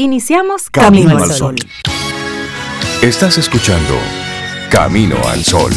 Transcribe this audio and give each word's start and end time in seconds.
Iniciamos 0.00 0.70
Camino, 0.70 1.18
al 1.18 1.32
Sol. 1.32 1.56
Estás 3.02 3.36
escuchando 3.36 3.96
Camino 4.70 5.16
al 5.26 5.42
Sol. 5.42 5.72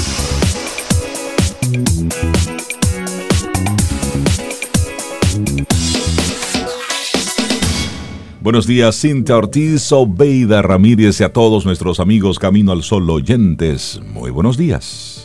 Buenos 8.42 8.68
días, 8.68 9.02
Cintia 9.02 9.38
Ortiz, 9.38 9.92
Obeida 9.92 10.62
Ramírez 10.62 11.20
y 11.20 11.24
a 11.24 11.34
todos 11.34 11.66
nuestros 11.66 12.00
amigos 12.00 12.38
Camino 12.38 12.74
al 12.74 12.84
Sol 12.84 13.10
oyentes. 13.10 14.00
Muy 14.14 14.30
buenos 14.30 14.56
días. 14.56 15.21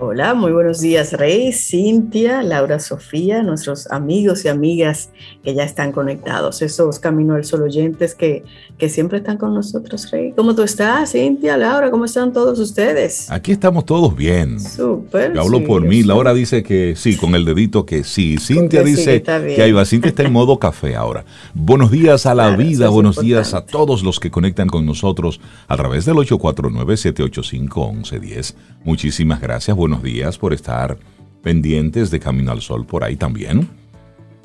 Hola, 0.00 0.34
muy 0.34 0.52
buenos 0.52 0.80
días, 0.80 1.12
Rey, 1.12 1.52
Cintia, 1.52 2.44
Laura 2.44 2.78
Sofía, 2.78 3.42
nuestros 3.42 3.90
amigos 3.90 4.44
y 4.44 4.48
amigas 4.48 5.10
que 5.42 5.54
ya 5.54 5.64
están 5.64 5.90
conectados, 5.90 6.62
esos 6.62 7.00
Camino 7.00 7.34
al 7.34 7.44
Sol 7.44 7.62
oyentes 7.62 8.14
que, 8.14 8.44
que 8.78 8.88
siempre 8.88 9.18
están 9.18 9.38
con 9.38 9.54
nosotros, 9.54 10.08
Rey. 10.12 10.32
¿Cómo 10.36 10.54
tú 10.54 10.62
estás, 10.62 11.10
Cintia, 11.10 11.56
Laura? 11.56 11.90
¿Cómo 11.90 12.04
están 12.04 12.32
todos 12.32 12.60
ustedes? 12.60 13.28
Aquí 13.28 13.50
estamos 13.50 13.86
todos 13.86 14.14
bien. 14.14 14.60
Súper. 14.60 15.34
Yo 15.34 15.40
hablo 15.40 15.64
por 15.64 15.82
mí, 15.82 16.04
Laura 16.04 16.32
dice 16.32 16.62
que 16.62 16.94
sí, 16.94 17.16
con 17.16 17.34
el 17.34 17.44
dedito 17.44 17.84
que 17.84 18.04
sí. 18.04 18.36
Cintia 18.38 18.84
dice 18.84 19.24
que 19.24 19.62
ahí 19.62 19.72
va. 19.72 19.84
Cintia 19.84 20.10
está 20.10 20.22
en 20.22 20.32
modo 20.32 20.60
café 20.60 20.94
ahora. 20.94 21.24
Buenos 21.54 21.90
días 21.90 22.24
a 22.24 22.36
la 22.36 22.54
vida, 22.54 22.88
buenos 22.88 23.20
días 23.20 23.52
a 23.52 23.66
todos 23.66 24.04
los 24.04 24.20
que 24.20 24.30
conectan 24.30 24.68
con 24.68 24.86
nosotros 24.86 25.40
a 25.66 25.76
través 25.76 26.04
del 26.04 26.14
849-785-1110. 26.18 28.54
Muchísimas 28.84 29.40
gracias 29.40 29.76
buenos 29.88 30.04
días 30.04 30.36
por 30.36 30.52
estar 30.52 30.98
pendientes 31.42 32.10
de 32.10 32.20
Camino 32.20 32.52
al 32.52 32.60
Sol 32.60 32.84
por 32.84 33.04
ahí 33.04 33.16
también. 33.16 33.70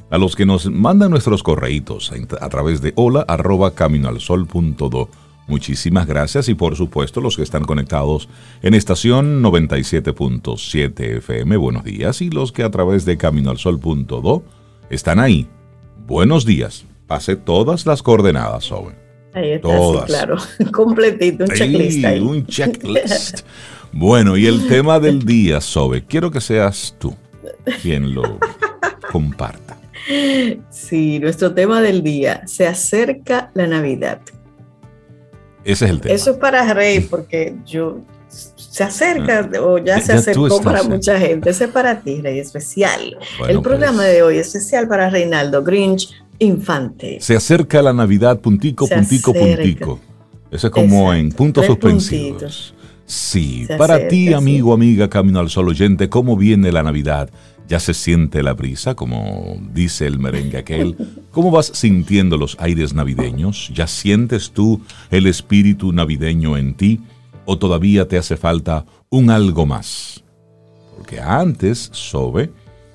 A 0.09 0.17
los 0.17 0.37
que 0.37 0.45
nos 0.45 0.71
mandan 0.71 1.11
nuestros 1.11 1.43
correitos 1.43 2.13
a 2.39 2.47
través 2.47 2.81
de 2.81 2.93
hola 2.95 3.25
arroba 3.27 3.75
caminoalsol.do. 3.75 5.09
Muchísimas 5.49 6.07
gracias 6.07 6.47
y 6.47 6.53
por 6.53 6.77
supuesto 6.77 7.19
los 7.19 7.35
que 7.35 7.43
están 7.43 7.65
conectados 7.65 8.29
en 8.61 8.73
estación 8.73 9.43
97.7 9.43 11.17
FM, 11.17 11.57
buenos 11.57 11.83
días. 11.83 12.21
Y 12.21 12.29
los 12.29 12.53
que 12.53 12.63
a 12.63 12.71
través 12.71 13.03
de 13.03 13.17
caminoalsol.do 13.17 14.43
están 14.89 15.19
ahí. 15.19 15.49
Buenos 16.07 16.45
días. 16.45 16.85
Pase 17.05 17.35
todas 17.35 17.85
las 17.85 18.01
coordenadas, 18.01 18.69
joven. 18.69 18.95
Ahí 19.33 19.51
está, 19.51 19.67
todas. 19.67 20.05
claro. 20.05 20.37
Completito, 20.71 21.43
un 21.43 21.49
checklist. 21.49 22.05
Ahí. 22.05 22.19
Un 22.21 22.45
checklist. 22.45 23.41
Bueno, 23.93 24.35
y 24.37 24.47
el 24.47 24.67
tema 24.67 24.99
del 24.99 25.23
día, 25.23 25.61
Sobe, 25.61 26.03
quiero 26.03 26.31
que 26.31 26.41
seas 26.41 26.95
tú 26.97 27.15
quien 27.81 28.13
lo 28.15 28.39
comparta. 29.11 29.77
Sí, 30.69 31.19
nuestro 31.19 31.53
tema 31.53 31.79
del 31.79 32.01
día, 32.01 32.41
se 32.47 32.65
acerca 32.65 33.51
la 33.53 33.67
Navidad. 33.67 34.19
Ese 35.63 35.85
es 35.85 35.91
el 35.91 36.01
tema. 36.01 36.15
Eso 36.15 36.31
es 36.31 36.37
para 36.37 36.73
Rey, 36.73 37.01
porque 37.01 37.55
yo 37.65 38.01
se 38.27 38.83
acerca 38.83 39.47
ah. 39.53 39.61
o 39.61 39.77
ya, 39.77 40.01
se 40.01 40.13
acercó 40.13 40.59
para 40.61 40.81
mucha 40.81 41.19
gente. 41.19 41.51
Ese 41.51 41.65
es 41.65 41.69
para 41.69 42.01
ti, 42.01 42.19
Rey, 42.19 42.39
especial. 42.39 43.15
el 43.47 43.61
programa 43.61 43.99
pues. 43.99 44.13
de 44.13 44.23
hoy 44.23 44.37
es 44.39 44.47
especial 44.47 44.87
para 44.87 45.11
Reinaldo 45.11 45.63
Grinch 45.63 46.09
Infante. 46.39 47.19
Se 47.21 47.35
acerca 47.35 47.81
la 47.83 47.93
Navidad, 47.93 48.39
puntico, 48.39 48.87
puntico, 48.87 49.33
puntico. 49.33 49.99
Eso 50.49 50.67
es 50.67 50.73
como 50.73 51.13
en 51.13 51.31
puntos 51.31 51.67
suspensivos. 51.67 52.73
Sí, 53.13 53.67
para 53.77 54.07
ti, 54.07 54.33
amigo, 54.33 54.73
amiga, 54.73 55.07
Camino 55.07 55.39
al 55.39 55.51
Sol 55.51 55.69
oyente, 55.69 56.09
¿cómo 56.09 56.35
viene 56.35 56.71
la 56.71 56.81
Navidad? 56.81 57.29
¿Ya 57.67 57.79
se 57.79 57.93
siente 57.93 58.41
la 58.41 58.53
brisa, 58.53 58.95
como 58.95 59.55
dice 59.71 60.07
el 60.07 60.17
merengue 60.17 60.57
aquel? 60.57 60.97
¿Cómo 61.29 61.51
vas 61.51 61.67
sintiendo 61.75 62.37
los 62.37 62.57
aires 62.59 62.95
navideños? 62.95 63.69
¿Ya 63.71 63.85
sientes 63.85 64.49
tú 64.49 64.81
el 65.11 65.27
espíritu 65.27 65.93
navideño 65.93 66.57
en 66.57 66.73
ti? 66.73 67.01
¿O 67.45 67.59
todavía 67.59 68.07
te 68.07 68.17
hace 68.17 68.35
falta 68.35 68.83
un 69.11 69.29
algo 69.29 69.67
más? 69.67 70.23
Porque 70.97 71.21
antes, 71.21 71.91
Sobe, 71.93 72.49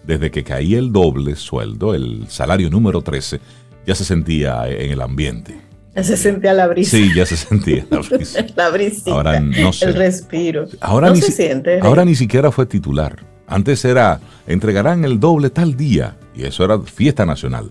desde 0.05 0.33
que 0.33 0.43
caía 0.43 0.81
el 0.81 0.91
doble 0.91 1.37
sueldo, 1.37 1.95
el 1.95 2.27
salario 2.27 2.71
número 2.71 3.03
13, 3.03 3.39
ya 3.87 3.95
se 3.95 4.05
sentía 4.05 4.69
en 4.69 4.91
el 4.91 5.01
ambiente. 5.01 5.68
Ya 5.95 6.05
se 6.05 6.17
sentía 6.17 6.55
la 6.55 6.67
brisa. 6.67 6.97
Sí, 6.97 7.11
ya 7.15 7.27
se 7.27 7.37
sentía 7.37 7.87
la 7.91 7.99
brisa. 8.11 8.47
la 8.55 8.71
brisita. 8.71 9.11
Ahora 9.11 9.41
no 9.41 9.73
sé. 9.73 9.87
El 9.87 9.95
respiro. 9.95 10.67
Ahora 10.81 11.09
no 11.09 11.15
ni 11.15 11.21
se 11.23 11.33
siente. 11.33 11.81
Ahora 11.81 12.05
ni 12.05 12.15
siquiera 12.15 12.53
fue 12.53 12.67
titular. 12.67 13.25
Antes 13.47 13.85
era, 13.85 14.21
entregarán 14.47 15.05
el 15.05 15.19
doble 15.19 15.51
tal 15.51 15.77
día. 15.77 16.17
Y 16.35 16.45
eso 16.45 16.65
era 16.65 16.79
fiesta 16.81 17.25
nacional. 17.25 17.71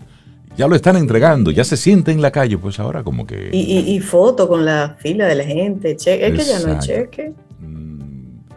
Ya 0.58 0.68
lo 0.68 0.76
están 0.76 0.98
entregando, 0.98 1.52
ya 1.52 1.64
se 1.64 1.78
siente 1.78 2.12
en 2.12 2.22
la 2.22 2.32
calle. 2.32 2.58
Pues 2.58 2.80
ahora 2.80 3.04
como 3.04 3.28
que... 3.28 3.50
Y, 3.54 4.00
foto 4.00 4.48
con 4.48 4.66
la 4.66 4.98
fila 5.00 5.28
de 5.28 5.36
la 5.36 5.44
gente. 5.44 5.92
es 5.92 6.04
que 6.04 6.38
ya 6.38 6.60
no 6.60 6.74
hay 6.74 6.80
cheque. 6.80 7.34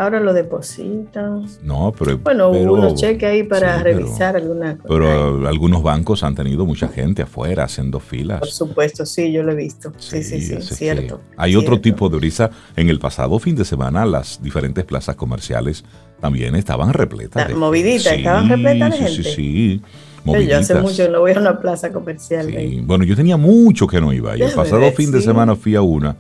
Ahora 0.01 0.19
lo 0.19 0.33
depositan. 0.33 1.47
No, 1.63 1.93
pero. 1.93 2.17
Bueno, 2.17 2.49
hubo 2.49 2.73
unos 2.73 2.95
cheques 2.95 3.29
ahí 3.29 3.43
para 3.43 3.83
revisar 3.83 4.35
alguna 4.35 4.79
cosa. 4.79 4.89
Pero 4.89 5.47
algunos 5.47 5.83
bancos 5.83 6.25
han 6.25 6.35
tenido 6.35 6.65
mucha 6.65 6.89
gente 6.89 7.21
afuera 7.21 7.65
haciendo 7.65 8.01
filas. 8.01 8.41
Por 8.41 8.49
supuesto, 8.49 9.05
sí, 9.05 9.31
yo 9.31 9.43
lo 9.43 9.53
he 9.53 9.57
visto. 9.57 9.93
Sí, 9.99 10.23
sí, 10.23 10.41
sí, 10.41 10.57
cierto. 10.63 11.21
Hay 11.37 11.55
otro 11.55 11.83
tipo 11.83 12.09
de 12.09 12.17
brisa. 12.17 12.51
En 12.77 12.89
el 12.89 12.99
pasado 12.99 13.39
fin 13.39 13.55
de 13.55 13.67
semana, 13.67 14.07
las 14.07 14.43
diferentes 14.43 14.87
plazas 14.87 15.17
comerciales 15.17 15.85
también 16.19 16.57
estaban 16.57 16.95
repletas. 16.95 17.55
moviditas, 17.55 18.15
estaban 18.15 18.49
repletas 18.49 18.93
de 18.93 18.97
gente. 18.97 19.23
Sí, 19.23 19.23
sí, 19.23 19.83
sí. 20.25 20.47
Yo 20.49 20.59
hace 20.59 20.77
mucho 20.77 21.11
no 21.11 21.21
voy 21.21 21.33
a 21.33 21.41
una 21.41 21.61
plaza 21.61 21.93
comercial. 21.93 22.51
Bueno, 22.85 23.05
yo 23.05 23.15
tenía 23.15 23.37
mucho 23.37 23.87
que 23.87 24.01
no 24.01 24.15
iba. 24.15 24.35
Y 24.35 24.41
el 24.41 24.53
pasado 24.53 24.91
fin 24.93 25.13
de 25.13 25.21
semana 25.21 25.57
fui 25.57 25.75
a 25.75 25.83
una 25.83 26.17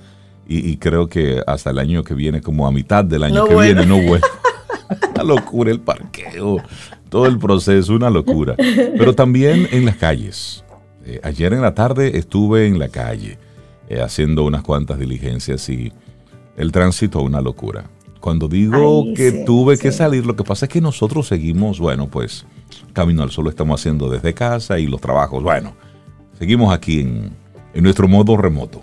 y, 0.52 0.76
creo 0.78 1.08
que 1.08 1.40
hasta 1.46 1.70
el 1.70 1.78
año 1.78 2.02
que 2.02 2.12
viene, 2.12 2.40
como 2.40 2.66
a 2.66 2.72
mitad 2.72 3.04
del 3.04 3.22
año 3.22 3.46
que 3.46 3.54
viene, 3.54 3.86
no 3.86 4.02
vuelvo. 4.02 4.26
una 5.14 5.22
locura 5.22 5.70
el 5.70 5.78
parqueo, 5.78 6.56
todo 7.08 7.26
el 7.26 7.38
proceso, 7.38 7.94
una 7.94 8.10
locura. 8.10 8.56
Pero 8.56 9.14
también 9.14 9.68
en 9.70 9.84
las 9.84 9.96
calles. 9.96 10.64
Eh, 11.06 11.20
ayer 11.22 11.52
en 11.52 11.62
la 11.62 11.72
tarde 11.74 12.18
estuve 12.18 12.66
en 12.66 12.80
la 12.80 12.88
calle 12.88 13.38
eh, 13.88 14.00
haciendo 14.02 14.44
unas 14.44 14.62
cuantas 14.62 14.98
diligencias 14.98 15.68
y 15.68 15.92
el 16.56 16.72
tránsito 16.72 17.22
una 17.22 17.40
locura. 17.40 17.84
Cuando 18.18 18.48
digo 18.48 19.04
que 19.14 19.44
tuve 19.46 19.78
que 19.78 19.92
salir, 19.92 20.26
lo 20.26 20.34
que 20.34 20.42
pasa 20.42 20.66
es 20.66 20.72
que 20.72 20.80
nosotros 20.80 21.28
seguimos, 21.28 21.78
bueno, 21.78 22.08
pues 22.08 22.44
Camino 22.92 23.22
al 23.22 23.30
Sol 23.30 23.44
lo 23.44 23.50
estamos 23.50 23.80
haciendo 23.80 24.10
desde 24.10 24.34
casa 24.34 24.80
y 24.80 24.88
los 24.88 25.00
trabajos, 25.00 25.44
bueno, 25.44 25.74
seguimos 26.38 26.74
aquí 26.74 27.00
en, 27.00 27.30
en 27.72 27.82
nuestro 27.84 28.08
modo 28.08 28.36
remoto 28.36 28.82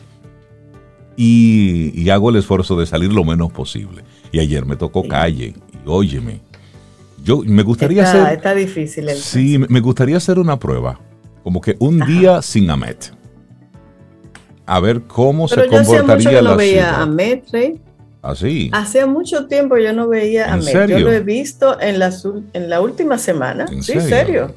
y, 1.19 2.09
hago 2.11 2.29
el 2.29 2.35
esfuerzo 2.35 2.79
de 2.79 2.85
salir 2.85 3.11
lo 3.11 3.25
menos 3.25 3.51
posible. 3.51 4.03
Y 4.31 4.39
ayer 4.39 4.65
me 4.65 4.75
tocó 4.75 5.07
calle 5.07 5.55
y 5.73 5.89
óyeme. 5.89 6.41
Yo 7.23 7.41
me 7.43 7.63
gustaría 7.63 8.03
hacer. 8.03 8.33
Está 8.33 8.53
difícil 8.53 9.09
el 9.09 9.17
Sí, 9.17 9.57
me 9.57 9.79
gustaría 9.79 10.17
hacer 10.17 10.37
una 10.37 10.59
prueba. 10.59 10.99
Como 11.43 11.59
que 11.59 11.75
un 11.79 11.99
día 12.05 12.41
sin 12.41 12.69
Amet. 12.69 13.11
A 14.65 14.79
ver 14.79 15.01
cómo 15.03 15.47
se 15.47 15.65
comportaría 15.67 16.33
yo 16.33 16.41
no 16.41 16.55
veía 16.55 16.95
a 16.97 17.01
Amet, 17.03 17.49
Rey. 17.51 17.81
Así. 18.21 18.69
¿Ah, 18.73 18.81
Hacía 18.81 19.07
mucho 19.07 19.47
tiempo 19.47 19.77
yo 19.77 19.93
no 19.93 20.07
veía 20.07 20.51
a 20.51 20.53
Amet. 20.53 20.87
Yo 20.87 20.99
lo 20.99 21.11
he 21.11 21.21
visto 21.21 21.79
en 21.79 21.99
la, 21.99 22.13
en 22.53 22.69
la 22.69 22.81
última 22.81 23.17
semana. 23.17 23.65
¿En 23.71 23.81
sí, 23.81 23.99
serio? 23.99 24.53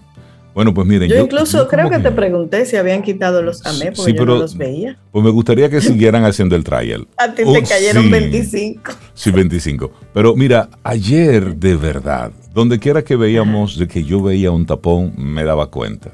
Bueno, 0.55 0.75
pues 0.75 0.87
miren. 0.87 1.09
Yo, 1.09 1.19
incluso 1.19 1.69
creo 1.69 1.89
que, 1.89 1.99
te 1.99 2.11
pregunté 2.11 2.67
si 2.67 2.77
habían 2.77 3.03
quitado 3.03 3.43
los 3.43 3.65
AME 3.65 3.93
porque 3.93 4.15
yo 4.15 4.27
no 4.27 4.37
los 4.37 4.57
veía. 4.57 4.99
Pues 5.13 5.25
me 5.25 5.31
gustaría 5.31 5.71
que 5.71 5.81
siguieran 5.81 6.25
haciendo 6.25 6.57
el 6.57 6.65
trial. 6.65 7.07
A 7.17 7.33
ti 7.33 7.43
te 7.45 7.63
cayeron 7.63 8.11
25. 8.11 8.93
Sí, 9.15 9.31
25. 9.31 9.93
Pero 10.13 10.35
mira, 10.35 10.69
ayer 10.83 11.57
de 11.57 11.77
verdad, 11.77 12.33
donde 12.53 12.79
quiera 12.79 13.03
que 13.03 13.17
veíamos 13.17 13.79
de 13.79 13.87
que 13.87 14.05
yo 14.05 14.23
veía 14.23 14.51
un 14.51 14.67
tapón, 14.67 15.13
me 15.17 15.45
daba 15.45 15.71
cuenta. 15.71 16.11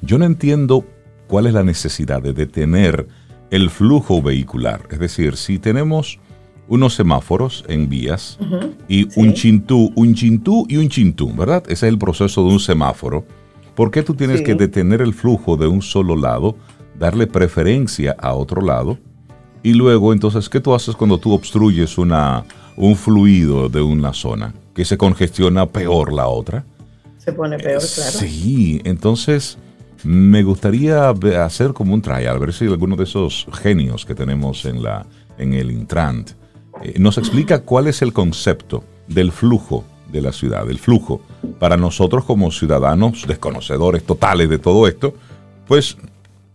Yo 0.00 0.18
no 0.18 0.24
entiendo 0.24 0.84
cuál 1.26 1.46
es 1.46 1.54
la 1.54 1.62
necesidad 1.62 2.22
de 2.22 2.32
detener 2.32 3.06
el 3.50 3.70
flujo 3.70 4.20
vehicular. 4.20 4.82
Es 4.90 4.98
decir, 4.98 5.36
si 5.36 5.58
tenemos 5.58 6.18
unos 6.68 6.94
semáforos 6.94 7.64
en 7.68 7.88
vías 7.88 8.38
y 8.88 9.08
un 9.18 9.32
chintú, 9.32 9.90
un 9.94 10.14
chintú 10.14 10.66
y 10.68 10.76
un 10.76 10.88
chintú, 10.88 11.34
¿verdad? 11.34 11.62
Ese 11.66 11.86
es 11.86 11.92
el 11.92 11.98
proceso 11.98 12.42
de 12.42 12.50
un 12.50 12.60
semáforo 12.60 13.24
¿Por 13.78 13.92
qué 13.92 14.02
tú 14.02 14.14
tienes 14.14 14.42
que 14.42 14.56
detener 14.56 15.00
el 15.00 15.14
flujo 15.14 15.56
de 15.56 15.68
un 15.68 15.82
solo 15.82 16.16
lado, 16.16 16.56
darle 16.98 17.28
preferencia 17.28 18.16
a 18.18 18.34
otro 18.34 18.60
lado? 18.60 18.98
Y 19.62 19.74
luego, 19.74 20.12
entonces, 20.12 20.48
¿qué 20.48 20.58
tú 20.58 20.74
haces 20.74 20.96
cuando 20.96 21.18
tú 21.18 21.32
obstruyes 21.32 21.96
una, 21.96 22.44
un 22.74 22.96
fluido 22.96 23.68
de 23.68 23.80
una 23.80 24.12
zona? 24.12 24.52
Que 24.74 24.84
se 24.84 24.98
congestiona 24.98 25.66
peor 25.66 26.12
la 26.12 26.26
otra. 26.26 26.64
Se 27.18 27.32
pone 27.32 27.56
peor, 27.56 27.80
claro. 27.80 28.10
Sí, 28.10 28.80
entonces 28.82 29.58
me 30.02 30.42
gustaría 30.42 31.10
hacer 31.44 31.72
como 31.72 31.94
un 31.94 32.02
trial, 32.02 32.34
a 32.34 32.38
ver 32.40 32.52
si 32.52 32.64
alguno 32.64 32.96
de 32.96 33.04
esos 33.04 33.46
genios 33.62 34.04
que 34.04 34.16
tenemos 34.16 34.64
en, 34.64 34.82
la, 34.82 35.06
en 35.38 35.52
el 35.52 35.70
Intrant 35.70 36.32
eh, 36.82 36.94
nos 36.98 37.16
explica 37.16 37.60
cuál 37.60 37.86
es 37.86 38.02
el 38.02 38.12
concepto 38.12 38.82
del 39.06 39.30
flujo 39.30 39.84
de 40.10 40.22
la 40.22 40.32
ciudad, 40.32 40.68
el 40.70 40.78
flujo, 40.78 41.20
para 41.58 41.76
nosotros 41.76 42.24
como 42.24 42.50
ciudadanos 42.50 43.26
desconocedores 43.26 44.04
totales 44.04 44.48
de 44.48 44.58
todo 44.58 44.86
esto, 44.86 45.14
pues 45.66 45.96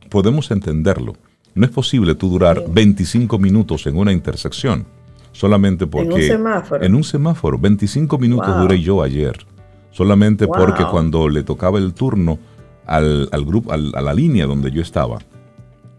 podemos 0.10 0.50
entenderlo. 0.52 1.14
No 1.56 1.66
es 1.66 1.72
posible 1.72 2.16
tú 2.16 2.30
durar 2.30 2.64
25 2.68 3.38
minutos 3.38 3.86
en 3.86 3.98
una 3.98 4.12
intersección 4.12 4.86
solamente 5.34 5.88
porque... 5.88 6.08
En 6.08 6.14
un 6.14 6.22
semáforo. 6.22 6.84
En 6.84 6.96
un 6.96 7.04
semáforo. 7.04 7.58
25 7.58 8.18
minutos 8.18 8.58
duré 8.58 8.80
yo 8.82 9.04
ayer. 9.04 9.46
Solamente 9.92 10.48
porque 10.48 10.86
cuando 10.86 11.28
le 11.28 11.44
tocaba 11.44 11.78
el 11.78 11.94
turno 11.94 12.40
al, 12.86 13.28
grupo, 13.46 13.72
a 13.72 13.78
la 13.78 14.14
línea 14.14 14.46
donde 14.46 14.72
yo 14.72 14.82
estaba, 14.82 15.20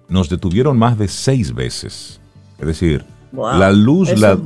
nos 0.08 0.28
detuvieron 0.28 0.78
más 0.78 0.98
de 0.98 1.08
seis 1.08 1.54
veces. 1.54 2.20
Es 2.58 2.66
decir, 2.66 3.04
la 3.36 3.72
luz... 3.72 4.18
la, 4.18 4.38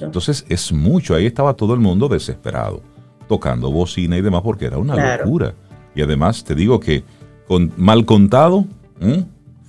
Entonces 0.00 0.44
es 0.48 0.72
mucho. 0.72 1.14
Ahí 1.14 1.26
estaba 1.26 1.54
todo 1.54 1.74
el 1.74 1.80
mundo 1.80 2.08
desesperado, 2.08 2.80
tocando 3.28 3.70
bocina 3.70 4.16
y 4.16 4.22
demás 4.22 4.42
porque 4.42 4.66
era 4.66 4.78
una 4.78 5.18
locura. 5.18 5.54
Y 5.94 6.02
además 6.02 6.44
te 6.44 6.54
digo 6.54 6.78
que 6.80 7.04
con 7.46 7.72
mal 7.76 8.04
contado, 8.04 8.64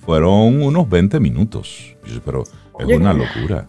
fueron 0.04 0.62
unos 0.62 0.88
20 0.88 1.20
minutos. 1.20 1.96
Pero 2.24 2.44
es 2.78 2.96
una 2.96 3.12
locura. 3.12 3.66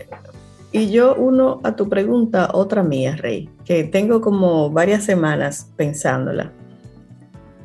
Y 0.72 0.92
yo 0.92 1.16
uno 1.16 1.62
a 1.64 1.76
tu 1.76 1.90
pregunta, 1.90 2.52
otra 2.54 2.84
mía, 2.84 3.16
Rey, 3.16 3.50
que 3.66 3.84
tengo 3.84 4.22
como 4.22 4.70
varias 4.70 5.04
semanas 5.04 5.72
pensándola. 5.76 6.52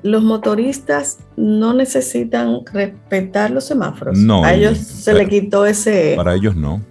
Los 0.03 0.23
motoristas 0.23 1.19
no 1.37 1.73
necesitan 1.73 2.61
respetar 2.73 3.51
los 3.51 3.65
semáforos. 3.65 4.19
No. 4.19 4.45
A 4.45 4.55
ellos 4.55 4.79
se 4.79 5.15
le 5.15 5.29
quitó 5.29 5.67
ese... 5.67 6.15
Para 6.17 6.35
ellos 6.35 6.57
no. 6.57 6.83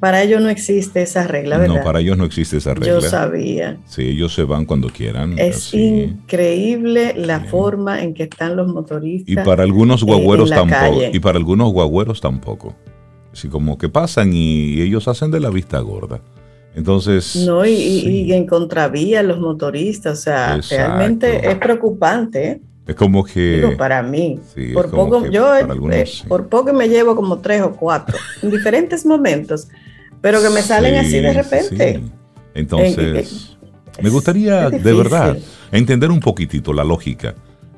Para 0.00 0.22
ellos 0.22 0.40
no 0.40 0.48
existe 0.48 1.02
esa 1.02 1.26
regla, 1.26 1.58
¿verdad? 1.58 1.76
No, 1.76 1.82
para 1.82 2.00
ellos 2.00 2.16
no 2.16 2.24
existe 2.24 2.58
esa 2.58 2.74
regla. 2.74 2.86
Yo 2.86 3.00
sabía. 3.00 3.78
Sí, 3.84 4.02
ellos 4.02 4.32
se 4.32 4.44
van 4.44 4.64
cuando 4.64 4.88
quieran. 4.88 5.38
Es 5.38 5.74
increíble 5.74 7.14
la 7.16 7.40
forma 7.40 8.02
en 8.02 8.14
que 8.14 8.24
están 8.24 8.54
los 8.56 8.68
motoristas. 8.68 9.32
Y 9.32 9.36
para 9.36 9.64
algunos 9.64 10.04
guagüeros 10.04 10.50
tampoco. 10.50 11.02
Y 11.12 11.18
para 11.18 11.38
algunos 11.38 11.72
guagüeros 11.72 12.20
tampoco. 12.20 12.76
Así 13.32 13.48
como 13.48 13.76
que 13.76 13.88
pasan 13.88 14.32
y 14.32 14.80
ellos 14.80 15.08
hacen 15.08 15.30
de 15.30 15.40
la 15.40 15.50
vista 15.50 15.78
gorda. 15.80 16.20
Entonces. 16.74 17.34
No, 17.44 17.66
y, 17.66 18.32
en 18.32 18.46
contravía 18.46 19.22
los 19.22 19.40
motoristas, 19.40 20.18
o 20.18 20.22
sea, 20.22 20.60
realmente 20.70 21.48
es 21.50 21.56
preocupante. 21.56 22.48
¿eh? 22.48 22.60
Es 22.86 22.94
como 22.94 23.24
que. 23.24 23.74
para 23.76 24.02
mí. 24.02 24.40
por 24.72 24.90
poco, 24.90 25.26
yo 25.26 25.54
eh, 25.56 25.66
por 26.26 26.48
poco 26.48 26.72
me 26.72 26.88
llevo 26.88 27.14
como 27.14 27.38
tres 27.38 27.62
o 27.62 27.72
cuatro 27.72 28.16
en 28.42 28.50
diferentes 28.50 29.04
momentos, 29.04 29.68
pero 30.20 30.42
que 30.42 30.50
me 30.50 30.62
salen 30.62 30.96
así 30.96 31.18
de 31.20 31.32
repente. 31.32 32.00
Entonces, 32.54 33.56
me 34.02 34.10
gustaría 34.10 34.70
de 34.70 34.92
verdad 34.92 35.36
entender 35.72 36.10
un 36.10 36.20
poquitito 36.20 36.72
la 36.72 36.84
lógica 36.84 37.34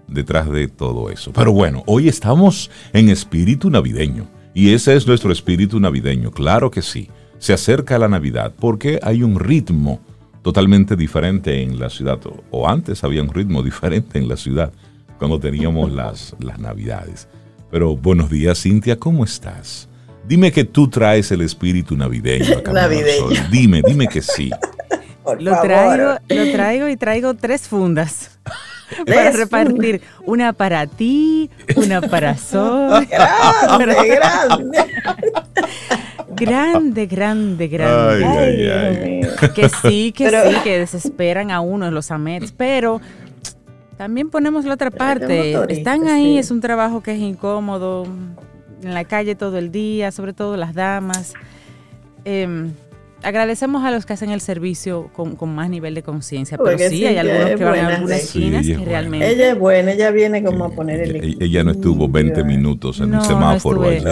detrás 0.07 0.51
de 0.51 0.69
todo 0.69 1.11
eso. 1.11 1.33
Pero 1.33 1.53
bueno, 1.53 1.83
hoy 1.87 2.09
estamos 2.09 2.71
en 2.93 3.09
espíritu 3.09 3.71
navideño. 3.71 4.27
Y 4.53 4.73
ese 4.73 4.97
es 4.97 5.07
nuestro 5.07 5.33
espíritu 5.33 5.79
navideño, 5.79 6.33
claro 6.33 6.71
que 6.71 6.83
sí. 6.83 7.09
Se 7.39 7.53
acerca 7.53 7.99
la 7.99 8.09
Navidad 8.09 8.53
porque 8.59 8.99
hay 9.03 9.23
un 9.23 9.39
ritmo 9.39 10.01
totalmente 10.43 10.97
diferente 10.97 11.63
en 11.63 11.79
la 11.79 11.89
ciudad, 11.89 12.19
o 12.51 12.69
antes 12.69 13.05
había 13.05 13.23
un 13.23 13.33
ritmo 13.33 13.63
diferente 13.71 14.19
en 14.19 14.29
la 14.29 14.37
ciudad 14.37 14.73
cuando 15.19 15.39
teníamos 15.39 15.93
las, 15.93 16.35
las 16.41 16.59
Navidades. 16.59 17.29
Pero 17.71 17.97
buenos 17.97 18.31
días, 18.31 18.61
Cintia, 18.63 18.99
¿cómo 18.99 19.25
estás? 19.25 19.90
Dime 20.27 20.53
que 20.53 20.65
tú 20.65 20.89
traes 20.89 21.31
el 21.33 21.43
espíritu 21.43 21.97
navideño 21.97 22.59
acá. 22.59 22.73
Navideño. 22.73 23.49
Dime, 23.51 23.83
dime 23.85 24.07
que 24.07 24.23
sí. 24.23 24.51
lo 25.39 25.61
traigo, 25.61 26.19
lo 26.29 26.53
traigo 26.53 26.89
y 26.89 26.97
traigo 26.97 27.35
tres 27.35 27.63
fundas 27.63 28.39
para 29.07 29.31
repartir. 29.31 30.01
Una 30.25 30.53
para 30.53 30.87
ti, 30.87 31.51
una 31.77 32.01
para 32.01 32.37
Sol. 32.37 33.07
Grande, 36.37 37.07
grande. 37.07 37.07
Grande, 37.07 37.07
grande, 37.07 37.69
grande. 37.69 39.29
Que 39.55 39.69
sí, 39.69 40.13
que 40.13 40.31
sí, 40.31 40.57
que 40.65 40.79
desesperan 40.79 41.51
a 41.51 41.61
uno 41.61 41.91
los 41.91 42.11
amets, 42.11 42.53
pero 42.53 43.01
también 43.99 44.31
ponemos 44.31 44.65
la 44.65 44.75
otra 44.75 44.91
parte. 44.91 45.59
Están 45.69 46.09
ahí, 46.09 46.39
es 46.39 46.51
un 46.51 46.61
trabajo 46.61 47.03
que 47.03 47.13
es 47.13 47.19
incómodo, 47.19 48.07
en 48.83 48.95
la 48.95 49.05
calle 49.05 49.35
todo 49.35 49.59
el 49.59 49.71
día, 49.71 50.13
sobre 50.13 50.33
todo 50.33 50.57
las 50.57 50.75
damas. 50.75 51.35
Eh, 52.25 52.71
agradecemos 53.23 53.85
a 53.85 53.91
los 53.91 54.07
que 54.07 54.13
hacen 54.13 54.31
el 54.31 54.41
servicio 54.41 55.11
con, 55.15 55.37
más 55.55 55.69
nivel 55.69 55.95
de 55.95 56.03
conciencia, 56.03 56.59
pero 56.59 56.79
sí, 56.79 57.05
hay 57.05 57.17
algunos 57.17 57.59
que 57.59 57.65
van 57.65 57.79
a 57.79 57.89
algunas 57.97 58.23
esquinas 58.23 58.67
que 58.67 58.77
realmente... 58.77 59.31
Ella 59.31 59.53
es 59.53 59.59
buena, 59.59 59.93
ella 59.93 60.11
viene 60.11 60.43
como 60.43 60.65
a 60.65 60.71
poner 60.71 61.01
el 61.01 61.17
equipo. 61.17 61.45
Ella 61.45 61.65
no 61.65 61.73
estuvo 61.73 62.09
20 62.09 62.45
minutos 62.45 63.01
en 63.01 63.15
un 63.15 63.25
semáforo. 63.25 63.91
¿Es 63.91 64.05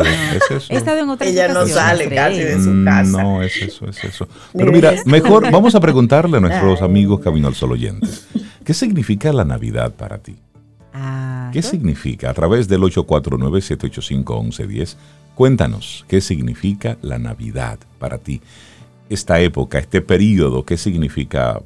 eso? 0.50 0.73
He 0.73 0.76
estado 0.76 1.00
en 1.00 1.09
otras 1.09 1.31
Ella 1.31 1.49
no 1.49 1.67
sale 1.67 2.09
casi 2.09 2.41
de 2.41 2.62
su 2.62 2.85
casa. 2.85 3.23
No, 3.23 3.43
es 3.43 3.56
eso, 3.62 3.87
es 3.88 4.05
eso. 4.05 4.29
Pero 4.53 4.73
mira, 4.73 4.94
mejor 5.06 5.50
vamos 5.50 5.75
a 5.75 5.81
preguntarle 5.81 6.37
a 6.37 6.41
nuestros 6.41 6.82
amigos 6.82 7.21
Camino 7.21 7.49
al 7.49 7.55
Sol 7.55 7.73
oyentes, 7.73 8.29
¿qué 8.64 8.75
significa 8.75 9.32
la 9.32 9.44
Navidad 9.44 9.93
para 9.93 10.19
ti? 10.19 10.37
Ah, 10.93 11.50
¿Qué 11.52 11.62
significa? 11.62 12.31
A 12.31 12.35
través 12.35 12.69
del 12.69 12.82
849-785-1110, 12.82 14.96
cuéntanos, 15.35 16.05
¿qué 16.08 16.20
significa 16.20 16.99
la 17.02 17.19
Navidad 17.19 17.81
para 17.99 18.19
ti? 18.19 18.40
esta 19.08 19.40
época, 19.40 19.79
este 19.79 20.00
periodo, 20.00 20.64
¿qué 20.64 20.76
significa 20.76 21.61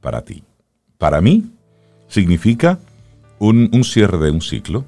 para 0.00 0.22
ti? 0.22 0.42
Para 0.98 1.20
mí, 1.20 1.50
significa 2.08 2.78
un, 3.38 3.84
cierre 3.84 4.18
de 4.18 4.30
un 4.30 4.40
ciclo, 4.40 4.84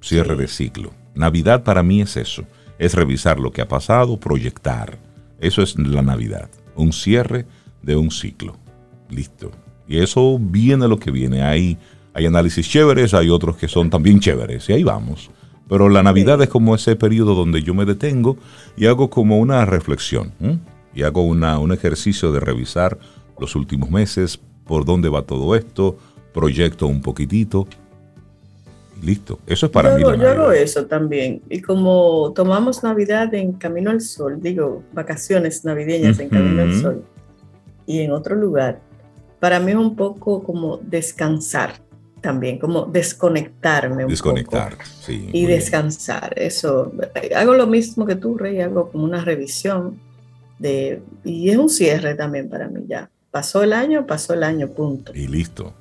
cierre 0.00 0.36
de 0.36 0.48
ciclo. 0.48 0.92
Navidad 1.14 1.64
para 1.64 1.82
mí 1.82 2.00
es 2.00 2.16
eso, 2.16 2.44
es 2.78 2.94
revisar 2.94 3.40
lo 3.40 3.52
que 3.52 3.62
ha 3.62 3.68
pasado, 3.68 4.18
proyectar. 4.18 4.98
Eso 5.40 5.62
es 5.62 5.78
la 5.78 6.02
Navidad, 6.02 6.48
un 6.76 6.92
cierre 6.92 7.46
de 7.82 7.96
un 7.96 8.10
ciclo. 8.10 8.56
Listo. 9.08 9.50
Y 9.88 9.98
eso 9.98 10.38
viene 10.38 10.86
lo 10.86 10.98
que 10.98 11.10
viene. 11.10 11.42
Hay, 11.42 11.76
hay 12.14 12.26
análisis 12.26 12.68
chéveres, 12.68 13.14
hay 13.14 13.30
otros 13.30 13.56
que 13.56 13.68
son 13.68 13.90
también 13.90 14.20
chéveres, 14.20 14.68
y 14.68 14.72
ahí 14.72 14.82
vamos. 14.82 15.30
Pero 15.68 15.88
la 15.88 16.02
Navidad 16.02 16.42
es 16.42 16.48
como 16.48 16.74
ese 16.74 16.96
periodo 16.96 17.34
donde 17.34 17.62
yo 17.62 17.74
me 17.74 17.84
detengo 17.84 18.36
y 18.76 18.86
hago 18.86 19.08
como 19.08 19.38
una 19.38 19.64
reflexión 19.64 20.32
y 20.92 21.04
hago 21.04 21.22
una, 21.22 21.60
un 21.60 21.72
ejercicio 21.72 22.32
de 22.32 22.40
revisar 22.40 22.98
los 23.38 23.54
últimos 23.54 23.88
meses, 23.88 24.40
por 24.66 24.84
dónde 24.84 25.08
va 25.08 25.22
todo 25.22 25.54
esto, 25.54 25.96
proyecto 26.34 26.88
un 26.88 27.00
poquitito. 27.00 27.68
listo, 29.00 29.38
eso 29.46 29.66
es 29.66 29.72
para 29.72 29.94
mí. 29.94 30.02
yo 30.02 30.28
hago 30.28 30.50
eso 30.50 30.86
también. 30.86 31.40
Y 31.48 31.60
como 31.60 32.32
tomamos 32.34 32.82
Navidad 32.82 33.32
en 33.34 33.52
Camino 33.52 33.90
al 33.90 34.00
Sol, 34.00 34.38
digo, 34.40 34.82
vacaciones 34.92 35.64
navideñas 35.64 36.18
en 36.18 36.28
Camino 36.30 36.62
al 36.62 36.80
Sol 36.80 37.04
y 37.86 38.00
en 38.00 38.10
otro 38.10 38.34
lugar, 38.34 38.80
para 39.38 39.60
mí 39.60 39.70
es 39.70 39.78
un 39.78 39.94
poco 39.94 40.42
como 40.42 40.78
descansar 40.78 41.74
también, 42.20 42.58
como 42.58 42.84
desconectarme 42.84 44.04
un 44.04 44.10
Desconectar, 44.10 44.76
sí. 44.84 45.28
Y 45.32 45.46
descansar, 45.46 46.32
eso. 46.36 46.92
Hago 47.34 47.54
lo 47.54 47.66
mismo 47.66 48.06
que 48.06 48.16
tú, 48.16 48.36
Rey, 48.36 48.60
hago 48.60 48.90
como 48.90 49.04
una 49.04 49.24
revisión 49.24 49.98
y 51.24 51.50
es 51.50 51.56
un 51.56 51.68
cierre 51.68 52.14
también 52.14 52.48
para 52.48 52.68
mí 52.68 52.84
ya. 52.86 53.10
Pasó 53.30 53.62
el 53.62 53.72
año, 53.72 54.06
pasó 54.06 54.34
el 54.34 54.42
año, 54.42 54.68
punto. 54.68 55.12
Y 55.14 55.26
listo. 55.26 55.72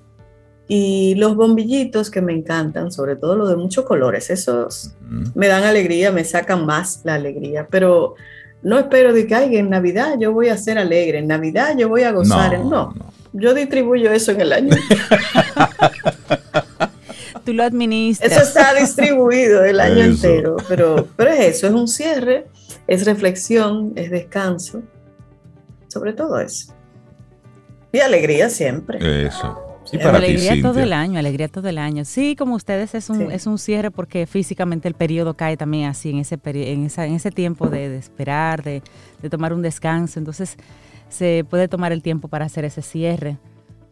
Y 0.68 1.16
los 1.16 1.36
bombillitos 1.36 2.12
que 2.12 2.22
me 2.22 2.32
encantan, 2.32 2.92
sobre 2.92 3.16
todo 3.16 3.36
los 3.36 3.50
de 3.50 3.56
muchos 3.56 3.86
colores, 3.86 4.30
esos 4.30 4.94
me 5.34 5.48
dan 5.48 5.64
alegría, 5.64 6.12
me 6.12 6.24
sacan 6.24 6.66
más 6.66 7.02
la 7.04 7.16
alegría, 7.16 7.68
pero 7.70 8.14
no 8.62 8.78
espero 8.78 9.12
de 9.12 9.26
que 9.26 9.34
Ay, 9.34 9.58
en 9.58 9.70
Navidad 9.70 10.16
yo 10.20 10.32
voy 10.32 10.50
a 10.50 10.58
ser 10.58 10.78
alegre, 10.78 11.18
en 11.18 11.28
Navidad 11.28 11.76
yo 11.76 11.90
voy 11.90 12.04
a 12.04 12.12
gozar. 12.12 12.60
No, 12.60 12.94
yo 13.34 13.56
distribuyo 13.56 14.12
eso 14.12 14.32
en 14.32 14.42
el 14.42 14.54
año. 14.54 14.76
Tú 17.50 17.56
lo 17.56 17.64
administras. 17.64 18.32
Eso 18.32 18.42
está 18.42 18.74
distribuido 18.80 19.64
el 19.64 19.80
año 19.80 20.04
entero, 20.04 20.58
pero, 20.68 21.08
pero 21.16 21.32
es 21.32 21.58
eso, 21.58 21.68
es 21.68 21.74
un 21.74 21.88
cierre 21.88 22.48
es 22.90 23.06
reflexión, 23.06 23.94
es 23.96 24.10
descanso, 24.10 24.82
sobre 25.88 26.14
todo 26.14 26.40
eso. 26.40 26.74
Y 27.92 28.00
alegría 28.00 28.50
siempre. 28.50 29.28
Eso. 29.28 29.58
Y 29.92 29.98
para 29.98 30.18
alegría 30.18 30.60
todo 30.62 30.80
el 30.80 30.92
año, 30.94 31.20
alegría 31.20 31.48
todo 31.48 31.70
el 31.70 31.78
año. 31.78 32.04
Sí, 32.04 32.36
como 32.36 32.56
ustedes 32.56 32.96
es 32.96 33.10
un, 33.10 33.32
es 33.32 33.46
un 33.46 33.60
cierre 33.60 33.92
porque 33.92 34.26
físicamente 34.26 34.88
el 34.88 34.96
periodo 34.96 35.36
cae 35.36 35.56
también 35.56 35.88
así 35.88 36.10
en 36.10 36.18
ese, 36.18 36.40
en 36.44 36.86
esa, 36.86 37.06
en 37.06 37.14
ese 37.14 37.32
tiempo 37.32 37.70
de, 37.70 37.96
esperar, 37.98 38.64
de, 38.64 38.82
tomar 39.30 39.54
un 39.54 39.62
descanso. 39.62 40.18
Entonces 40.18 40.58
se 41.10 41.46
puede 41.48 41.68
tomar 41.68 41.92
el 41.92 42.02
tiempo 42.02 42.28
para 42.28 42.46
hacer 42.46 42.66
ese 42.66 42.82
cierre. 42.82 43.38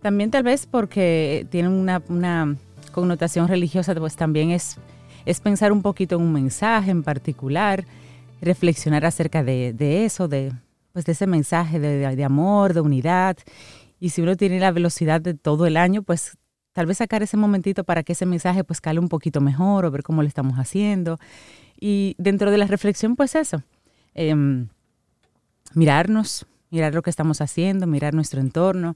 También 0.01 0.31
tal 0.31 0.43
vez 0.43 0.65
porque 0.65 1.47
tiene 1.49 1.69
una, 1.69 2.01
una 2.09 2.57
connotación 2.97 3.47
religiosa, 3.47 3.93
pues 3.93 4.15
también 4.15 4.49
es, 4.49 4.77
es 5.23 5.39
pensar 5.39 5.71
un 5.71 5.83
poquito 5.83 6.15
en 6.15 6.23
un 6.23 6.33
mensaje 6.33 6.89
en 6.89 7.03
particular 7.03 7.85
reflexionar 8.41 9.05
acerca 9.05 9.43
de, 9.43 9.75
eso, 10.03 10.27
de, 10.27 10.51
pues 10.93 11.05
de 11.05 11.11
ese 11.11 11.27
mensaje 11.27 11.79
de, 11.79 12.23
amor, 12.23 12.73
de 12.73 12.81
unidad. 12.81 13.37
Y 13.99 14.09
si 14.09 14.23
uno 14.23 14.35
tiene 14.35 14.59
la 14.59 14.71
velocidad 14.71 15.21
de 15.21 15.35
todo 15.35 15.67
el 15.67 15.77
año, 15.77 16.01
pues 16.01 16.39
tal 16.73 16.87
vez 16.87 16.97
sacar 16.97 17.21
ese 17.21 17.37
momentito 17.37 17.83
para 17.83 18.01
que 18.01 18.13
ese 18.13 18.25
mensaje 18.25 18.63
pues 18.63 18.81
cale 18.81 18.99
un 18.99 19.09
poquito 19.09 19.41
mejor 19.41 19.85
o 19.85 19.91
ver 19.91 20.01
cómo 20.01 20.23
lo 20.23 20.27
estamos 20.27 20.57
haciendo. 20.57 21.19
Y 21.79 22.15
dentro 22.17 22.49
de 22.49 22.57
la 22.57 22.65
reflexión, 22.65 23.15
pues 23.15 23.35
eso, 23.35 23.61
em, 24.15 24.69
mirarnos, 25.75 26.47
mirar 26.71 26.95
lo 26.95 27.03
que 27.03 27.11
estamos 27.11 27.41
haciendo, 27.41 27.85
mirar 27.85 28.15
nuestro 28.15 28.41
entorno, 28.41 28.95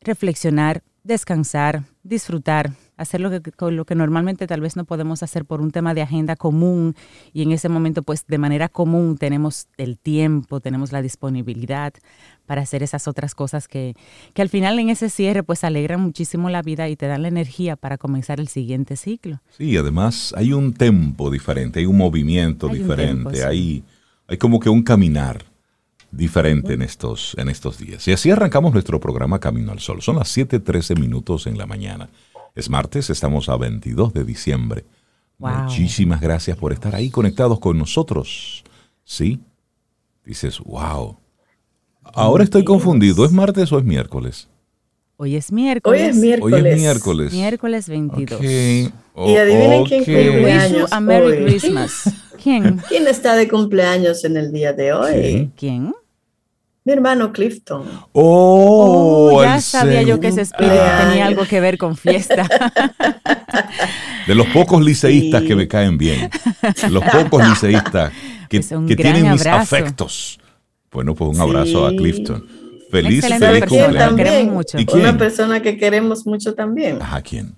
reflexionar, 0.00 0.82
descansar, 1.04 1.82
disfrutar, 2.04 2.72
hacer 2.96 3.20
lo 3.20 3.30
que, 3.30 3.52
lo 3.70 3.84
que 3.84 3.94
normalmente 3.94 4.46
tal 4.46 4.60
vez 4.60 4.76
no 4.76 4.84
podemos 4.84 5.22
hacer 5.22 5.44
por 5.44 5.60
un 5.60 5.70
tema 5.70 5.94
de 5.94 6.02
agenda 6.02 6.36
común. 6.36 6.94
Y 7.32 7.42
en 7.42 7.52
ese 7.52 7.68
momento 7.68 8.02
pues 8.02 8.24
de 8.26 8.38
manera 8.38 8.68
común 8.68 9.18
tenemos 9.18 9.66
el 9.76 9.98
tiempo, 9.98 10.60
tenemos 10.60 10.92
la 10.92 11.02
disponibilidad 11.02 11.92
para 12.46 12.62
hacer 12.62 12.82
esas 12.82 13.08
otras 13.08 13.34
cosas 13.34 13.68
que, 13.68 13.94
que 14.34 14.42
al 14.42 14.48
final 14.48 14.78
en 14.78 14.90
ese 14.90 15.10
cierre 15.10 15.42
pues 15.42 15.64
alegran 15.64 16.00
muchísimo 16.00 16.50
la 16.50 16.62
vida 16.62 16.88
y 16.88 16.96
te 16.96 17.06
dan 17.06 17.22
la 17.22 17.28
energía 17.28 17.76
para 17.76 17.98
comenzar 17.98 18.40
el 18.40 18.48
siguiente 18.48 18.96
ciclo. 18.96 19.40
Sí, 19.56 19.76
además 19.76 20.34
hay 20.36 20.52
un 20.52 20.72
tempo 20.72 21.30
diferente, 21.30 21.80
hay 21.80 21.86
un 21.86 21.98
movimiento 21.98 22.68
diferente, 22.68 23.44
hay, 23.44 23.82
hay 24.28 24.36
como 24.36 24.60
que 24.60 24.68
un 24.68 24.82
caminar 24.82 25.51
diferente 26.12 26.74
en 26.74 26.82
estos, 26.82 27.34
en 27.38 27.48
estos 27.48 27.78
días. 27.78 28.06
Y 28.06 28.12
así 28.12 28.30
arrancamos 28.30 28.72
nuestro 28.72 29.00
programa 29.00 29.40
Camino 29.40 29.72
al 29.72 29.80
Sol. 29.80 30.02
Son 30.02 30.16
las 30.16 30.28
7:13 30.28 31.00
minutos 31.00 31.46
en 31.46 31.58
la 31.58 31.66
mañana. 31.66 32.08
Es 32.54 32.68
martes, 32.70 33.10
estamos 33.10 33.48
a 33.48 33.56
22 33.56 34.12
de 34.12 34.24
diciembre. 34.24 34.84
Muchísimas 35.38 36.20
gracias 36.20 36.56
por 36.56 36.72
estar 36.72 36.94
ahí 36.94 37.10
conectados 37.10 37.58
con 37.58 37.76
nosotros. 37.76 38.62
¿Sí? 39.04 39.40
Dices, 40.24 40.60
wow. 40.60 41.16
Ahora 42.14 42.44
estoy 42.44 42.62
confundido. 42.62 43.24
¿Es 43.24 43.32
martes 43.32 43.72
o 43.72 43.78
es 43.78 43.84
miércoles? 43.84 44.48
Hoy 45.16 45.36
es 45.36 45.50
miércoles. 45.50 46.00
Hoy 46.00 46.08
es 46.08 46.16
miércoles. 46.16 46.62
Hoy 46.62 46.68
es 46.68 46.76
miércoles. 46.76 47.32
Miércoles 47.32 47.88
22. 47.88 48.42
y 48.44 49.36
adivinen 49.36 49.84
quién 49.84 50.04
cumpleaños 50.04 50.92
a 50.92 51.00
Merry 51.00 51.44
Christmas. 51.44 52.12
¿Quién? 52.42 52.80
¿Quién 52.88 53.06
está 53.06 53.34
de 53.34 53.48
cumpleaños 53.48 54.24
en 54.24 54.36
el 54.36 54.52
día 54.52 54.72
de 54.72 54.92
hoy? 54.92 55.50
¿Quién? 55.56 55.94
Mi 56.84 56.92
hermano 56.92 57.32
Clifton. 57.32 57.84
Oh, 58.12 59.30
oh 59.34 59.42
ya 59.42 59.60
sabía 59.60 60.02
yo 60.02 60.18
que 60.18 60.28
ese 60.28 60.40
espíritu 60.40 60.74
tenía 60.74 61.26
algo 61.26 61.44
que 61.46 61.60
ver 61.60 61.78
con 61.78 61.96
fiesta. 61.96 62.48
De 64.26 64.34
los 64.34 64.46
pocos 64.48 64.82
liceístas 64.82 65.42
que 65.42 65.54
me 65.54 65.68
caen 65.68 65.96
bien. 65.96 66.28
Los 66.90 67.04
pocos 67.04 67.48
liceístas 67.48 68.12
que, 68.48 68.60
pues 68.60 68.96
tienen 68.96 69.30
mis 69.30 69.46
afectos. 69.46 70.40
Bueno, 70.90 71.14
pues 71.14 71.34
un 71.36 71.40
abrazo 71.40 71.86
a 71.86 71.90
Clifton. 71.90 72.46
Feliz, 72.90 73.26
feliz 73.26 73.64
cumpleaños. 73.64 74.66
Una 74.92 75.16
persona 75.16 75.62
que 75.62 75.76
queremos 75.78 76.26
mucho 76.26 76.54
también. 76.54 77.00
Ajá, 77.00 77.22
¿quién? 77.22 77.54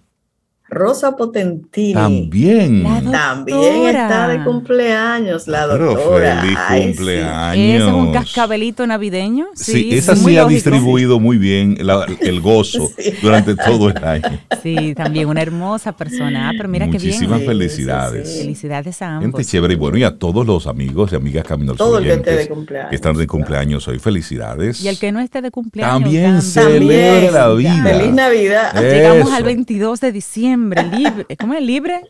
Rosa 0.67 1.15
Potentini. 1.15 1.93
También. 1.93 2.85
También 3.11 3.87
está 3.95 4.29
de 4.29 4.43
cumpleaños 4.43 5.47
la 5.47 5.67
doctora. 5.67 6.41
feliz 6.41 6.59
cumpleaños. 6.87 7.83
¿Es 7.83 7.93
un 7.93 8.13
cascabelito 8.13 8.87
navideño? 8.87 9.49
Sí, 9.55 9.91
esa 9.93 10.17
sí, 10.17 10.39
ha 10.39 10.47
distribuido 10.47 11.21
muy 11.21 11.37
bien 11.37 11.77
el 12.21 12.41
gozo 12.41 12.91
durante 13.23 13.55
todo 13.57 13.91
el 13.91 14.05
año. 14.05 14.41
Sí, 14.63 14.95
también 14.95 15.29
una 15.29 15.43
hermosa 15.43 15.93
persona. 15.93 16.49
Ah, 16.49 16.53
pero 16.57 16.71
mira 16.71 16.87
qué 16.87 16.97
bien. 16.99 17.09
Muchísimas 17.09 17.43
felicidades. 17.43 18.39
Felicidades 18.39 19.03
a 19.03 19.17
ambos. 19.17 19.33
Gente 19.33 19.45
chévere. 19.45 19.75
Y 19.75 19.77
bueno, 19.77 19.99
y 19.99 20.05
a 20.05 20.17
todos 20.17 20.47
los 20.47 20.67
amigos 20.67 21.13
y 21.13 21.17
amigas 21.17 21.45
Camino 21.45 21.73
al 21.73 21.79
Todo 21.79 21.99
el 21.99 22.05
que 22.05 22.13
esté 22.15 22.37
de 22.37 22.49
cumpleaños. 22.49 22.91
Que 22.91 22.97
están 22.97 23.17
de 23.17 23.27
cumpleaños 23.27 23.87
hoy. 23.87 23.99
Felicidades. 23.99 24.83
Y 24.83 24.89
el 24.89 24.99
que 24.99 25.13
no 25.13 25.21
esté 25.21 25.43
de 25.43 25.51
cumpleaños. 25.51 26.03
También, 26.03 26.41
celebre 26.41 27.31
la 27.31 27.53
vida. 27.53 27.83
Feliz 27.83 28.13
Navidad. 28.13 28.81
Llegamos 28.81 29.31
al 29.31 29.43
22 29.43 30.01
de 30.01 30.13
diciembre 30.13 30.54
libre. 30.57 31.37
¿Cómo 31.39 31.55
es? 31.55 31.63
Libre, 31.63 32.01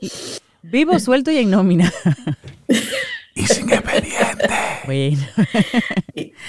vivo, 0.63 0.99
suelto 0.99 1.31
y 1.31 1.39
en 1.39 1.51
nómina. 1.51 1.93
y 3.35 3.43
sin 3.47 3.71
expediente. 3.71 4.49
Bueno. 4.87 5.23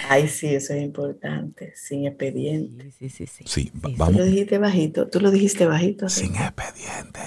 ay, 0.10 0.28
sí, 0.28 0.48
eso 0.48 0.74
es 0.74 0.84
importante. 0.84 1.74
Sin 1.76 2.06
expediente. 2.06 2.92
Sí, 2.98 3.10
sí, 3.10 3.28
sí. 3.28 3.44
sí. 3.46 3.72
vamos. 3.74 4.12
Tú 4.12 4.20
lo 4.20 4.26
dijiste 4.26 4.58
bajito. 4.58 5.08
Tú 5.08 5.20
lo 5.20 5.32
dijiste 5.32 5.66
bajito. 5.66 6.10
Sin 6.10 6.36
expediente. 6.36 7.22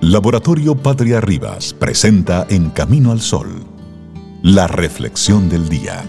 Laboratorio 0.00 0.76
Patria 0.76 1.20
Rivas 1.20 1.72
presenta 1.72 2.46
En 2.50 2.70
Camino 2.70 3.12
al 3.12 3.20
Sol. 3.20 3.64
La 4.42 4.66
reflexión 4.66 5.48
del 5.48 5.68
día. 5.68 6.04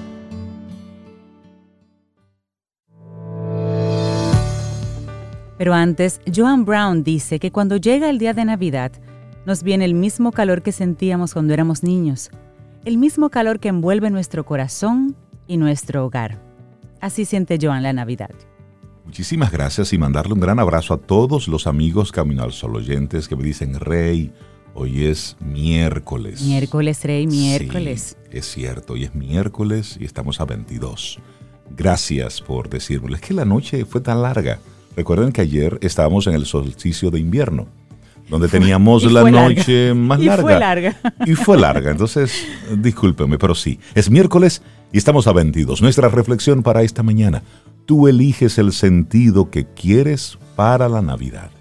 Pero 5.58 5.74
antes, 5.74 6.22
Joan 6.34 6.66
Brown 6.66 7.04
dice 7.04 7.40
que 7.40 7.52
cuando 7.52 7.78
llega 7.78 8.10
el 8.10 8.18
día 8.18 8.34
de 8.34 8.46
Navidad, 8.46 8.92
nos 9.46 9.64
viene 9.64 9.86
el 9.86 9.94
mismo 9.94 10.32
calor 10.32 10.62
que 10.62 10.72
sentíamos 10.72 11.34
cuando 11.34 11.54
éramos 11.54 11.84
niños, 11.84 12.32
el 12.84 12.98
mismo 12.98 13.30
calor 13.30 13.60
que 13.60 13.70
envuelve 13.70 14.10
nuestro 14.10 14.46
corazón 14.46 15.16
y 15.48 15.58
nuestro 15.58 16.06
hogar. 16.06 16.40
Así 17.00 17.26
siente 17.26 17.58
Joan 17.62 17.84
la 17.84 17.94
Navidad. 17.94 18.32
Muchísimas 19.06 19.52
gracias 19.52 19.94
y 19.94 19.98
mandarle 19.98 20.34
un 20.34 20.40
gran 20.40 20.60
abrazo 20.60 20.94
a 20.96 20.98
todos 20.98 21.48
los 21.48 21.68
amigos 21.68 22.12
Camino 22.12 22.44
al 22.44 22.52
Sol 22.52 22.76
oyentes 22.76 23.28
que 23.28 23.36
me 23.36 23.44
dicen, 23.44 23.80
Rey, 23.80 24.34
hoy 24.74 25.06
es 25.06 25.38
miércoles. 25.40 26.42
Miércoles, 26.42 27.04
Rey, 27.04 27.28
miércoles. 27.28 28.18
Sí, 28.24 28.38
es 28.38 28.46
cierto, 28.52 28.94
hoy 28.94 29.04
es 29.04 29.14
miércoles 29.14 29.96
y 30.00 30.06
estamos 30.06 30.42
a 30.42 30.46
22. 30.46 31.20
Gracias 31.78 32.42
por 32.42 32.68
decírmelo. 32.68 33.16
Es 33.16 33.22
que 33.22 33.36
la 33.36 33.46
noche 33.46 33.86
fue 33.86 34.02
tan 34.02 34.24
larga. 34.24 34.60
Recuerden 34.96 35.32
que 35.32 35.42
ayer 35.42 35.78
estábamos 35.82 36.28
en 36.28 36.36
el 36.36 36.46
solsticio 36.46 37.12
de 37.12 37.20
invierno, 37.20 37.68
donde 38.30 38.48
teníamos 38.50 39.12
la 39.12 39.30
noche 39.30 39.94
más 39.96 40.20
larga. 40.20 40.42
Y 40.42 40.44
fue 40.44 40.60
larga. 40.60 40.96
Y 41.26 41.36
fue 41.36 41.58
larga. 41.58 41.92
Entonces, 41.92 42.48
discúlpeme, 42.78 43.38
pero 43.38 43.56
sí. 43.56 43.80
Es 43.94 44.10
miércoles 44.10 44.62
y 44.92 44.98
estamos 44.98 45.28
a 45.28 45.34
22. 45.34 45.82
Nuestra 45.82 46.10
reflexión 46.10 46.64
para 46.64 46.84
esta 46.84 47.04
mañana. 47.04 47.44
Tú 47.86 48.08
eliges 48.08 48.58
el 48.58 48.72
sentido 48.72 49.52
que 49.52 49.66
quieres 49.66 50.38
para 50.56 50.90
la 50.90 51.02
Navidad. 51.02 51.52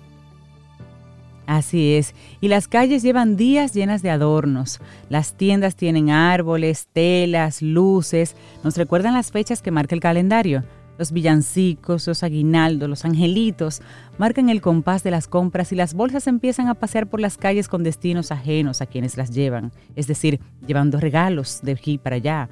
Así 1.46 1.94
es. 1.94 2.14
Y 2.40 2.48
las 2.48 2.68
calles 2.68 3.02
llevan 3.02 3.36
días 3.36 3.74
llenas 3.74 4.00
de 4.02 4.10
adornos. 4.10 4.80
Las 5.10 5.34
tiendas 5.34 5.76
tienen 5.76 6.10
árboles, 6.10 6.88
telas, 6.92 7.60
luces. 7.60 8.34
Nos 8.62 8.76
recuerdan 8.76 9.14
las 9.14 9.30
fechas 9.30 9.60
que 9.60 9.70
marca 9.70 9.94
el 9.94 10.00
calendario. 10.00 10.64
Los 10.96 11.10
villancicos, 11.10 12.06
los 12.06 12.22
aguinaldos, 12.22 12.88
los 12.88 13.04
angelitos 13.04 13.82
marcan 14.16 14.48
el 14.48 14.60
compás 14.60 15.02
de 15.02 15.10
las 15.10 15.26
compras 15.26 15.72
y 15.72 15.76
las 15.76 15.94
bolsas 15.94 16.26
empiezan 16.26 16.68
a 16.68 16.74
pasear 16.74 17.08
por 17.08 17.20
las 17.20 17.36
calles 17.36 17.66
con 17.66 17.82
destinos 17.82 18.30
ajenos 18.30 18.80
a 18.80 18.86
quienes 18.86 19.16
las 19.16 19.30
llevan, 19.30 19.72
es 19.96 20.06
decir, 20.06 20.40
llevando 20.66 21.00
regalos 21.00 21.60
de 21.62 21.72
aquí 21.72 21.98
para 21.98 22.16
allá. 22.16 22.48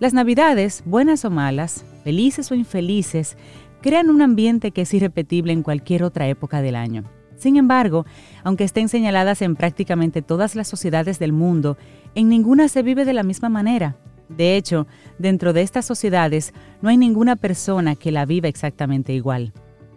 Las 0.00 0.12
navidades, 0.12 0.82
buenas 0.84 1.24
o 1.24 1.30
malas, 1.30 1.84
felices 2.02 2.50
o 2.50 2.54
infelices, 2.54 3.36
crean 3.80 4.10
un 4.10 4.20
ambiente 4.20 4.72
que 4.72 4.82
es 4.82 4.92
irrepetible 4.92 5.52
en 5.52 5.62
cualquier 5.62 6.02
otra 6.02 6.26
época 6.26 6.60
del 6.62 6.74
año. 6.74 7.04
Sin 7.36 7.56
embargo, 7.56 8.04
aunque 8.42 8.64
estén 8.64 8.88
señaladas 8.88 9.42
en 9.42 9.56
prácticamente 9.56 10.22
todas 10.22 10.56
las 10.56 10.68
sociedades 10.68 11.18
del 11.18 11.32
mundo, 11.32 11.76
en 12.14 12.28
ninguna 12.28 12.68
se 12.68 12.82
vive 12.82 13.04
de 13.04 13.12
la 13.12 13.22
misma 13.22 13.48
manera. 13.48 13.96
De 14.28 14.56
hecho, 14.56 14.86
dentro 15.18 15.52
de 15.52 15.62
estas 15.62 15.84
sociedades 15.84 16.52
no 16.82 16.88
hay 16.88 16.96
ninguna 16.96 17.36
persona 17.36 17.94
que 17.94 18.12
la 18.12 18.26
viva 18.26 18.48
exactamente 18.48 19.12
igual. 19.12 19.52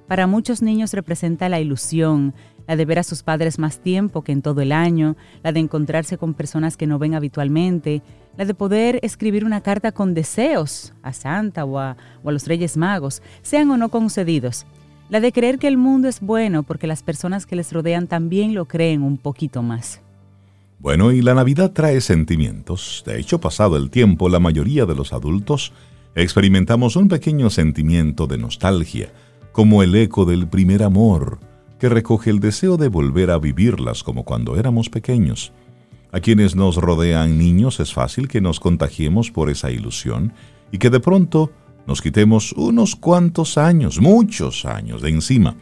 Para 0.08 0.28
muchos 0.28 0.62
niños 0.62 0.94
representa 0.94 1.50
la 1.50 1.60
ilusión, 1.60 2.34
la 2.68 2.76
de 2.76 2.86
ver 2.86 3.00
a 3.00 3.04
sus 3.04 3.24
padres 3.24 3.60
más 3.60 3.80
tiempo 3.80 4.24
que 4.24 4.32
en 4.32 4.42
todo 4.42 4.62
el 4.62 4.72
año, 4.72 5.16
la 5.44 5.52
de 5.52 5.60
encontrarse 5.60 6.18
con 6.18 6.34
personas 6.34 6.78
que 6.78 6.88
no 6.88 7.00
ven 7.00 7.16
habitualmente, 7.16 8.02
la 8.38 8.46
de 8.46 8.54
poder 8.54 9.00
escribir 9.02 9.46
una 9.46 9.62
carta 9.62 9.92
con 9.92 10.14
deseos 10.14 10.94
a 11.02 11.14
Santa 11.14 11.66
o 11.66 11.78
a, 11.78 11.98
los 12.24 12.48
Reyes 12.48 12.78
Magos, 12.78 13.22
sean 13.42 13.70
o 13.72 13.78
no 13.78 13.90
concedidos, 13.90 14.66
la 15.10 15.20
de 15.20 15.32
creer 15.32 15.58
que 15.58 15.68
el 15.68 15.78
mundo 15.78 16.08
es 16.08 16.22
bueno 16.22 16.64
porque 16.64 16.88
las 16.88 17.04
personas 17.04 17.46
que 17.46 17.56
les 17.56 17.74
rodean 17.74 18.08
también 18.08 18.54
lo 18.54 18.66
creen 18.66 19.04
un 19.04 19.18
poquito 19.18 19.64
más. 19.64 20.02
Bueno, 20.80 21.12
y 21.12 21.22
la 21.22 21.34
Navidad 21.34 21.74
trae 21.74 22.00
sentimientos. 22.00 23.04
De 23.06 23.20
hecho, 23.20 23.42
pasado 23.42 23.76
el 23.76 23.90
tiempo, 23.90 24.30
la 24.30 24.40
mayoría 24.40 24.86
de 24.86 24.96
los 24.96 25.12
adultos 25.12 25.74
experimentamos 26.16 26.96
un 26.96 27.10
pequeño 27.10 27.50
sentimiento 27.50 28.28
de 28.28 28.38
nostalgia, 28.38 29.12
como 29.52 29.84
el 29.84 29.94
eco 29.94 30.24
del 30.24 30.48
primer 30.48 30.84
amor, 30.84 31.40
que 31.80 31.90
recoge 31.90 32.30
el 32.30 32.40
deseo 32.40 32.78
de 32.78 32.88
volver 32.88 33.30
a 33.30 33.40
vivirlas 33.40 34.04
como 34.04 34.24
cuando 34.24 34.58
éramos 34.58 34.90
pequeños. 34.90 35.52
A 36.14 36.22
quienes 36.22 36.56
nos 36.56 36.78
rodean 36.78 37.38
niños 37.38 37.82
es 37.82 37.94
fácil 37.94 38.30
que 38.30 38.40
nos 38.40 38.62
contagiemos 38.62 39.32
por 39.32 39.50
esa 39.50 39.72
ilusión 39.72 40.32
y 40.72 40.78
que 40.78 40.90
de 40.90 41.02
pronto 41.02 41.52
nos 41.88 42.02
quitemos 42.02 42.54
unos 42.54 42.96
cuantos 42.96 43.58
años, 43.58 44.00
muchos 44.00 44.64
años 44.64 45.02
de 45.02 45.10
encima. 45.10 45.58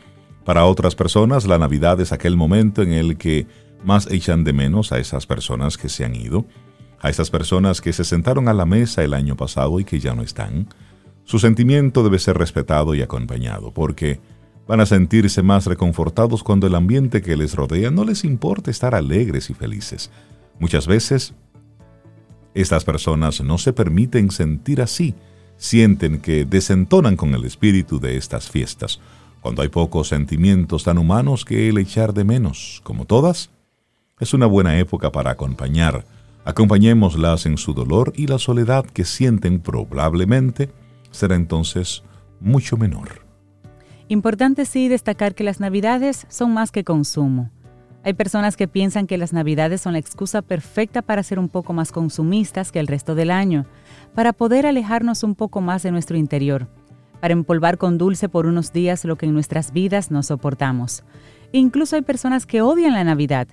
Para 0.46 0.66
otras 0.66 0.94
personas 0.94 1.48
la 1.48 1.58
Navidad 1.58 2.00
es 2.02 2.12
aquel 2.12 2.38
momento 2.38 2.84
en 2.84 2.94
el 2.94 3.18
que 3.18 3.48
más 3.84 4.08
echan 4.12 4.44
de 4.44 4.54
menos 4.54 4.92
a 4.92 5.00
esas 5.00 5.26
personas 5.26 5.78
que 5.78 5.90
se 5.90 6.06
han 6.06 6.16
ido, 6.16 6.46
a 7.00 7.10
esas 7.10 7.30
personas 7.30 7.82
que 7.82 7.94
se 7.94 8.04
sentaron 8.04 8.48
a 8.48 8.54
la 8.54 8.66
mesa 8.66 9.04
el 9.04 9.14
año 9.14 9.36
pasado 9.36 9.80
y 9.80 9.86
que 9.86 10.00
ya 10.00 10.16
no 10.16 10.24
están. 10.24 10.68
Su 11.24 11.40
sentimiento 11.40 12.04
debe 12.04 12.20
ser 12.20 12.38
respetado 12.38 12.96
y 12.96 13.02
acompañado, 13.02 13.72
porque 13.74 14.20
Van 14.68 14.82
a 14.82 14.86
sentirse 14.86 15.42
más 15.44 15.66
reconfortados 15.66 16.44
cuando 16.44 16.68
el 16.68 16.76
ambiente 16.76 17.22
que 17.22 17.38
les 17.38 17.56
rodea 17.56 17.90
no 17.90 18.04
les 18.04 18.26
importa 18.26 18.70
estar 18.70 18.94
alegres 18.96 19.50
y 19.50 19.54
felices. 19.54 20.12
Muchas 20.60 20.88
veces, 20.88 21.34
estas 22.54 22.84
personas 22.84 23.40
no 23.40 23.58
se 23.58 23.72
permiten 23.72 24.30
sentir 24.30 24.82
así, 24.82 25.16
sienten 25.56 26.20
que 26.20 26.44
desentonan 26.44 27.16
con 27.16 27.34
el 27.34 27.46
espíritu 27.46 28.00
de 28.00 28.18
estas 28.18 28.50
fiestas, 28.50 29.00
cuando 29.40 29.62
hay 29.62 29.70
pocos 29.70 30.10
sentimientos 30.10 30.84
tan 30.84 30.98
humanos 30.98 31.46
que 31.46 31.70
el 31.70 31.78
echar 31.78 32.14
de 32.14 32.26
menos, 32.26 32.82
como 32.84 33.06
todas. 33.06 33.52
Es 34.20 34.34
una 34.34 34.48
buena 34.48 34.80
época 34.80 35.12
para 35.12 35.30
acompañar. 35.30 36.04
Acompañémoslas 36.44 37.46
en 37.46 37.56
su 37.60 37.76
dolor 37.76 38.14
y 38.16 38.26
la 38.26 38.40
soledad 38.40 38.84
que 38.84 39.06
sienten 39.06 39.60
probablemente 39.60 40.72
será 41.12 41.36
entonces 41.36 42.02
mucho 42.40 42.78
menor. 42.78 43.22
Importante 44.08 44.66
sí 44.66 44.88
destacar 44.88 45.36
que 45.36 45.44
las 45.44 45.60
navidades 45.60 46.26
son 46.30 46.52
más 46.52 46.72
que 46.72 46.84
consumo. 46.84 47.52
Hay 48.04 48.14
personas 48.14 48.58
que 48.58 48.68
piensan 48.68 49.06
que 49.06 49.20
las 49.20 49.34
navidades 49.34 49.82
son 49.82 49.94
la 49.94 50.00
excusa 50.00 50.42
perfecta 50.42 51.04
para 51.04 51.22
ser 51.22 51.38
un 51.38 51.50
poco 51.50 51.74
más 51.74 51.92
consumistas 51.92 52.72
que 52.72 52.80
el 52.80 52.88
resto 52.88 53.14
del 53.14 53.30
año, 53.30 53.68
para 54.16 54.34
poder 54.34 54.66
alejarnos 54.66 55.22
un 55.22 55.36
poco 55.36 55.62
más 55.62 55.84
de 55.84 55.92
nuestro 55.92 56.18
interior, 56.18 56.68
para 57.22 57.34
empolvar 57.34 57.78
con 57.78 58.00
dulce 58.00 58.30
por 58.30 58.48
unos 58.48 58.74
días 58.74 59.06
lo 59.06 59.16
que 59.16 59.28
en 59.28 59.34
nuestras 59.34 59.74
vidas 59.74 60.10
no 60.10 60.24
soportamos. 60.24 61.04
Incluso 61.52 61.96
hay 61.96 62.02
personas 62.02 62.48
que 62.48 62.64
odian 62.64 62.94
la 62.94 63.04
Navidad, 63.04 63.48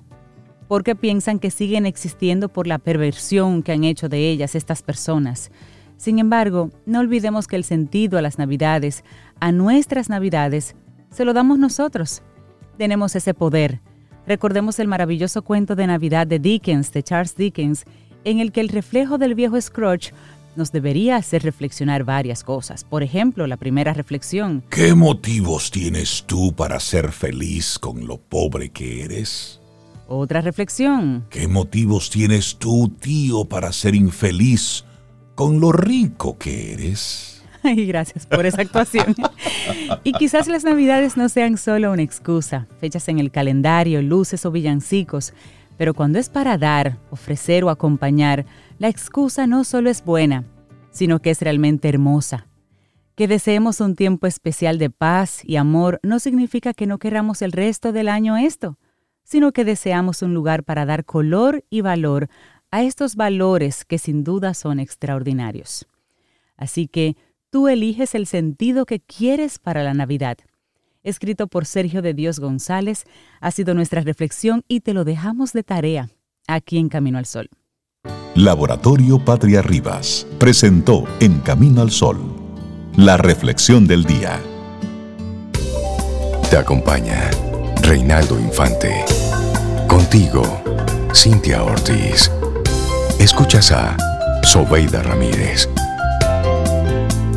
porque 0.74 0.96
piensan 0.96 1.38
que 1.38 1.52
siguen 1.52 1.86
existiendo 1.86 2.48
por 2.48 2.66
la 2.66 2.80
perversión 2.80 3.62
que 3.62 3.70
han 3.70 3.84
hecho 3.84 4.08
de 4.08 4.28
ellas 4.28 4.56
estas 4.56 4.82
personas. 4.82 5.52
Sin 5.98 6.18
embargo, 6.18 6.70
no 6.84 6.98
olvidemos 6.98 7.46
que 7.46 7.54
el 7.54 7.62
sentido 7.62 8.18
a 8.18 8.22
las 8.22 8.38
Navidades 8.38 9.04
a 9.38 9.52
nuestras 9.52 10.08
navidades, 10.08 10.74
se 11.12 11.24
lo 11.24 11.32
damos 11.32 11.60
nosotros. 11.60 12.22
Tenemos 12.76 13.14
ese 13.14 13.34
poder. 13.34 13.82
Recordemos 14.26 14.80
el 14.80 14.88
maravilloso 14.88 15.42
cuento 15.42 15.76
de 15.76 15.86
Navidad 15.86 16.26
de 16.26 16.40
Dickens, 16.40 16.92
de 16.92 17.04
Charles 17.04 17.36
Dickens, 17.36 17.84
en 18.24 18.40
el 18.40 18.50
que 18.50 18.60
el 18.60 18.68
reflejo 18.68 19.16
del 19.16 19.36
viejo 19.36 19.60
Scrooge 19.60 20.12
nos 20.56 20.72
debería 20.72 21.14
hacer 21.14 21.44
reflexionar 21.44 22.02
varias 22.02 22.42
cosas. 22.42 22.82
Por 22.82 23.04
ejemplo, 23.04 23.46
la 23.46 23.58
primera 23.58 23.94
reflexión. 23.94 24.64
¿Qué 24.70 24.92
motivos 24.96 25.70
tienes 25.70 26.24
tú 26.26 26.52
para 26.52 26.80
ser 26.80 27.12
feliz 27.12 27.78
con 27.78 28.08
lo 28.08 28.18
pobre 28.18 28.70
que 28.70 29.04
eres? 29.04 29.60
Otra 30.06 30.40
reflexión. 30.40 31.24
¿Qué 31.30 31.48
motivos 31.48 32.10
tienes 32.10 32.56
tú, 32.56 32.88
tío, 33.00 33.46
para 33.46 33.72
ser 33.72 33.94
infeliz 33.94 34.84
con 35.34 35.60
lo 35.60 35.72
rico 35.72 36.38
que 36.38 36.72
eres? 36.72 37.30
Y 37.64 37.86
gracias 37.86 38.26
por 38.26 38.44
esa 38.44 38.60
actuación. 38.60 39.14
y 40.04 40.12
quizás 40.12 40.48
las 40.48 40.64
navidades 40.64 41.16
no 41.16 41.30
sean 41.30 41.56
solo 41.56 41.92
una 41.92 42.02
excusa, 42.02 42.66
fechas 42.78 43.08
en 43.08 43.18
el 43.18 43.30
calendario, 43.30 44.02
luces 44.02 44.44
o 44.44 44.50
villancicos, 44.50 45.32
pero 45.78 45.94
cuando 45.94 46.18
es 46.18 46.28
para 46.28 46.58
dar, 46.58 46.98
ofrecer 47.10 47.64
o 47.64 47.70
acompañar, 47.70 48.44
la 48.78 48.88
excusa 48.88 49.46
no 49.46 49.64
solo 49.64 49.88
es 49.88 50.04
buena, 50.04 50.44
sino 50.90 51.20
que 51.20 51.30
es 51.30 51.40
realmente 51.40 51.88
hermosa. 51.88 52.46
Que 53.16 53.28
deseemos 53.28 53.80
un 53.80 53.96
tiempo 53.96 54.26
especial 54.26 54.78
de 54.78 54.90
paz 54.90 55.40
y 55.44 55.56
amor 55.56 56.00
no 56.02 56.18
significa 56.18 56.74
que 56.74 56.86
no 56.86 56.98
queramos 56.98 57.42
el 57.42 57.52
resto 57.52 57.92
del 57.92 58.08
año 58.08 58.36
esto, 58.36 58.76
sino 59.24 59.52
que 59.52 59.64
deseamos 59.64 60.22
un 60.22 60.34
lugar 60.34 60.62
para 60.62 60.86
dar 60.86 61.04
color 61.04 61.64
y 61.70 61.80
valor 61.80 62.28
a 62.70 62.82
estos 62.82 63.16
valores 63.16 63.84
que 63.84 63.98
sin 63.98 64.22
duda 64.24 64.54
son 64.54 64.80
extraordinarios. 64.80 65.86
Así 66.56 66.86
que 66.86 67.16
tú 67.50 67.68
eliges 67.68 68.14
el 68.14 68.26
sentido 68.26 68.86
que 68.86 69.00
quieres 69.00 69.58
para 69.58 69.82
la 69.82 69.94
Navidad. 69.94 70.38
Escrito 71.02 71.48
por 71.48 71.66
Sergio 71.66 72.02
de 72.02 72.14
Dios 72.14 72.38
González, 72.38 73.04
ha 73.40 73.50
sido 73.50 73.74
nuestra 73.74 74.00
reflexión 74.00 74.62
y 74.68 74.80
te 74.80 74.94
lo 74.94 75.04
dejamos 75.04 75.52
de 75.52 75.62
tarea 75.62 76.10
aquí 76.46 76.78
en 76.78 76.88
Camino 76.88 77.18
al 77.18 77.26
Sol. 77.26 77.48
Laboratorio 78.34 79.24
Patria 79.24 79.62
Rivas 79.62 80.26
presentó 80.38 81.04
En 81.20 81.40
Camino 81.40 81.82
al 81.82 81.90
Sol 81.90 82.44
la 82.96 83.16
reflexión 83.16 83.86
del 83.86 84.04
día. 84.04 84.40
Te 86.48 86.56
acompaña 86.56 87.30
Reinaldo 87.86 88.40
Infante. 88.40 89.04
Contigo, 89.86 90.42
Cintia 91.12 91.62
Ortiz. 91.62 92.30
Escuchas 93.20 93.72
a 93.72 93.94
Sobeida 94.42 95.02
Ramírez. 95.02 95.68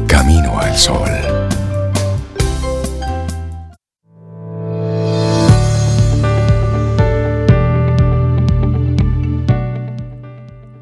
Camino 0.08 0.58
al 0.58 0.74
Sol. 0.78 1.10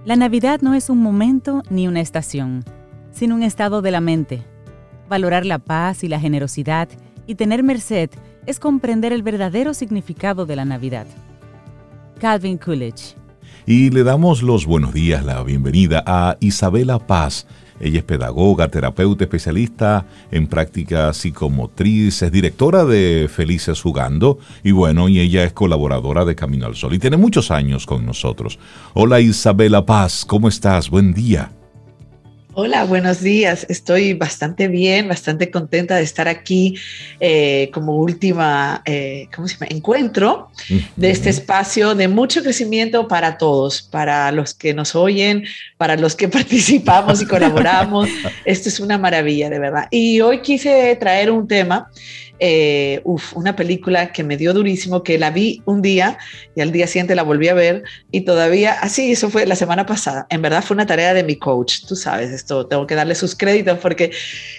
La 0.06 0.16
Navidad 0.16 0.62
no 0.62 0.76
es 0.76 0.92
un 0.92 1.00
momento 1.00 1.64
ni 1.72 1.88
una 1.88 2.02
estación, 2.02 2.64
sino 3.12 3.34
un 3.34 3.42
estado 3.42 3.82
de 3.82 3.90
la 3.90 4.00
mente. 4.00 4.44
Valorar 5.10 5.44
la 5.44 5.58
paz 5.58 6.04
y 6.04 6.08
la 6.08 6.20
generosidad 6.20 6.88
y 7.26 7.34
tener 7.34 7.64
merced 7.64 8.12
es 8.46 8.60
comprender 8.60 9.14
el 9.14 9.24
verdadero 9.24 9.74
significado 9.74 10.46
de 10.46 10.56
la 10.56 10.66
Navidad. 10.66 11.08
Calvin 12.20 12.58
Coolidge. 12.58 13.16
Y 13.66 13.90
le 13.90 14.04
damos 14.04 14.44
los 14.44 14.66
buenos 14.66 14.94
días, 14.94 15.26
la 15.26 15.42
bienvenida 15.44 16.04
a 16.06 16.38
Isabela 16.40 17.00
Paz 17.00 17.48
ella 17.80 18.00
es 18.00 18.06
pedagoga, 18.06 18.70
terapeuta, 18.70 19.26
especialista 19.26 20.06
en 20.32 20.48
práctica 20.48 21.14
psicomotriz, 21.14 22.22
es 22.22 22.32
directora 22.32 22.86
de 22.86 23.30
Felices 23.30 23.82
Jugando 23.82 24.40
y 24.64 24.72
bueno, 24.72 25.10
y 25.10 25.20
ella 25.20 25.44
es 25.44 25.54
colaboradora 25.54 26.24
de 26.26 26.36
Camino 26.36 26.68
al 26.68 26.76
Sol 26.76 26.94
y 26.94 27.00
tiene 27.00 27.18
muchos 27.18 27.52
años 27.52 27.86
con 27.86 28.06
nosotros. 28.06 28.60
Hola 28.94 29.20
Isabela 29.20 29.86
Paz, 29.86 30.26
¿cómo 30.26 30.48
estás? 30.48 30.90
Buen 30.90 31.14
día. 31.14 31.52
Hola, 32.58 32.86
buenos 32.86 33.20
días. 33.20 33.66
Estoy 33.68 34.14
bastante 34.14 34.70
bien, 34.70 35.10
bastante 35.10 35.52
contenta 35.52 35.98
de 35.98 36.04
estar 36.04 36.30
aquí 36.30 36.78
eh, 37.20 37.70
como 37.74 37.98
última, 37.98 38.82
eh, 38.86 39.28
¿cómo 39.36 39.50
se 39.50 39.56
llama? 39.56 39.68
Encuentro 39.72 40.52
de 40.96 41.12
este 41.12 41.30
espacio 41.30 41.96
de 41.96 42.08
mucho 42.08 42.42
crecimiento 42.44 43.10
para 43.10 43.38
todos, 43.38 43.82
para 43.82 44.32
los 44.32 44.54
que 44.54 44.74
nos 44.74 44.96
oyen, 44.96 45.44
para 45.76 45.98
los 45.98 46.16
que 46.16 46.30
participamos 46.30 47.22
y 47.22 47.26
colaboramos. 47.26 48.08
Esto 48.46 48.70
es 48.70 48.80
una 48.80 48.98
maravilla, 48.98 49.50
de 49.50 49.60
verdad. 49.60 49.90
Y 49.92 50.22
hoy 50.22 50.42
quise 50.42 50.96
traer 50.96 51.32
un 51.32 51.50
tema 51.50 51.90
eh, 52.40 53.02
una 53.34 53.56
película 53.56 54.12
que 54.12 54.24
me 54.24 54.36
dio 54.36 54.54
durísimo, 54.54 55.04
que 55.04 55.18
la 55.18 55.32
vi 55.32 55.62
un 55.66 55.82
día 55.82 56.18
y 56.56 56.62
al 56.62 56.72
día 56.72 56.88
siguiente 56.88 57.16
la 57.16 57.24
volví 57.24 57.48
a 57.48 57.54
ver 57.54 57.84
y 58.12 58.22
todavía, 58.22 58.74
así, 58.82 59.12
eso 59.12 59.30
fue 59.30 59.46
la 59.46 59.56
semana 59.56 59.86
pasada. 59.86 60.28
En 60.30 60.42
verdad 60.42 60.64
fue 60.64 60.76
una 60.76 60.86
tarea 60.86 61.14
de 61.14 61.24
mi 61.24 61.38
coach, 61.38 61.86
tú 61.88 61.96
sabes, 61.96 62.32
esto 62.32 62.68
tengo 62.68 62.86
que 62.88 62.96
darle 62.96 63.16
sus 63.16 63.36
créditos 63.36 63.80
porque 63.80 64.12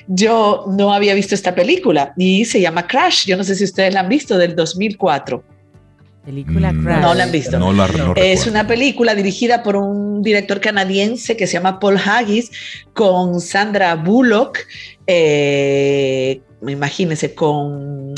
yo 0.06 0.64
no 0.68 0.92
había 0.92 1.14
visto 1.14 1.34
esta 1.34 1.54
película 1.54 2.14
y 2.16 2.44
se 2.44 2.60
llama 2.60 2.86
Crash. 2.86 3.26
Yo 3.26 3.36
no 3.36 3.44
sé 3.44 3.54
si 3.54 3.64
ustedes 3.64 3.92
la 3.92 4.00
han 4.00 4.08
visto, 4.08 4.38
del 4.38 4.56
2004. 4.56 5.44
Película 6.24 6.72
mm, 6.72 6.82
Crash. 6.82 7.02
No 7.02 7.14
la 7.14 7.24
han 7.24 7.32
visto. 7.32 8.14
es 8.16 8.46
una 8.46 8.66
película 8.66 9.14
dirigida 9.14 9.62
por 9.62 9.76
un 9.76 10.22
director 10.22 10.60
canadiense 10.60 11.36
que 11.36 11.46
se 11.46 11.54
llama 11.54 11.78
Paul 11.78 11.98
Haggis 11.98 12.50
con 12.94 13.40
Sandra 13.40 13.94
Bullock, 13.94 14.58
eh, 15.06 16.40
imagínense, 16.72 17.35
con, 17.35 18.14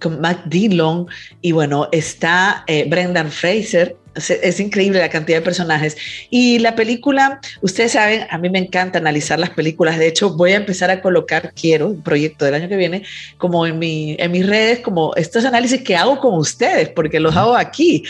con 0.00 0.22
Dillon 0.46 1.06
y 1.40 1.52
bueno, 1.52 1.88
está 1.92 2.64
eh, 2.66 2.86
Brendan 2.88 3.30
Fraser, 3.30 3.96
es 4.18 4.60
increíble 4.60 4.98
la 4.98 5.08
cantidad 5.08 5.38
de 5.38 5.42
personajes. 5.42 5.96
Y 6.30 6.58
la 6.58 6.74
película, 6.74 7.40
ustedes 7.60 7.92
saben, 7.92 8.26
a 8.30 8.38
mí 8.38 8.50
me 8.50 8.58
encanta 8.58 8.98
analizar 8.98 9.38
las 9.38 9.50
películas. 9.50 9.98
De 9.98 10.06
hecho, 10.06 10.34
voy 10.34 10.52
a 10.52 10.56
empezar 10.56 10.90
a 10.90 11.00
colocar, 11.00 11.52
quiero, 11.54 11.88
un 11.88 12.02
proyecto 12.02 12.44
del 12.44 12.54
año 12.54 12.68
que 12.68 12.76
viene, 12.76 13.02
como 13.36 13.66
en, 13.66 13.78
mi, 13.78 14.16
en 14.18 14.30
mis 14.30 14.46
redes, 14.46 14.80
como 14.80 15.14
estos 15.16 15.44
análisis 15.44 15.82
que 15.82 15.96
hago 15.96 16.18
con 16.20 16.34
ustedes, 16.34 16.88
porque 16.90 17.20
los 17.20 17.36
hago 17.36 17.56
aquí. 17.56 18.04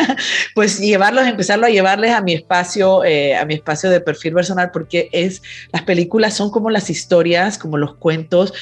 pues 0.54 0.78
llevarlos, 0.78 1.26
empezarlo 1.26 1.66
a 1.66 1.70
llevarles 1.70 2.12
a 2.12 2.20
mi 2.20 2.34
espacio, 2.34 3.04
eh, 3.04 3.36
a 3.36 3.44
mi 3.44 3.54
espacio 3.54 3.90
de 3.90 4.00
perfil 4.00 4.34
personal, 4.34 4.70
porque 4.72 5.08
es, 5.12 5.42
las 5.72 5.82
películas 5.82 6.34
son 6.34 6.50
como 6.50 6.70
las 6.70 6.90
historias, 6.90 7.58
como 7.58 7.78
los 7.78 7.94
cuentos, 7.96 8.52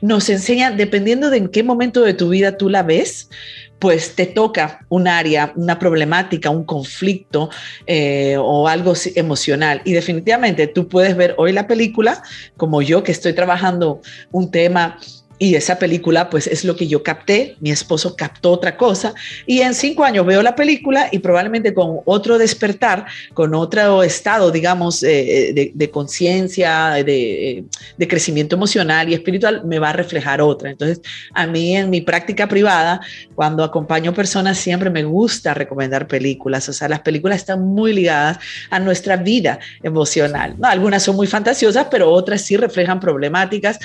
nos 0.00 0.28
enseñan, 0.28 0.76
dependiendo 0.76 1.30
de 1.30 1.38
en 1.38 1.48
qué 1.48 1.62
momento 1.62 2.02
de 2.02 2.14
tu 2.14 2.28
vida 2.28 2.56
tú 2.56 2.68
la 2.68 2.82
ves, 2.82 3.28
pues 3.78 4.14
te 4.14 4.26
toca 4.26 4.84
un 4.88 5.06
área, 5.06 5.52
una 5.56 5.78
problemática, 5.78 6.50
un 6.50 6.64
conflicto 6.64 7.50
eh, 7.86 8.36
o 8.38 8.68
algo 8.68 8.94
emocional. 9.14 9.80
Y 9.84 9.92
definitivamente 9.92 10.66
tú 10.66 10.88
puedes 10.88 11.16
ver 11.16 11.34
hoy 11.38 11.52
la 11.52 11.66
película, 11.66 12.22
como 12.56 12.82
yo 12.82 13.02
que 13.02 13.12
estoy 13.12 13.32
trabajando 13.34 14.00
un 14.32 14.50
tema 14.50 14.98
y 15.38 15.54
esa 15.54 15.78
película, 15.78 16.30
pues 16.30 16.46
es 16.46 16.64
lo 16.64 16.76
que 16.76 16.88
yo 16.88 17.02
capté, 17.02 17.56
mi 17.60 17.70
esposo 17.70 18.16
captó 18.16 18.52
otra 18.52 18.76
cosa, 18.76 19.14
y 19.46 19.60
en 19.60 19.74
cinco 19.74 20.04
años 20.04 20.26
veo 20.26 20.42
la 20.42 20.56
película 20.56 21.08
y 21.12 21.18
probablemente 21.20 21.72
con 21.72 22.00
otro 22.04 22.38
despertar, 22.38 23.06
con 23.34 23.54
otro 23.54 24.02
estado, 24.02 24.50
digamos, 24.50 25.02
eh, 25.02 25.52
de, 25.54 25.72
de 25.74 25.90
conciencia, 25.90 26.90
de, 27.04 27.64
de, 27.96 28.08
crecimiento 28.08 28.56
emocional 28.56 29.08
y 29.08 29.14
espiritual, 29.14 29.64
me 29.64 29.78
va 29.78 29.90
a 29.90 29.92
reflejar 29.92 30.40
otra. 30.40 30.70
Entonces, 30.70 31.00
a 31.34 31.46
mí 31.46 31.76
en 31.76 31.90
mi 31.90 32.00
práctica 32.00 32.48
privada, 32.48 33.00
cuando 33.34 33.62
acompaño 33.62 34.12
personas, 34.14 34.58
siempre 34.58 34.90
me 34.90 35.04
gusta 35.04 35.54
recomendar 35.54 36.08
películas, 36.08 36.68
o 36.68 36.72
sea, 36.72 36.88
las 36.88 37.00
películas 37.00 37.36
están 37.38 37.62
muy 37.62 37.92
ligadas 37.92 38.38
a 38.70 38.80
nuestra 38.80 39.16
vida 39.16 39.58
emocional. 39.82 40.56
¿no? 40.58 40.66
Algunas 40.68 41.02
son 41.02 41.16
muy 41.16 41.26
fantasiosas, 41.26 41.86
pero 41.90 42.10
otras 42.10 42.42
sí 42.42 42.56
reflejan 42.56 43.00
problemáticas. 43.00 43.78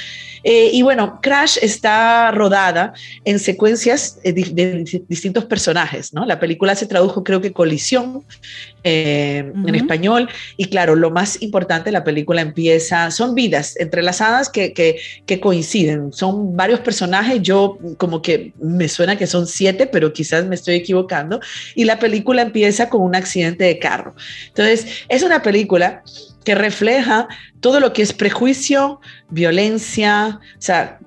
Eh, 0.44 0.72
y 0.74 0.82
bueno, 0.82 1.20
Está 1.62 2.32
rodada 2.32 2.94
en 3.26 3.40
secuencias 3.40 4.20
de, 4.24 5.04
distintos 5.08 5.46
personajes, 5.46 6.14
¿no? 6.14 6.26
La 6.26 6.40
película 6.40 6.76
se 6.76 6.86
tradujo, 6.86 7.24
creo 7.24 7.42
que 7.42 7.52
Colisión 7.52 8.24
eh, 8.84 9.52
en 9.66 9.76
español. 9.76 10.30
Y 10.58 10.66
claro, 10.66 10.96
lo 10.96 11.12
más 11.12 11.42
importante, 11.42 11.92
la 11.92 12.04
película 12.04 12.42
empieza, 12.42 13.12
son 13.12 13.36
vidas 13.36 13.76
entrelazadas 13.78 14.50
que, 14.50 14.74
que, 14.74 14.98
que 15.26 15.40
coinciden. 15.40 16.12
Son 16.14 16.56
varios 16.56 16.80
personajes, 16.80 17.42
yo 17.42 17.78
como 17.98 18.22
que 18.22 18.54
me 18.62 18.90
suena 18.90 19.18
que 19.18 19.28
son 19.28 19.48
siete, 19.48 19.88
pero 19.88 20.14
quizás 20.14 20.46
me 20.46 20.56
estoy 20.56 20.76
equivocando. 20.76 21.40
Y 21.76 21.86
la 21.86 22.00
película 22.00 22.42
empieza 22.42 22.90
con 22.90 23.02
un 23.02 23.16
accidente 23.16 23.64
de 23.66 23.80
carro. 23.80 24.16
Entonces, 24.48 24.88
es 25.10 25.24
una 25.24 25.42
película 25.42 26.04
que 26.44 26.56
refleja 26.56 27.28
todo 27.64 27.80
lo 27.80 27.94
que 27.94 28.02
es 28.02 28.12
prejuicio, 28.12 29.00
violencia. 29.30 30.42
O 30.58 30.62
sea, 30.62 31.00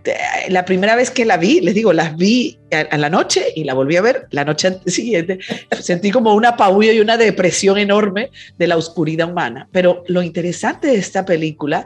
la 0.48 0.64
primera 0.64 0.96
vez 0.96 1.10
que 1.10 1.26
la 1.26 1.36
vi, 1.36 1.60
les 1.60 1.74
digo, 1.74 1.92
las 1.92 2.16
vi 2.16 2.58
a, 2.72 2.96
la 2.96 3.10
noche 3.10 3.52
y 3.54 3.64
la 3.64 3.74
volví 3.74 3.96
a 3.96 4.00
ver 4.00 4.26
la 4.30 4.42
noche 4.44 4.78
siguiente. 4.86 5.38
Sentí 5.80 6.10
como 6.10 6.34
una 6.34 6.56
paullo 6.56 6.92
y 6.92 7.00
una 7.00 7.18
depresión 7.18 7.76
enorme 7.76 8.30
de 8.56 8.66
la 8.66 8.78
oscuridad 8.78 9.30
humana. 9.30 9.68
Pero 9.70 10.02
lo 10.08 10.22
interesante 10.22 10.88
de 10.88 10.96
esta 10.96 11.26
película 11.26 11.84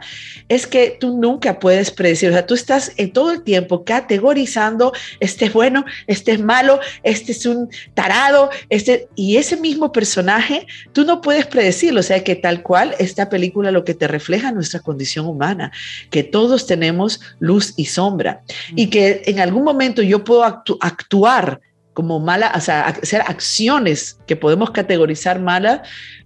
es 0.48 0.68
que 0.68 0.96
tú 1.00 1.18
nunca 1.18 1.59
puedes 1.59 1.90
predecir, 1.90 2.30
o 2.30 2.33
sea, 2.33 2.46
tú 2.46 2.54
estás 2.54 2.92
en 2.96 3.12
todo 3.12 3.33
el 3.33 3.42
tiempo 3.42 3.85
categorizando, 3.85 4.92
este 5.18 5.46
es 5.46 5.52
bueno, 5.52 5.85
este 6.06 6.30
es 6.33 6.40
malo, 6.40 6.78
este 7.02 7.33
es 7.33 7.44
un 7.44 7.70
tarado, 7.94 8.50
este, 8.68 9.09
y 9.16 9.37
ese 9.37 9.56
mismo 9.56 9.90
personaje, 9.90 10.68
tú 10.92 11.04
no 11.04 11.20
puedes 11.20 11.46
predecirlo, 11.46 12.00
o 12.00 12.04
sea, 12.04 12.22
que 12.22 12.37
tal 12.37 12.62
cual 12.62 12.94
esta 13.00 13.28
película 13.28 13.72
lo 13.72 13.85
que 13.85 13.94
te 13.94 14.06
refleja 14.06 14.52
nuestra 14.61 14.81
condición 14.81 15.27
humana, 15.27 15.73
que 16.11 16.23
todos 16.23 16.66
tenemos 16.66 17.20
luz 17.38 17.75
y 17.77 17.87
sombra 17.87 18.42
y 18.77 18.88
que 18.88 19.23
en 19.27 19.40
algún 19.40 19.64
momento 19.64 20.03
yo 20.03 20.23
puedo 20.25 20.44
actuar 20.44 21.61
como 21.92 22.20
mala, 22.20 22.53
o 22.55 22.61
sea, 22.61 22.87
hacer 22.88 23.23
acciones 23.23 24.18
que 24.27 24.37
podemos 24.37 24.70
categorizar 24.70 25.40
malas, 25.40 25.81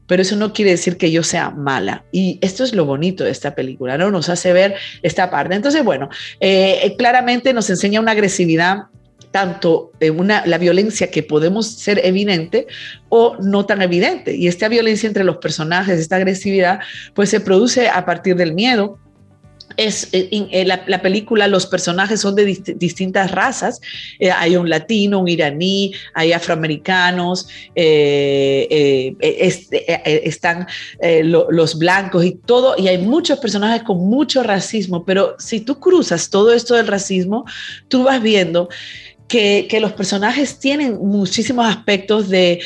pero 0.07 0.23
eso 0.23 0.37
no 0.37 0.53
quiere 0.53 0.73
decir 0.73 0.99
que 0.99 1.11
yo 1.11 1.23
sea 1.23 1.51
mala. 1.51 2.05
Y 2.13 2.39
esto 2.43 2.65
es 2.65 2.75
lo 2.75 2.85
bonito 2.85 3.25
de 3.25 3.31
esta 3.31 3.55
película, 3.55 3.97
¿no? 3.97 4.11
Nos 4.11 4.29
hace 4.29 4.53
ver 4.53 4.75
esta 5.03 5.31
parte. 5.31 5.55
Entonces, 5.55 5.83
bueno, 5.83 6.11
eh, 6.41 6.95
claramente 6.99 7.53
nos 7.53 7.71
enseña 7.71 8.01
una 8.01 8.13
agresividad 8.13 8.85
tanto 9.35 9.91
una, 10.17 10.47
la 10.47 10.59
violencia 10.59 11.11
que 11.11 11.25
podemos 11.25 11.67
ser 11.67 12.01
evidente 12.05 12.69
o 13.09 13.37
no 13.41 13.67
tan 13.67 13.83
evidente. 13.83 14.37
Y 14.37 14.47
esta 14.47 14.69
violencia 14.69 15.09
entre 15.09 15.25
los 15.25 15.39
personajes, 15.39 15.99
esta 15.99 16.15
agresividad, 16.15 16.79
pues 17.15 17.31
se 17.31 17.41
produce 17.41 17.89
a 17.89 18.05
partir 18.07 18.37
del 18.37 18.55
miedo, 18.55 18.97
es 19.77 20.09
en, 20.13 20.45
eh, 20.45 20.49
eh, 20.53 20.65
la, 20.65 21.03
película 21.03 21.49
los 21.49 21.67
personajes 21.67 22.21
son 22.21 22.37
de 22.37 22.45
distintas 22.77 23.31
razas. 23.31 23.81
Eh, 24.19 24.31
hay 24.31 24.57
un 24.57 24.69
latino 24.69 25.19
un 25.19 25.29
iraní 25.29 25.93
hay 26.15 26.33
afroamericanos 26.33 27.49
están 30.15 30.67
los 31.25 31.79
blancos 31.79 32.25
y 32.25 32.33
todo 32.33 32.77
y 32.79 32.89
hay 32.89 32.99
muchos 32.99 33.39
personajes 33.39 33.83
con 33.83 33.99
mucho 33.99 34.43
racismo. 34.43 35.05
Pero 35.05 35.35
si 35.39 35.61
tú 35.61 35.81
cruzas 35.81 36.31
todo 36.31 36.53
esto 36.53 36.75
del 36.75 36.87
racismo 36.87 37.45
tú 37.89 38.05
vas 38.05 38.23
viendo 38.23 38.69
que, 39.29 39.79
los 39.81 39.93
personajes 39.93 40.59
tienen 40.59 40.99
muchísimos 40.99 41.67
aspectos 41.67 42.29
de, 42.29 42.61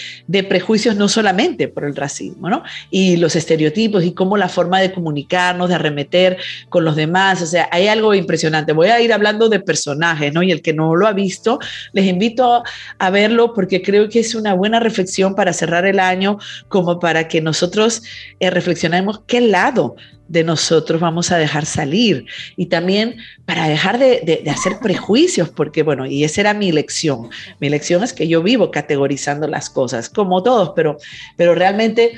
prejuicios, 0.49 0.97
no 0.97 1.09
solamente 1.09 1.69
por 1.69 1.85
el 1.85 1.97
racismo, 1.97 2.49
¿no? 2.51 2.63
Y 2.91 3.17
los 3.17 3.37
estereotipos 3.37 4.05
y 4.05 4.13
cómo 4.13 4.37
la 4.37 4.49
forma 4.49 4.81
de 4.81 4.93
comunicarnos, 4.93 5.69
de 5.69 5.77
arremeter 5.77 6.39
con 6.69 6.85
los 6.85 6.97
demás, 6.97 7.43
o 7.43 7.47
sea, 7.47 7.69
hay 7.73 7.89
algo 7.89 8.15
impresionante. 8.15 8.73
Voy 8.73 8.89
a 8.89 9.01
ir 9.01 9.13
hablando 9.13 9.49
de 9.49 9.61
personajes, 9.61 10.33
¿no? 10.33 10.43
Y 10.43 10.53
el 10.53 10.63
que 10.63 10.73
no 10.73 10.95
lo 10.97 11.07
ha 11.07 11.13
visto, 11.13 11.59
les 11.93 12.07
invito 12.07 12.63
a 12.99 13.11
verlo 13.11 13.55
porque 13.55 13.83
creo 13.83 14.09
que 14.09 14.21
es 14.21 14.35
una 14.35 14.55
buena 14.55 14.81
reflexión 14.81 15.35
para 15.35 15.53
cerrar 15.53 15.87
el 15.87 16.01
año, 16.01 16.39
como 16.69 16.99
para 16.99 17.29
que 17.29 17.41
nosotros 17.41 18.03
eh, 18.41 18.51
reflexionemos 18.51 19.21
qué 19.27 19.41
lado 19.41 19.97
de 20.29 20.45
nosotros 20.45 21.01
vamos 21.01 21.33
a 21.33 21.39
dejar 21.39 21.67
salir 21.67 22.27
y 22.57 22.67
también 22.67 23.17
para 23.45 23.67
dejar 23.67 23.99
de, 23.99 24.45
hacer 24.51 24.79
prejuicios, 24.81 25.49
porque 25.49 25.83
bueno, 25.83 26.07
y 26.07 26.25
esa 26.25 26.43
era 26.43 26.55
mi 26.55 26.71
lección. 26.71 27.31
Mi 27.61 27.69
lección 27.69 28.03
es 28.05 28.13
que 28.13 28.29
yo 28.29 28.43
vivo 28.43 28.71
categorizando 28.71 29.49
las 29.49 29.71
cosas, 29.71 30.09
como 30.09 30.43
todos, 30.43 30.73
pero, 30.77 30.99
pero 31.37 31.55
realmente 31.55 32.13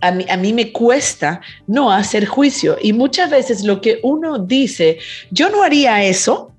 a 0.00 0.12
mí, 0.12 0.26
a 0.28 0.36
mí, 0.36 0.52
me 0.52 0.70
cuesta 0.70 1.40
no 1.66 1.90
hacer 1.90 2.26
juicio. 2.26 2.76
Y 2.82 2.92
muchas 2.92 3.30
veces 3.30 3.64
lo 3.64 3.80
que 3.80 4.00
uno 4.02 4.38
dice, 4.38 4.98
yo 5.30 5.48
no 5.48 5.62
haría 5.62 6.04
eso, 6.04 6.53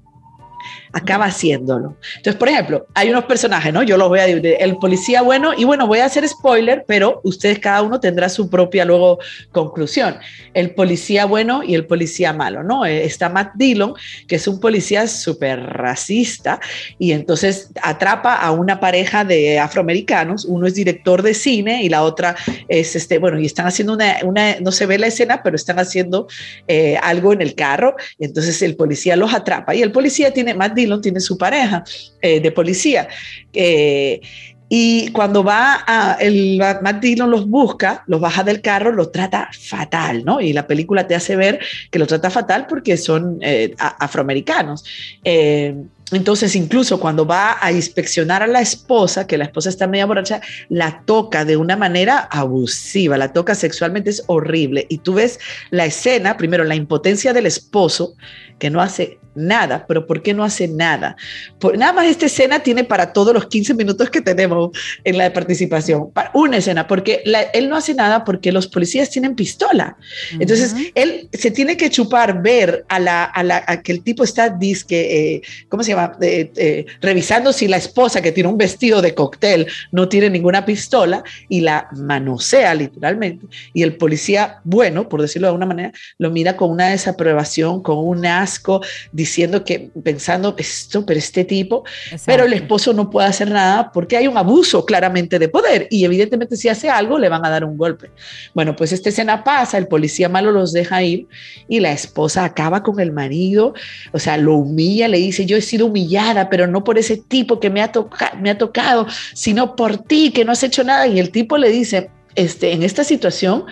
acaba 0.96 1.26
haciéndolo. 1.26 1.98
Entonces, 2.16 2.40
por 2.40 2.48
ejemplo, 2.48 2.88
hay 2.94 3.10
unos 3.10 3.26
personajes, 3.26 3.74
¿no? 3.74 3.84
Yo 3.84 3.98
los 3.98 4.08
voy 4.08 4.20
a 4.20 4.26
dividir. 4.28 4.56
El 4.60 4.78
policía 4.78 5.22
bueno, 5.22 5.52
y 5.54 5.66
bueno, 5.66 5.88
voy 5.88 6.00
a 6.00 6.06
hacer 6.06 6.26
spoiler, 6.26 6.86
pero 6.88 7.20
ustedes 7.26 7.60
cada 7.60 7.82
uno 7.82 8.00
tendrá 8.00 8.30
su 8.30 8.50
propia 8.50 8.86
luego 8.86 9.20
conclusión. 9.52 10.16
El 10.54 10.74
policía 10.74 11.26
bueno 11.26 11.64
y 11.64 11.76
el 11.76 11.86
policía 11.86 12.32
malo, 12.32 12.64
¿no? 12.64 12.86
Eh, 12.86 13.04
está 13.04 13.28
Matt 13.28 13.56
Dillon, 13.56 13.94
que 14.26 14.38
es 14.38 14.48
un 14.48 14.62
policía 14.62 15.06
súper 15.08 15.60
racista, 15.60 16.62
y 16.98 17.12
entonces 17.12 17.72
atrapa 17.82 18.36
a 18.36 18.52
una 18.52 18.80
pareja 18.80 19.26
de 19.26 19.60
afroamericanos, 19.60 20.46
uno 20.46 20.66
es 20.66 20.76
director 20.76 21.24
de 21.24 21.34
cine 21.34 21.84
y 21.84 21.90
la 21.90 22.04
otra 22.04 22.38
es, 22.70 22.96
este, 22.96 23.18
bueno, 23.18 23.38
y 23.38 23.46
están 23.46 23.68
haciendo 23.68 23.96
una, 23.96 24.16
una 24.24 24.62
no 24.62 24.72
se 24.72 24.86
ve 24.86 24.98
la 24.98 25.08
escena, 25.08 25.44
pero 25.44 25.58
están 25.58 25.78
haciendo 25.78 26.28
eh, 26.70 26.98
algo 27.04 27.34
en 27.34 27.42
el 27.42 27.54
carro, 27.54 27.98
y 28.18 28.24
entonces 28.24 28.62
el 28.62 28.78
policía 28.78 29.18
los 29.18 29.34
atrapa, 29.34 29.76
y 29.76 29.82
el 29.82 29.92
policía 29.92 30.32
tiene, 30.32 30.54
Matt 30.54 30.74
Dillon, 30.74 30.85
tiene 31.02 31.20
su 31.20 31.38
pareja 31.38 31.84
eh, 32.22 32.40
de 32.40 32.52
policía. 32.52 33.08
Eh, 33.54 34.22
y 34.68 35.12
cuando 35.12 35.44
va 35.44 35.84
a, 35.86 36.18
el 36.20 36.58
Matt 36.58 37.00
Dillon 37.00 37.30
los 37.30 37.48
busca, 37.48 38.04
los 38.08 38.20
baja 38.20 38.44
del 38.44 38.62
carro, 38.62 38.92
los 38.92 39.12
trata 39.12 39.50
fatal, 39.52 40.26
¿no? 40.26 40.42
Y 40.42 40.54
la 40.54 40.66
película 40.66 41.06
te 41.06 41.14
hace 41.14 41.36
ver 41.36 41.60
que 41.92 42.00
lo 42.00 42.08
trata 42.08 42.32
fatal 42.32 42.66
porque 42.68 42.98
son 42.98 43.38
eh, 43.42 43.76
afroamericanos. 43.78 44.84
entonces, 45.24 46.56
incluso 46.56 47.00
cuando 47.00 47.28
va 47.28 47.58
a 47.62 47.72
inspeccionar 47.72 48.42
a 48.42 48.48
la 48.48 48.62
esposa, 48.62 49.28
que 49.28 49.38
la 49.38 49.46
esposa 49.46 49.70
está 49.70 49.86
media 49.86 50.08
borracha, 50.08 50.42
la 50.70 51.04
toca 51.06 51.46
de 51.46 51.58
una 51.58 51.78
manera 51.78 52.28
abusiva, 52.32 53.18
la 53.18 53.34
toca 53.34 53.54
sexualmente, 53.54 54.10
es 54.10 54.24
horrible. 54.26 54.88
Y 54.90 54.98
tú 54.98 55.14
ves 55.14 55.40
la 55.70 55.86
escena, 55.86 56.38
primero 56.38 56.64
la 56.64 56.76
impotencia 56.76 57.34
del 57.34 57.46
esposo, 57.46 58.16
que 58.58 58.72
no 58.72 58.82
hace 58.82 59.20
nada, 59.36 59.86
pero 59.88 60.06
¿por 60.06 60.22
qué 60.22 60.34
no 60.34 60.44
hace 60.44 60.68
nada? 60.68 61.16
Por, 61.60 61.78
nada 61.78 61.94
más 61.94 62.06
esta 62.06 62.26
escena 62.26 62.60
tiene 62.60 62.84
para 62.84 63.14
todos 63.14 63.34
los 63.34 63.48
15 63.48 63.74
minutos 63.74 64.10
que 64.10 64.22
tenemos 64.22 64.72
en 65.04 65.18
la 65.18 65.32
participación, 65.32 66.12
para 66.12 66.32
una 66.34 66.58
escena, 66.58 66.88
porque 66.88 67.24
él 67.54 67.70
no 67.70 67.76
hace 67.76 67.94
nada 67.94 68.24
porque 68.24 68.52
los 68.52 68.68
policías 68.68 69.10
tienen 69.10 69.36
pistola. 69.36 69.98
Entonces, 70.40 70.74
él 70.96 71.30
se 71.34 71.52
tiene 71.52 71.78
que 71.78 71.90
chupar, 71.90 72.42
ver 72.42 72.86
a, 72.90 73.00
la, 73.00 73.24
a, 73.24 73.44
la, 73.44 73.82
que 73.82 73.92
el 73.92 74.04
tipo 74.04 74.24
está, 74.24 74.50
disque, 74.50 75.36
eh, 75.36 75.42
¿cómo 75.70 75.84
se 75.84 75.92
llama? 75.92 76.14
Eh, 76.22 76.86
revisando 77.02 77.54
si 77.54 77.68
la 77.68 77.78
esposa 77.78 78.22
que 78.22 78.32
tiene 78.32 78.50
un 78.50 78.58
vestido 78.58 79.02
de 79.02 79.14
cóctel 79.14 79.68
no 79.92 80.08
tiene 80.10 80.30
ninguna 80.30 80.66
pistola 80.66 81.24
y 81.50 81.62
la 81.62 81.88
manosea 81.96 82.74
literalmente. 82.74 83.48
Y 83.74 83.84
el 83.84 83.98
policía, 83.98 84.60
bueno, 84.64 85.10
por 85.10 85.22
decirlo 85.22 85.48
de 85.48 85.50
alguna 85.50 85.66
manera, 85.66 85.92
lo 86.18 86.32
mira 86.32 86.56
con 86.56 86.72
una 86.72 86.90
desaprobación, 86.90 87.82
con 87.82 87.98
un 87.98 88.26
asco, 88.26 88.82
diciendo 89.26 89.64
que 89.64 89.90
pensando 90.04 90.56
esto, 90.58 91.06
pero 91.06 91.18
este 91.18 91.44
tipo, 91.44 91.84
pero 92.26 92.46
el 92.46 92.54
esposo 92.54 92.94
no 92.94 93.10
puede 93.10 93.28
hacer 93.28 93.50
nada 93.50 93.92
porque 93.92 94.18
hay 94.18 94.28
un 94.28 94.38
abuso 94.38 94.86
claramente 94.86 95.40
de 95.40 95.50
poder 95.50 95.88
y 95.90 96.06
evidentemente 96.06 96.56
si 96.56 96.70
hace 96.70 96.90
algo 96.90 97.18
le 97.18 97.28
van 97.28 97.46
a 97.46 97.50
dar 97.50 97.66
un 97.66 97.78
golpe. 97.78 98.12
Bueno, 98.54 98.76
pues 98.76 98.92
esta 98.92 99.10
escena 99.10 99.44
pasa, 99.44 99.78
el 99.78 99.88
policía 99.88 100.30
malo 100.30 100.52
los 100.52 100.72
deja 100.72 101.02
ir 101.02 101.28
y 101.68 101.80
la 101.80 101.92
esposa 101.92 102.46
acaba 102.46 102.84
con 102.84 103.00
el 103.00 103.12
marido, 103.12 103.74
o 104.12 104.20
sea, 104.20 104.38
lo 104.38 104.56
humilla, 104.56 105.08
le 105.08 105.18
dice, 105.18 105.46
yo 105.46 105.58
he 105.58 105.62
sido 105.62 105.88
humillada, 105.88 106.50
pero 106.50 106.68
no 106.68 106.84
por 106.84 106.98
ese 106.98 107.18
tipo 107.18 107.60
que 107.60 107.70
me 107.70 107.82
ha, 107.82 107.92
me 108.40 108.50
ha 108.50 108.58
tocado, 108.58 109.08
sino 109.34 109.76
por 109.76 109.98
ti 109.98 110.32
que 110.32 110.46
no 110.46 110.52
has 110.52 110.64
hecho 110.64 110.84
nada. 110.84 111.08
Y 111.08 111.20
el 111.20 111.32
tipo 111.32 111.58
le 111.58 111.70
dice, 111.70 112.10
este, 112.36 112.74
en 112.74 112.84
esta 112.84 113.04
situación, 113.04 113.66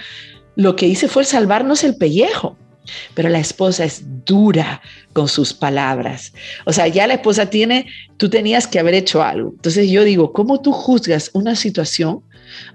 lo 0.56 0.76
que 0.76 0.88
hice 0.88 1.08
fue 1.08 1.24
salvarnos 1.24 1.84
el 1.84 1.96
pellejo. 1.96 2.58
pero 3.13 3.30
la 3.30 3.39
esposa 3.39 3.86
es 3.86 4.04
dura 4.26 4.82
con 5.13 5.28
sus 5.28 5.54
palabras. 5.54 6.34
O 6.65 6.73
sea, 6.73 6.88
ya 6.88 7.08
la 7.08 7.15
esposa 7.15 7.49
tiene, 7.49 7.88
tú 8.17 8.30
tenías 8.30 8.67
que 8.67 8.80
haber 8.80 8.95
hecho 8.95 9.23
algo. 9.23 9.52
Entonces 9.52 9.89
yo 9.89 10.04
digo, 10.04 10.34
¿cómo 10.34 10.62
tú 10.62 10.71
juzgas 10.71 11.30
una 11.34 11.56
situación? 11.56 12.21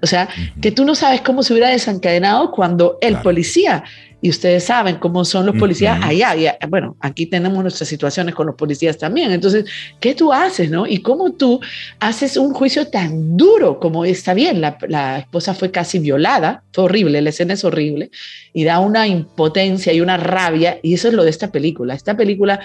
O 0.01 0.07
sea, 0.07 0.29
que 0.61 0.71
tú 0.71 0.85
no 0.85 0.95
sabes 0.95 1.21
cómo 1.21 1.43
se 1.43 1.53
hubiera 1.53 1.69
desencadenado 1.69 2.51
cuando 2.51 2.97
el 3.01 3.17
policía 3.17 3.83
y 4.21 4.29
ustedes 4.29 4.65
saben 4.65 4.97
cómo 4.97 5.23
son 5.23 5.45
los 5.45 5.55
policías 5.55 5.99
allá. 6.03 6.35
Y, 6.35 6.47
bueno, 6.67 6.97
aquí 6.99 7.25
tenemos 7.25 7.61
nuestras 7.61 7.87
situaciones 7.87 8.35
con 8.35 8.47
los 8.47 8.55
policías 8.55 8.97
también. 8.97 9.31
Entonces, 9.31 9.65
¿qué 9.99 10.13
tú 10.13 10.33
haces, 10.33 10.69
no? 10.69 10.85
Y 10.85 11.01
cómo 11.01 11.31
tú 11.33 11.59
haces 11.99 12.35
un 12.37 12.53
juicio 12.53 12.87
tan 12.87 13.37
duro 13.37 13.79
como 13.79 14.05
está 14.05 14.33
bien, 14.33 14.61
la, 14.61 14.77
la 14.87 15.19
esposa 15.19 15.53
fue 15.53 15.71
casi 15.71 15.99
violada, 15.99 16.63
fue 16.73 16.85
horrible, 16.85 17.21
la 17.21 17.29
escena 17.29 17.53
es 17.53 17.63
horrible 17.63 18.11
y 18.53 18.63
da 18.63 18.79
una 18.79 19.07
impotencia 19.07 19.93
y 19.93 20.01
una 20.01 20.17
rabia. 20.17 20.79
Y 20.83 20.93
eso 20.93 21.07
es 21.07 21.13
lo 21.13 21.23
de 21.23 21.29
esta 21.29 21.51
película. 21.51 21.93
Esta 21.93 22.17
película 22.17 22.59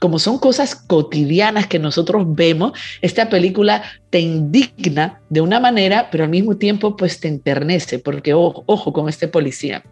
como 0.00 0.18
son 0.18 0.38
cosas 0.38 0.74
cotidianas 0.74 1.66
que 1.66 1.78
nosotros 1.78 2.24
vemos, 2.26 2.72
esta 3.02 3.28
película 3.28 3.82
te 4.08 4.18
indigna 4.18 5.20
de 5.28 5.42
una 5.42 5.60
manera, 5.60 6.08
pero 6.10 6.24
al 6.24 6.30
mismo 6.30 6.56
tiempo 6.56 6.96
pues 6.96 7.20
te 7.20 7.28
enternece, 7.28 7.98
porque 7.98 8.32
ojo, 8.32 8.64
ojo 8.66 8.94
con 8.94 9.10
este 9.10 9.28
policía. 9.28 9.84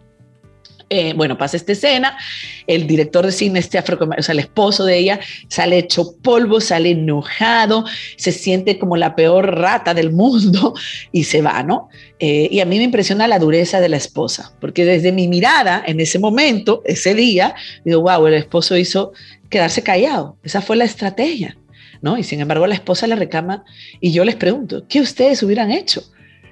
Eh, 0.91 1.13
bueno, 1.15 1.37
pasa 1.37 1.55
esta 1.55 1.73
escena, 1.73 2.17
el 2.65 2.87
director 2.87 3.23
de 3.23 3.31
cine, 3.31 3.59
este 3.59 3.77
afro, 3.77 3.99
o 4.17 4.21
sea, 4.23 4.33
el 4.33 4.39
esposo 4.39 4.85
de 4.85 4.97
ella, 4.97 5.19
sale 5.47 5.77
hecho 5.77 6.15
polvo, 6.23 6.59
sale 6.61 6.91
enojado, 6.91 7.85
se 8.17 8.31
siente 8.31 8.79
como 8.79 8.97
la 8.97 9.15
peor 9.15 9.59
rata 9.59 9.93
del 9.93 10.11
mundo 10.11 10.73
y 11.11 11.25
se 11.25 11.43
va, 11.43 11.61
¿no? 11.61 11.89
Eh, 12.17 12.47
y 12.51 12.59
a 12.59 12.65
mí 12.65 12.77
me 12.79 12.85
impresiona 12.85 13.27
la 13.27 13.37
dureza 13.37 13.79
de 13.79 13.89
la 13.89 13.97
esposa, 13.97 14.51
porque 14.59 14.83
desde 14.83 15.11
mi 15.11 15.27
mirada 15.27 15.83
en 15.85 15.99
ese 15.99 16.17
momento, 16.17 16.81
ese 16.85 17.13
día, 17.13 17.53
digo, 17.85 18.01
wow, 18.01 18.25
el 18.25 18.33
esposo 18.33 18.75
hizo 18.75 19.11
quedarse 19.51 19.83
callado, 19.83 20.37
esa 20.43 20.61
fue 20.61 20.75
la 20.75 20.85
estrategia, 20.85 21.55
¿no? 22.01 22.17
Y 22.17 22.23
sin 22.23 22.41
embargo 22.41 22.65
la 22.65 22.73
esposa 22.73 23.05
le 23.05 23.15
reclama 23.15 23.63
y 24.01 24.11
yo 24.11 24.25
les 24.25 24.35
pregunto, 24.35 24.85
¿qué 24.89 25.01
ustedes 25.01 25.43
hubieran 25.43 25.69
hecho? 25.69 26.03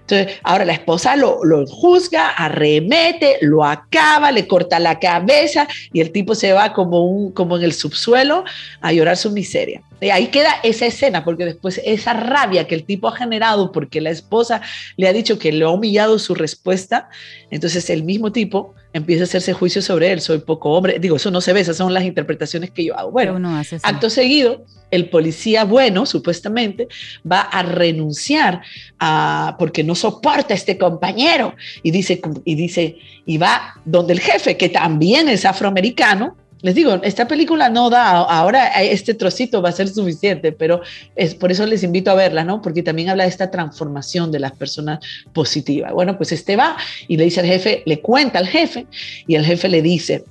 Entonces, 0.09 0.39
ahora 0.43 0.63
la 0.63 0.71
esposa 0.71 1.17
lo, 1.17 1.41
juzga, 1.67 2.29
arremete, 2.29 3.39
lo 3.41 3.65
acaba, 3.65 4.31
le 4.31 4.47
corta 4.47 4.79
la 4.79 4.99
cabeza 4.99 5.67
y 5.91 5.99
el 5.99 6.13
tipo 6.13 6.33
se 6.33 6.53
va 6.53 6.71
como, 6.71 7.05
un, 7.05 7.33
como 7.33 7.57
en 7.57 7.63
el 7.63 7.73
subsuelo 7.73 8.45
a 8.79 8.93
llorar 8.93 9.17
su 9.17 9.31
miseria. 9.31 9.81
Y 9.99 10.09
ahí 10.09 10.27
queda 10.27 10.55
esa 10.63 10.85
escena, 10.85 11.25
porque 11.25 11.43
después 11.43 11.81
esa 11.83 12.13
rabia 12.13 12.67
que 12.67 12.75
el 12.75 12.85
tipo 12.85 13.09
ha 13.09 13.17
generado 13.17 13.73
porque 13.73 13.99
la 13.99 14.11
esposa 14.11 14.61
le 14.95 15.09
ha 15.09 15.13
dicho 15.13 15.39
que 15.39 15.51
le 15.51 15.65
ha 15.65 15.69
humillado 15.69 16.19
su 16.19 16.35
respuesta, 16.35 17.09
entonces 17.51 17.89
el 17.89 18.03
mismo 18.03 18.31
tipo 18.31 18.75
empieza 18.97 19.23
a 19.23 19.25
hacerse 19.25 19.53
juicio 19.53 19.81
sobre 19.81 20.11
él, 20.11 20.21
soy 20.21 20.39
poco 20.39 20.71
hombre, 20.71 20.99
digo, 20.99 21.15
eso 21.15 21.31
no 21.31 21.41
se 21.41 21.53
ve, 21.53 21.61
esas 21.61 21.77
son 21.77 21.93
las 21.93 22.03
interpretaciones 22.03 22.71
que 22.71 22.85
yo 22.85 22.97
hago. 22.97 23.11
Bueno, 23.11 23.61
acto 23.83 24.09
seguido, 24.09 24.65
el 24.91 25.09
policía 25.09 25.63
bueno, 25.63 26.05
supuestamente, 26.05 26.87
va 27.29 27.41
a 27.41 27.63
renunciar 27.63 28.61
a, 28.99 29.55
porque 29.59 29.83
no 29.83 29.95
soporta 29.95 30.53
a 30.53 30.57
este 30.57 30.77
compañero. 30.77 31.55
Y 31.83 31.91
dice, 31.91 32.21
y 32.45 32.55
dice, 32.55 32.97
y 33.25 33.37
va 33.37 33.75
donde 33.85 34.13
el 34.13 34.19
jefe, 34.19 34.57
que 34.57 34.69
también 34.69 35.29
es 35.29 35.45
afroamericano, 35.45 36.35
les 36.61 36.75
digo, 36.75 36.99
esta 37.03 37.27
película 37.27 37.69
no 37.69 37.89
da, 37.89 38.09
ahora 38.09 38.67
este 38.81 39.13
trocito 39.13 39.61
va 39.61 39.69
a 39.69 39.71
ser 39.73 39.87
suficiente, 39.87 40.51
pero 40.51 40.81
es 41.15 41.35
por 41.35 41.51
eso 41.51 41.65
les 41.65 41.83
invito 41.83 42.11
a 42.11 42.15
verla, 42.15 42.43
¿no? 42.43 42.61
Porque 42.61 42.83
también 42.83 43.09
habla 43.09 43.23
de 43.23 43.29
esta 43.29 43.51
transformación 43.51 44.31
de 44.31 44.39
las 44.39 44.53
personas 44.53 44.99
positivas. 45.33 45.93
Bueno, 45.93 46.17
pues 46.17 46.31
este 46.31 46.55
va 46.55 46.77
y 47.07 47.17
le 47.17 47.25
dice 47.25 47.41
al 47.41 47.45
jefe, 47.45 47.83
le 47.85 48.01
cuenta 48.01 48.39
al 48.39 48.47
jefe 48.47 48.87
y 49.27 49.35
el 49.35 49.45
jefe 49.45 49.69
le 49.69 49.81
dice, 49.81 50.25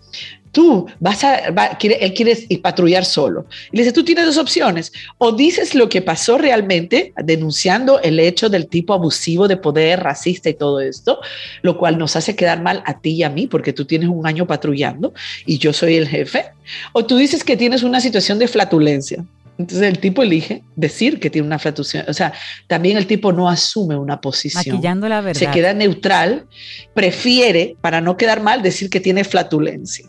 tú 0.57 0.87
vas 1.01 1.23
a, 1.23 1.77
quiere, 1.79 2.03
él 2.03 2.15
quiere 2.15 2.35
ir 2.49 2.63
patrullar 2.63 3.05
solo. 3.05 3.45
Y 3.71 3.77
le 3.77 3.83
dice, 3.83 3.93
tú 3.93 4.03
tienes 4.03 4.25
dos 4.25 4.39
opciones. 4.39 4.91
O 5.19 5.33
dices 5.33 5.75
lo 5.75 5.91
que 5.91 6.01
pasó 6.01 6.39
realmente, 6.39 7.13
denunciando 7.23 8.01
el 8.01 8.19
hecho 8.19 8.49
del 8.49 8.67
tipo 8.67 8.95
abusivo 8.95 9.49
de 9.49 9.59
poder, 9.59 10.03
racista 10.03 10.49
y 10.49 10.55
todo 10.55 10.81
esto, 10.81 11.21
lo 11.61 11.77
cual 11.77 11.99
nos 11.99 12.17
hace 12.17 12.35
quedar 12.35 12.63
mal 12.63 12.83
a 12.87 13.01
ti 13.01 13.11
y 13.11 13.23
a 13.23 13.29
mí, 13.29 13.47
porque 13.47 13.75
tú 13.75 13.85
tienes 13.85 14.09
un 14.09 14.27
año 14.27 14.47
patrullando 14.47 15.13
y 15.45 15.59
yo 15.59 15.75
soy 15.75 15.97
el 15.97 16.09
jefe. 16.09 16.47
O 16.95 17.05
tú 17.05 17.19
dices 17.19 17.45
que 17.45 17.59
tienes 17.59 17.83
una 17.83 18.01
situación 18.01 18.39
de 18.39 18.49
flatulencia. 18.49 19.23
Entonces 19.59 19.87
el 19.87 19.99
tipo 19.99 20.23
elige 20.23 20.63
decir 20.75 21.21
que 21.21 21.29
tiene 21.29 21.47
una 21.47 21.59
flatulencia. 21.59 22.07
O 22.09 22.15
sea, 22.15 22.33
también 22.67 22.97
el 22.97 23.07
tipo 23.07 23.31
no 23.31 23.51
asume 23.51 23.95
una 23.95 24.23
posición. 24.23 24.75
Maquillando 24.75 25.07
la 25.07 25.21
verdad. 25.21 25.39
Se 25.39 25.51
queda 25.51 25.75
neutral, 25.75 26.47
prefiere, 26.95 27.77
para 27.83 28.01
no 28.01 28.17
quedar 28.17 28.41
mal, 28.41 28.63
decir 28.63 28.89
que 28.89 29.01
tiene 29.01 29.23
flatulencia. 29.23 30.07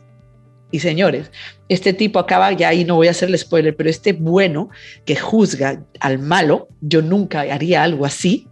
Y 0.72 0.80
señores, 0.80 1.32
este 1.70 1.94
tipo 1.94 2.20
acaba, 2.20 2.52
ya 2.52 2.70
ahí 2.70 2.84
no 2.84 2.96
voy 2.96 3.08
a 3.08 3.12
hacerle 3.12 3.38
spoiler, 3.38 3.76
pero 3.76 3.90
este 3.90 4.14
bueno 4.14 4.70
que 5.06 5.16
juzga 5.16 5.82
al 6.00 6.20
malo, 6.20 6.68
yo 6.82 7.02
nunca 7.02 7.42
haría 7.42 7.84
algo 7.84 8.06
así, 8.06 8.48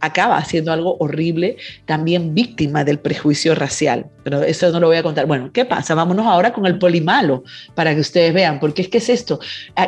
acaba 0.00 0.36
haciendo 0.36 0.72
algo 0.72 0.96
horrible, 1.00 1.56
también 1.84 2.34
víctima 2.34 2.84
del 2.84 3.00
prejuicio 3.00 3.54
racial. 3.54 4.06
Pero 4.22 4.42
eso 4.42 4.70
no 4.70 4.80
lo 4.80 4.86
voy 4.86 4.96
a 4.96 5.02
contar. 5.02 5.26
Bueno, 5.26 5.50
¿qué 5.52 5.64
pasa? 5.64 5.94
Vámonos 5.94 6.26
ahora 6.26 6.52
con 6.52 6.66
el 6.66 6.78
polimalo 6.78 7.42
para 7.74 7.94
que 7.94 8.00
ustedes 8.00 8.32
vean, 8.32 8.60
porque 8.60 8.82
es 8.82 8.88
que 8.88 8.98
es 8.98 9.08
esto. 9.08 9.40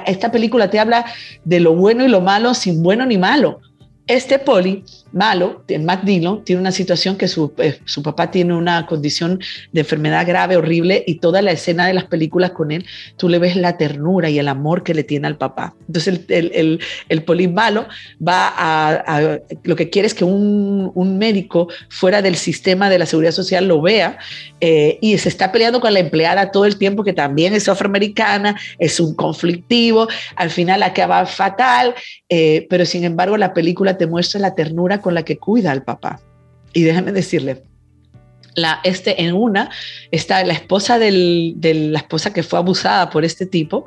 Esta 0.07 0.33
película 0.33 0.71
te 0.71 0.81
habla 0.81 1.05
de 1.45 1.61
lo 1.61 1.75
bueno 1.75 2.05
y 2.05 2.09
lo 2.09 2.21
malo 2.21 2.55
sin 2.55 2.83
bueno 2.83 3.07
ni 3.07 3.19
malo. 3.19 3.61
Este 4.09 4.39
poli 4.39 4.85
malo, 5.13 5.65
Matt 5.81 6.05
Dillon, 6.05 6.45
tiene 6.45 6.61
una 6.61 6.73
situación 6.73 7.17
que 7.17 7.29
su, 7.29 7.53
eh, 7.59 7.79
su, 7.85 8.03
papá 8.03 8.31
tiene 8.31 8.55
una 8.55 8.87
condición 8.87 9.41
de 9.73 9.81
enfermedad 9.81 10.27
grave, 10.27 10.57
horrible, 10.57 11.05
y 11.07 11.17
toda 11.17 11.43
la 11.43 11.53
escena 11.53 11.87
de 11.87 11.95
las 11.95 12.05
películas 12.05 12.51
con 12.53 12.71
él, 12.71 12.85
tú 13.17 13.29
le 13.29 13.39
ves 13.39 13.57
la 13.57 13.77
ternura 13.77 14.29
y 14.31 14.39
el 14.39 14.49
amor 14.49 14.83
que 14.83 14.95
le 14.95 15.05
tiene 15.05 15.27
al 15.27 15.37
papá. 15.37 15.75
Entonces 15.87 16.21
el, 16.29 16.53
el, 16.55 16.81
el, 17.09 17.23
poli 17.25 17.49
malo 17.49 17.87
va 18.27 18.53
a, 18.57 19.39
lo 19.65 19.77
que 19.77 19.91
quiere 19.91 20.07
es 20.07 20.15
que 20.15 20.25
un, 20.25 20.93
un, 20.95 21.19
médico 21.19 21.69
fuera 21.89 22.23
del 22.23 22.37
sistema 22.37 22.91
de 22.91 22.99
la 22.99 23.07
seguridad 23.07 23.33
social 23.33 23.67
lo 23.67 23.81
vea 23.81 24.19
eh, 24.61 24.99
y 25.01 25.17
se 25.19 25.29
está 25.29 25.51
peleando 25.51 25.81
con 25.81 25.93
la 25.93 26.01
empleada 26.01 26.51
todo 26.51 26.65
el 26.65 26.77
tiempo, 26.77 27.03
que 27.03 27.13
también 27.13 27.55
es 27.55 27.69
afroamericana, 27.69 28.59
es 28.79 29.01
un 29.01 29.15
conflictivo, 29.15 30.09
al 30.37 30.51
final 30.51 30.83
acaba 30.83 31.25
fatal, 31.27 31.95
eh, 32.29 32.67
pero 32.69 32.85
sin 32.85 33.05
embargo 33.05 33.37
la 33.37 33.55
película 33.55 33.97
te 33.97 34.07
muestra 34.07 34.41
la 34.41 34.55
ternura 34.55 34.98
con 35.01 35.15
la 35.15 35.25
que 35.25 35.39
cuida 35.39 35.73
al 35.73 35.83
papá. 35.83 36.21
Y 36.73 36.83
déjame 36.83 37.13
decirle, 37.13 37.63
la, 38.55 38.81
este, 38.85 39.23
en 39.23 39.35
una 39.35 39.71
está 40.11 40.45
la 40.45 40.53
esposa 40.53 40.99
del, 40.99 41.55
de 41.57 41.75
la 41.75 41.99
esposa 41.99 42.33
que 42.33 42.43
fue 42.43 42.59
abusada 42.59 43.11
por 43.11 43.25
este 43.25 43.47
tipo, 43.47 43.85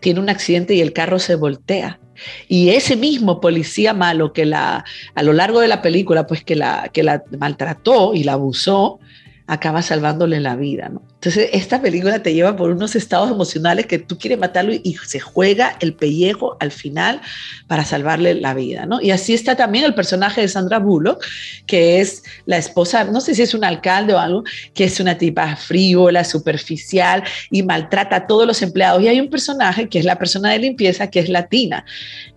tiene 0.00 0.20
un 0.20 0.30
accidente 0.30 0.74
y 0.74 0.80
el 0.80 0.92
carro 0.92 1.18
se 1.18 1.34
voltea. 1.34 2.00
Y 2.48 2.70
ese 2.70 2.96
mismo 2.96 3.40
policía 3.40 3.94
malo 3.94 4.32
que 4.32 4.44
la, 4.44 4.84
a 5.14 5.22
lo 5.22 5.32
largo 5.32 5.60
de 5.60 5.68
la 5.68 5.82
película, 5.82 6.26
pues 6.26 6.44
que 6.44 6.56
la, 6.56 6.90
que 6.92 7.02
la 7.02 7.22
maltrató 7.38 8.14
y 8.14 8.24
la 8.24 8.34
abusó, 8.34 9.00
acaba 9.46 9.82
salvándole 9.82 10.40
la 10.40 10.56
vida, 10.56 10.88
¿no? 10.88 11.02
Entonces, 11.20 11.50
esta 11.52 11.82
película 11.82 12.22
te 12.22 12.32
lleva 12.32 12.56
por 12.56 12.70
unos 12.70 12.96
estados 12.96 13.30
emocionales 13.30 13.84
que 13.84 13.98
tú 13.98 14.16
quieres 14.16 14.38
matarlo 14.38 14.72
y, 14.72 14.96
se 15.04 15.20
juega 15.20 15.76
el 15.80 15.92
pellejo 15.92 16.56
al 16.60 16.72
final 16.72 17.20
para 17.66 17.84
salvarle 17.84 18.36
la 18.36 18.54
vida, 18.54 18.86
¿no? 18.86 19.02
Y 19.02 19.10
así 19.10 19.34
está 19.34 19.54
también 19.54 19.84
el 19.84 19.92
personaje 19.92 20.40
de 20.40 20.48
Sandra 20.48 20.78
Bullock, 20.78 21.22
que 21.66 22.00
es 22.00 22.22
la 22.46 22.56
esposa, 22.56 23.04
no 23.04 23.20
sé 23.20 23.34
si 23.34 23.42
es 23.42 23.52
un 23.52 23.64
alcalde 23.64 24.14
o 24.14 24.18
algo, 24.18 24.44
que 24.72 24.84
es 24.84 24.98
una 24.98 25.18
tipa 25.18 25.56
frívola, 25.56 26.24
superficial 26.24 27.22
y 27.50 27.64
maltrata 27.64 28.16
a 28.16 28.26
todos 28.26 28.46
los 28.46 28.62
empleados. 28.62 29.02
Y 29.02 29.08
hay 29.08 29.20
un 29.20 29.28
personaje 29.28 29.90
que 29.90 29.98
es 29.98 30.06
la 30.06 30.16
persona 30.16 30.52
de 30.52 30.58
limpieza, 30.60 31.10
que 31.10 31.20
es 31.20 31.28
latina. 31.28 31.84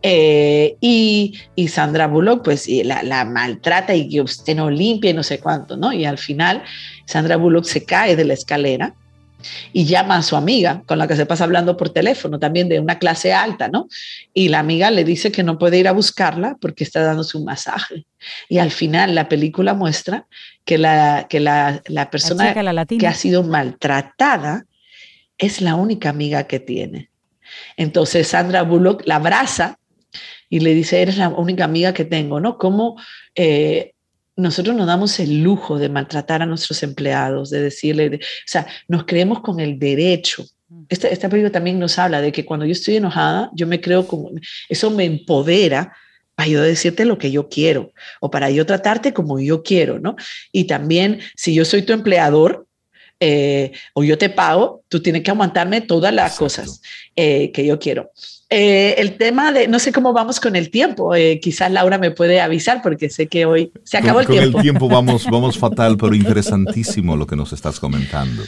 Eh, 0.02 0.76
y, 0.82 1.40
y, 1.56 1.70
Sandra 1.70 2.08
Bullock, 2.08 2.44
pues 2.44 2.68
la, 2.68 3.02
la 3.02 3.24
maltrata 3.24 3.96
y 3.96 4.10
que 4.10 4.20
usted 4.20 4.58
no 4.58 4.70
limpia 4.70 5.12
y 5.12 5.14
no 5.14 5.24
sé 5.24 5.40
cuánto, 5.40 5.78
¿no? 5.78 5.94
Y 5.94 6.04
al 6.04 6.18
final, 6.18 6.64
Sandra 7.14 7.38
Bullock 7.38 7.66
se 7.66 7.86
cae 7.86 8.16
de 8.16 8.26
la 8.26 8.34
escalera 8.34 8.96
y 9.72 9.86
llama 9.86 10.16
a 10.16 10.24
su 10.24 10.36
amiga 10.36 10.82
con 10.88 10.98
la 10.98 11.08
que 11.08 11.16
se 11.16 11.28
pasa 11.28 11.44
hablando 11.44 11.78
por 11.78 11.92
teléfono, 11.92 12.40
también 12.40 12.70
de 12.70 12.80
una 12.80 12.98
clase 12.98 13.32
alta, 13.32 13.68
¿no? 13.68 13.88
Y 14.34 14.48
la 14.48 14.58
amiga 14.58 14.90
le 14.90 15.04
dice 15.04 15.32
que 15.32 15.44
no 15.44 15.60
puede 15.60 15.78
ir 15.78 15.88
a 15.88 15.92
buscarla 15.92 16.58
porque 16.60 16.84
está 16.84 17.04
dándose 17.04 17.38
un 17.38 17.46
masaje. 17.46 18.08
Y 18.50 18.58
al 18.58 18.72
final 18.72 19.14
la 19.14 19.30
película 19.30 19.76
muestra 19.76 20.26
que 20.66 20.80
la, 20.80 21.28
que 21.30 21.40
la, 21.40 21.84
persona 22.10 22.52
que 22.88 23.08
ha 23.08 23.14
sido 23.14 23.44
maltratada 23.44 24.66
es 25.38 25.62
la 25.62 25.76
única 25.76 26.10
amiga 26.10 26.46
que 26.48 26.60
tiene. 26.60 27.12
Entonces 27.78 28.30
Sandra 28.30 28.64
Bullock 28.64 29.04
la 29.06 29.18
abraza 29.18 29.78
y 30.50 30.62
le 30.62 30.74
dice, 30.74 31.00
eres 31.00 31.18
la 31.18 31.30
única 31.30 31.66
amiga 31.66 31.94
que 31.94 32.06
tengo, 32.06 32.40
¿no? 32.40 32.58
Como 32.58 33.00
eh, 33.36 33.93
nosotros 34.36 34.76
nos 34.76 34.88
damos 34.88 35.20
el 35.20 35.44
lujo 35.44 35.78
de 35.78 35.90
maltratar 35.90 36.42
a 36.42 36.46
nuestros 36.46 36.82
empleados, 36.84 37.50
de 37.50 37.62
decirle, 37.62 38.16
o 38.16 38.20
sea, 38.48 38.68
nos 38.88 39.06
creemos 39.06 39.42
con 39.42 39.60
el 39.60 39.78
derecho. 39.78 40.46
Mm. 40.70 40.84
Este, 40.90 41.14
esta 41.14 41.30
película 41.30 41.52
también 41.52 41.80
nos 41.80 42.00
habla 42.00 42.22
de 42.22 42.32
que 42.32 42.46
cuando 42.46 42.66
yo 42.66 42.72
estoy 42.72 42.96
enojada, 42.96 43.50
yo 43.54 43.68
me 43.68 43.82
creo 43.82 44.08
como, 44.08 44.32
eso 44.70 44.90
me 44.92 45.06
empodera 45.06 45.94
para 46.36 46.50
yo 46.50 46.62
decirte 46.62 47.06
lo 47.06 47.18
que 47.18 47.32
yo 47.32 47.48
quiero 47.48 47.92
o 48.20 48.32
para 48.32 48.50
yo 48.50 48.66
tratarte 48.66 49.14
como 49.14 49.40
yo 49.40 49.62
quiero, 49.62 50.00
¿no? 50.00 50.16
Y 50.52 50.66
también, 50.66 51.20
si 51.36 51.54
yo 51.54 51.64
soy 51.64 51.84
tu 51.84 51.94
empleador, 51.94 52.68
eh, 53.20 53.72
o 53.94 54.04
yo 54.04 54.18
te 54.18 54.30
pago, 54.30 54.84
tú 54.90 55.02
tienes 55.02 55.24
que 55.24 55.32
aguantarme 55.32 55.82
todas 55.82 56.14
las 56.14 56.38
cosas 56.38 56.82
eh, 57.16 57.52
que 57.52 57.66
yo 57.66 57.80
quiero. 57.80 58.12
Eh, 58.50 58.96
el 59.00 59.18
tema 59.18 59.52
de, 59.52 59.68
no 59.68 59.80
sé 59.80 59.92
cómo 59.92 60.14
vamos 60.14 60.40
con 60.40 60.56
el 60.56 60.70
tiempo, 60.70 61.14
quizás 61.42 61.72
Laura 61.72 61.98
me 61.98 62.12
puede 62.12 62.40
avisar 62.40 62.82
porque 62.84 63.10
sé 63.10 63.28
que 63.28 63.46
hoy 63.46 63.72
se 63.84 63.98
acabó 63.98 64.20
el 64.20 64.28
tiempo. 64.28 64.52
Con 64.52 64.60
el 64.60 64.62
tiempo 64.62 64.88
vamos, 64.90 65.26
vamos 65.26 65.58
fatal, 65.58 65.98
pero 65.98 66.14
interesantísimo 66.14 67.18
lo 67.18 67.26
que 67.26 67.36
nos 67.36 67.52
estás 67.52 67.80
comentando. 67.80 68.44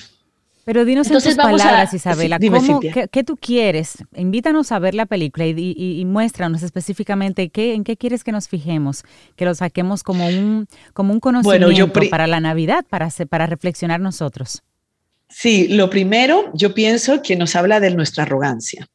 Pero 0.65 0.83
dinos 0.83 1.07
en 1.11 1.21
tus 1.21 1.35
palabras, 1.35 1.93
Isabela, 1.93 2.39
qué, 2.39 3.23
tú 3.23 3.37
quieres? 3.37 4.03
Invítanos 4.15 4.71
a 4.71 4.79
ver 4.79 4.95
la 4.95 5.05
película 5.05 5.45
y, 5.45 6.03
muéstranos 6.05 6.63
específicamente 6.63 7.49
qué, 7.49 7.75
en 7.75 7.83
qué 7.83 7.95
quieres 7.97 8.23
que 8.23 8.31
nos 8.31 8.47
fijemos, 8.47 9.03
que 9.35 9.45
lo 9.45 9.53
saquemos 9.53 10.01
como 10.01 10.27
un, 10.27 10.67
como 10.93 11.13
un 11.13 11.19
conocimiento 11.19 11.99
para 12.09 12.25
la 12.25 12.39
Navidad, 12.39 12.83
para, 12.89 13.09
para 13.29 13.45
reflexionar 13.45 13.99
nosotros. 13.99 14.63
Sí, 15.37 15.67
lo 15.67 15.89
primero, 15.89 16.49
yo 16.53 16.73
pienso 16.73 17.21
que 17.21 17.35
nos 17.35 17.57
habla 17.57 17.81
de 17.81 17.91
nuestra 17.91 18.23
arrogancia, 18.23 18.87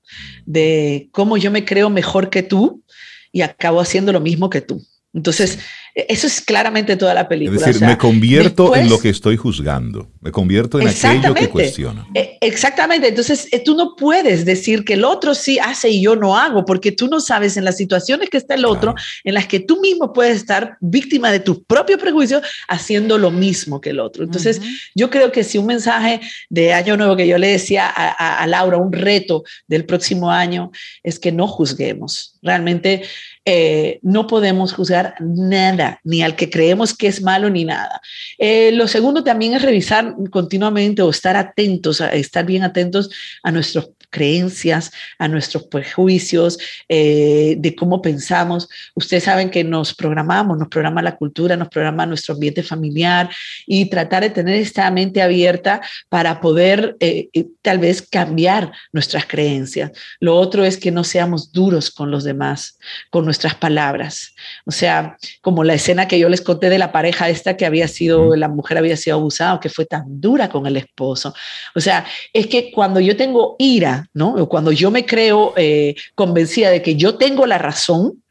de 0.46 1.10
cómo 1.12 1.36
yo 1.36 1.50
me 1.50 1.66
creo 1.66 1.90
mejor 1.90 2.30
que 2.30 2.42
tú 2.42 2.82
y 3.30 3.42
acabo 3.42 3.78
haciendo 3.78 4.10
lo 4.10 4.20
mismo 4.20 4.48
que 4.48 4.62
tú. 4.62 4.82
Entonces, 5.12 5.58
e-, 5.94 6.06
eso 6.08 6.26
es 6.26 6.40
claramente 6.40 6.96
toda 6.96 7.14
la 7.14 7.28
película. 7.28 7.58
Es 7.58 7.66
decir, 7.66 7.86
me 7.86 7.98
convierto 7.98 8.74
en 8.76 8.88
lo 8.88 8.98
que 8.98 9.08
estoy 9.08 9.36
juzgando, 9.36 10.10
me 10.20 10.30
convierto 10.30 10.80
en 10.80 10.88
aquello 10.88 11.34
que 11.34 11.48
cuestiono. 11.48 12.06
E-, 12.14 12.38
exactamente, 12.40 13.08
entonces 13.08 13.48
eh, 13.50 13.60
tú 13.60 13.74
no 13.74 13.96
puedes 13.96 14.44
decir 14.44 14.84
que 14.84 14.94
el 14.94 15.04
otro 15.04 15.34
sí 15.34 15.58
hace 15.58 15.90
y 15.90 16.02
yo 16.02 16.16
no 16.16 16.36
hago, 16.36 16.64
porque 16.64 16.92
tú 16.92 17.08
no 17.08 17.20
sabes 17.20 17.56
en 17.56 17.64
las 17.64 17.76
situaciones 17.76 18.30
que 18.30 18.36
está 18.36 18.54
el 18.54 18.64
otro, 18.64 18.94
en 19.24 19.34
las 19.34 19.46
que 19.46 19.60
tú 19.60 19.80
mismo 19.80 20.12
puedes 20.12 20.36
estar 20.36 20.76
víctima 20.80 21.32
de 21.32 21.40
tu 21.40 21.64
propio 21.64 21.98
prejuicio 21.98 22.40
haciendo 22.68 23.18
lo 23.18 23.30
mismo 23.30 23.80
que 23.80 23.90
el 23.90 24.00
otro. 24.00 24.24
Entonces, 24.24 24.60
yo 24.94 25.10
creo 25.10 25.32
que 25.32 25.44
si 25.44 25.58
un 25.58 25.66
mensaje 25.66 26.20
de 26.48 26.72
Año 26.72 26.96
Nuevo 26.96 27.16
que 27.16 27.26
yo 27.26 27.38
le 27.38 27.48
decía 27.48 27.88
a, 27.88 28.42
a 28.42 28.46
Laura, 28.46 28.76
un 28.76 28.92
reto 28.92 29.42
del 29.66 29.84
próximo 29.84 30.30
año, 30.30 30.70
es 31.02 31.18
que 31.18 31.32
no 31.32 31.46
juzguemos. 31.46 32.38
Realmente 32.42 33.02
eh, 33.44 33.98
no 34.02 34.26
podemos 34.26 34.72
juzgar 34.72 35.14
nada, 35.20 36.00
ni 36.04 36.22
al 36.22 36.36
que 36.36 36.50
creemos 36.50 36.96
que 36.96 37.06
es 37.06 37.22
malo, 37.22 37.48
ni 37.50 37.64
nada. 37.64 38.00
Eh, 38.38 38.70
lo 38.72 38.86
segundo 38.86 39.24
también 39.24 39.54
es 39.54 39.62
revisar 39.62 40.14
continuamente 40.30 41.02
o 41.02 41.10
estar 41.10 41.36
atentos, 41.36 42.00
estar 42.00 42.44
bien 42.44 42.62
atentos 42.62 43.10
a 43.42 43.50
nuestros 43.50 43.90
creencias, 44.10 44.90
a 45.18 45.28
nuestros 45.28 45.64
prejuicios, 45.64 46.58
eh, 46.88 47.54
de 47.58 47.74
cómo 47.74 48.02
pensamos. 48.02 48.68
Ustedes 48.94 49.24
saben 49.24 49.50
que 49.50 49.64
nos 49.64 49.94
programamos, 49.94 50.58
nos 50.58 50.68
programa 50.68 51.02
la 51.02 51.16
cultura, 51.16 51.56
nos 51.56 51.68
programa 51.68 52.06
nuestro 52.06 52.34
ambiente 52.34 52.62
familiar 52.62 53.30
y 53.66 53.88
tratar 53.88 54.22
de 54.22 54.30
tener 54.30 54.56
esta 54.56 54.90
mente 54.90 55.22
abierta 55.22 55.80
para 56.08 56.40
poder 56.40 56.96
eh, 57.00 57.28
eh, 57.32 57.46
tal 57.62 57.78
vez 57.78 58.02
cambiar 58.02 58.72
nuestras 58.92 59.26
creencias. 59.26 59.92
Lo 60.18 60.36
otro 60.36 60.64
es 60.64 60.76
que 60.76 60.90
no 60.90 61.04
seamos 61.04 61.52
duros 61.52 61.90
con 61.90 62.10
los 62.10 62.24
demás, 62.24 62.78
con 63.10 63.24
nuestras 63.24 63.54
palabras. 63.54 64.34
O 64.66 64.72
sea, 64.72 65.16
como 65.40 65.64
la 65.64 65.74
escena 65.74 66.08
que 66.08 66.18
yo 66.18 66.28
les 66.28 66.40
conté 66.40 66.68
de 66.68 66.78
la 66.78 66.92
pareja 66.92 67.28
esta 67.28 67.56
que 67.56 67.66
había 67.66 67.88
sido, 67.88 68.34
la 68.36 68.48
mujer 68.48 68.78
había 68.78 68.96
sido 68.96 69.16
abusada, 69.16 69.60
que 69.60 69.68
fue 69.68 69.86
tan 69.86 70.20
dura 70.20 70.48
con 70.48 70.66
el 70.66 70.76
esposo. 70.76 71.34
O 71.74 71.80
sea, 71.80 72.04
es 72.32 72.46
que 72.46 72.72
cuando 72.72 73.00
yo 73.00 73.16
tengo 73.16 73.56
ira, 73.58 73.99
¿no? 74.12 74.48
Cuando 74.48 74.72
yo 74.72 74.90
me 74.90 75.06
creo 75.06 75.54
eh, 75.56 75.94
convencida 76.14 76.70
de 76.70 76.82
que 76.82 76.96
yo 76.96 77.16
tengo 77.16 77.46
la 77.46 77.58
razón, 77.58 78.22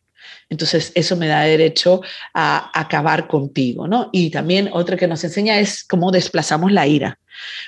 entonces 0.49 0.91
eso 0.95 1.15
me 1.15 1.27
da 1.27 1.41
derecho 1.41 2.01
a 2.33 2.71
acabar 2.73 3.27
contigo, 3.27 3.87
¿no? 3.87 4.09
Y 4.11 4.31
también 4.31 4.69
otra 4.73 4.97
que 4.97 5.07
nos 5.07 5.23
enseña 5.23 5.59
es 5.59 5.83
cómo 5.83 6.11
desplazamos 6.11 6.71
la 6.71 6.87
ira. 6.87 7.19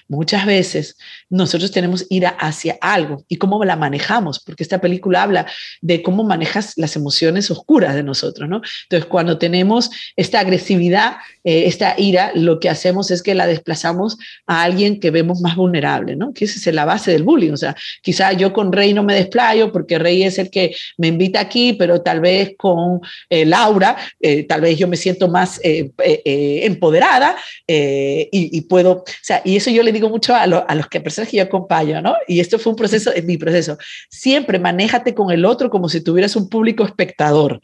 Muchas 0.07 0.45
veces 0.45 0.97
nosotros 1.29 1.71
tenemos 1.71 2.05
ira 2.09 2.29
hacia 2.29 2.77
algo 2.81 3.23
y 3.27 3.37
cómo 3.37 3.63
la 3.63 3.75
manejamos, 3.75 4.39
porque 4.39 4.63
esta 4.63 4.81
película 4.81 5.23
habla 5.23 5.45
de 5.81 6.01
cómo 6.01 6.23
manejas 6.23 6.73
las 6.77 6.95
emociones 6.95 7.49
oscuras 7.51 7.95
de 7.95 8.03
nosotros, 8.03 8.49
¿no? 8.49 8.61
Entonces, 8.83 9.05
cuando 9.05 9.37
tenemos 9.37 9.89
esta 10.15 10.39
agresividad, 10.39 11.17
eh, 11.43 11.63
esta 11.65 11.95
ira, 11.97 12.31
lo 12.35 12.59
que 12.59 12.69
hacemos 12.69 13.11
es 13.11 13.23
que 13.23 13.35
la 13.35 13.47
desplazamos 13.47 14.17
a 14.47 14.63
alguien 14.63 14.99
que 14.99 15.11
vemos 15.11 15.41
más 15.41 15.55
vulnerable, 15.55 16.15
¿no? 16.15 16.33
Que 16.33 16.45
esa 16.45 16.69
es 16.69 16.75
la 16.75 16.85
base 16.85 17.11
del 17.11 17.23
bullying. 17.23 17.51
O 17.51 17.57
sea, 17.57 17.75
quizá 18.01 18.33
yo 18.33 18.53
con 18.53 18.71
Rey 18.71 18.93
no 18.93 19.03
me 19.03 19.15
desplayo 19.15 19.71
porque 19.71 19.97
Rey 19.97 20.23
es 20.23 20.37
el 20.37 20.49
que 20.49 20.75
me 20.97 21.07
invita 21.07 21.39
aquí, 21.39 21.73
pero 21.73 22.01
tal 22.01 22.19
vez 22.19 22.53
con 22.57 23.01
eh, 23.29 23.45
Laura, 23.45 23.95
eh, 24.19 24.43
tal 24.43 24.61
vez 24.61 24.77
yo 24.77 24.87
me 24.87 24.97
siento 24.97 25.27
más 25.27 25.59
empoderada 25.63 27.35
y, 27.67 28.27
y, 28.31 28.61
puedo, 28.61 28.91
o 28.91 29.03
sea, 29.21 29.41
y 29.45 29.55
eso 29.61 29.71
yo 29.71 29.83
le 29.83 29.91
digo 29.91 30.09
mucho 30.09 30.35
a, 30.35 30.43
a 30.43 30.75
los 30.75 30.87
que 30.87 31.01
personas 31.01 31.29
que 31.29 31.37
yo 31.37 31.43
acompaño, 31.43 32.01
¿no? 32.01 32.15
Y 32.27 32.39
esto 32.39 32.59
fue 32.59 32.71
un 32.71 32.75
proceso, 32.75 33.11
es 33.13 33.23
mi 33.25 33.37
proceso. 33.37 33.77
Siempre 34.09 34.59
manéjate 34.59 35.13
con 35.13 35.31
el 35.31 35.45
otro 35.45 35.69
como 35.69 35.89
si 35.89 36.01
tuvieras 36.01 36.35
un 36.35 36.49
público 36.49 36.83
espectador 36.83 37.61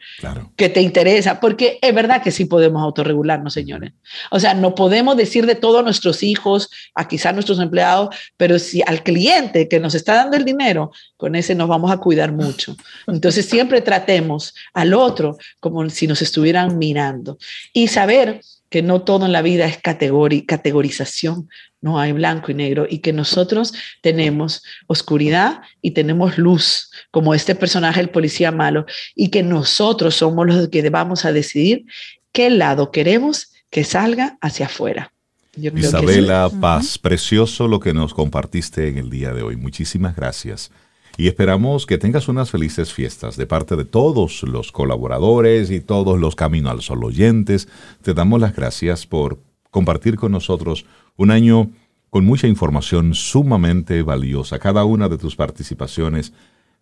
que 0.56 0.68
te 0.68 0.80
interesa, 0.80 1.40
porque 1.40 1.78
es 1.82 1.94
verdad 1.94 2.22
que 2.22 2.30
sí 2.30 2.44
podemos 2.44 2.82
autorregularnos, 2.82 3.52
señores. 3.52 3.92
O 4.30 4.40
sea, 4.40 4.54
no 4.54 4.74
podemos 4.74 5.16
decir 5.16 5.46
de 5.46 5.54
todo 5.54 5.80
a 5.80 5.82
nuestros 5.82 6.22
hijos, 6.22 6.70
a 6.94 7.08
quizás 7.08 7.34
nuestros 7.34 7.60
empleados, 7.60 8.14
pero 8.36 8.58
si 8.58 8.82
al 8.86 9.02
cliente 9.02 9.68
que 9.68 9.80
nos 9.80 9.94
está 9.94 10.14
dando 10.14 10.36
el 10.36 10.44
dinero, 10.44 10.92
con 11.16 11.34
ese 11.34 11.54
nos 11.54 11.68
vamos 11.68 11.90
a 11.90 11.98
cuidar 11.98 12.32
mucho. 12.32 12.76
Entonces 13.06 13.46
siempre 13.46 13.80
tratemos 13.80 14.54
al 14.72 14.94
otro 14.94 15.36
como 15.60 15.88
si 15.90 16.06
nos 16.06 16.22
estuvieran 16.22 16.78
mirando 16.78 17.38
y 17.72 17.88
saber 17.88 18.40
que 18.68 18.82
no 18.82 19.02
todo 19.02 19.26
en 19.26 19.32
la 19.32 19.42
vida 19.42 19.66
es 19.66 19.78
categorización, 19.78 21.48
no 21.80 21.98
hay 21.98 22.12
blanco 22.12 22.50
y 22.50 22.54
negro, 22.54 22.86
y 22.88 22.98
que 22.98 23.12
nosotros 23.12 23.72
tenemos 24.02 24.62
oscuridad 24.86 25.60
y 25.80 25.92
tenemos 25.92 26.38
luz, 26.38 26.90
como 27.10 27.34
este 27.34 27.54
personaje, 27.54 28.00
el 28.00 28.10
policía 28.10 28.52
malo, 28.52 28.84
y 29.14 29.28
que 29.28 29.42
nosotros 29.42 30.16
somos 30.16 30.46
los 30.46 30.68
que 30.68 30.88
vamos 30.90 31.24
a 31.24 31.32
decidir 31.32 31.86
qué 32.32 32.50
lado 32.50 32.90
queremos 32.90 33.52
que 33.70 33.84
salga 33.84 34.38
hacia 34.40 34.66
afuera. 34.66 35.12
Isabela 35.56 36.50
Paz, 36.60 36.98
precioso 36.98 37.66
lo 37.66 37.80
que 37.80 37.92
nos 37.92 38.14
compartiste 38.14 38.88
en 38.88 38.98
el 38.98 39.10
día 39.10 39.32
de 39.32 39.42
hoy. 39.42 39.56
Muchísimas 39.56 40.14
gracias 40.14 40.70
y 41.18 41.26
esperamos 41.26 41.84
que 41.84 41.98
tengas 41.98 42.28
unas 42.28 42.52
felices 42.52 42.92
fiestas 42.92 43.36
de 43.36 43.44
parte 43.44 43.74
de 43.74 43.84
todos 43.84 44.44
los 44.44 44.70
colaboradores 44.70 45.68
y 45.68 45.80
todos 45.80 46.16
los 46.16 46.36
Camino 46.36 46.70
al 46.70 46.80
Sol 46.80 47.02
oyentes. 47.02 47.68
Te 48.02 48.14
damos 48.14 48.40
las 48.40 48.54
gracias 48.54 49.04
por 49.04 49.40
compartir 49.72 50.14
con 50.14 50.30
nosotros 50.30 50.86
un 51.16 51.32
año 51.32 51.70
con 52.08 52.24
mucha 52.24 52.46
información 52.46 53.14
sumamente 53.14 54.00
valiosa. 54.02 54.60
Cada 54.60 54.84
una 54.84 55.08
de 55.08 55.18
tus 55.18 55.34
participaciones 55.34 56.32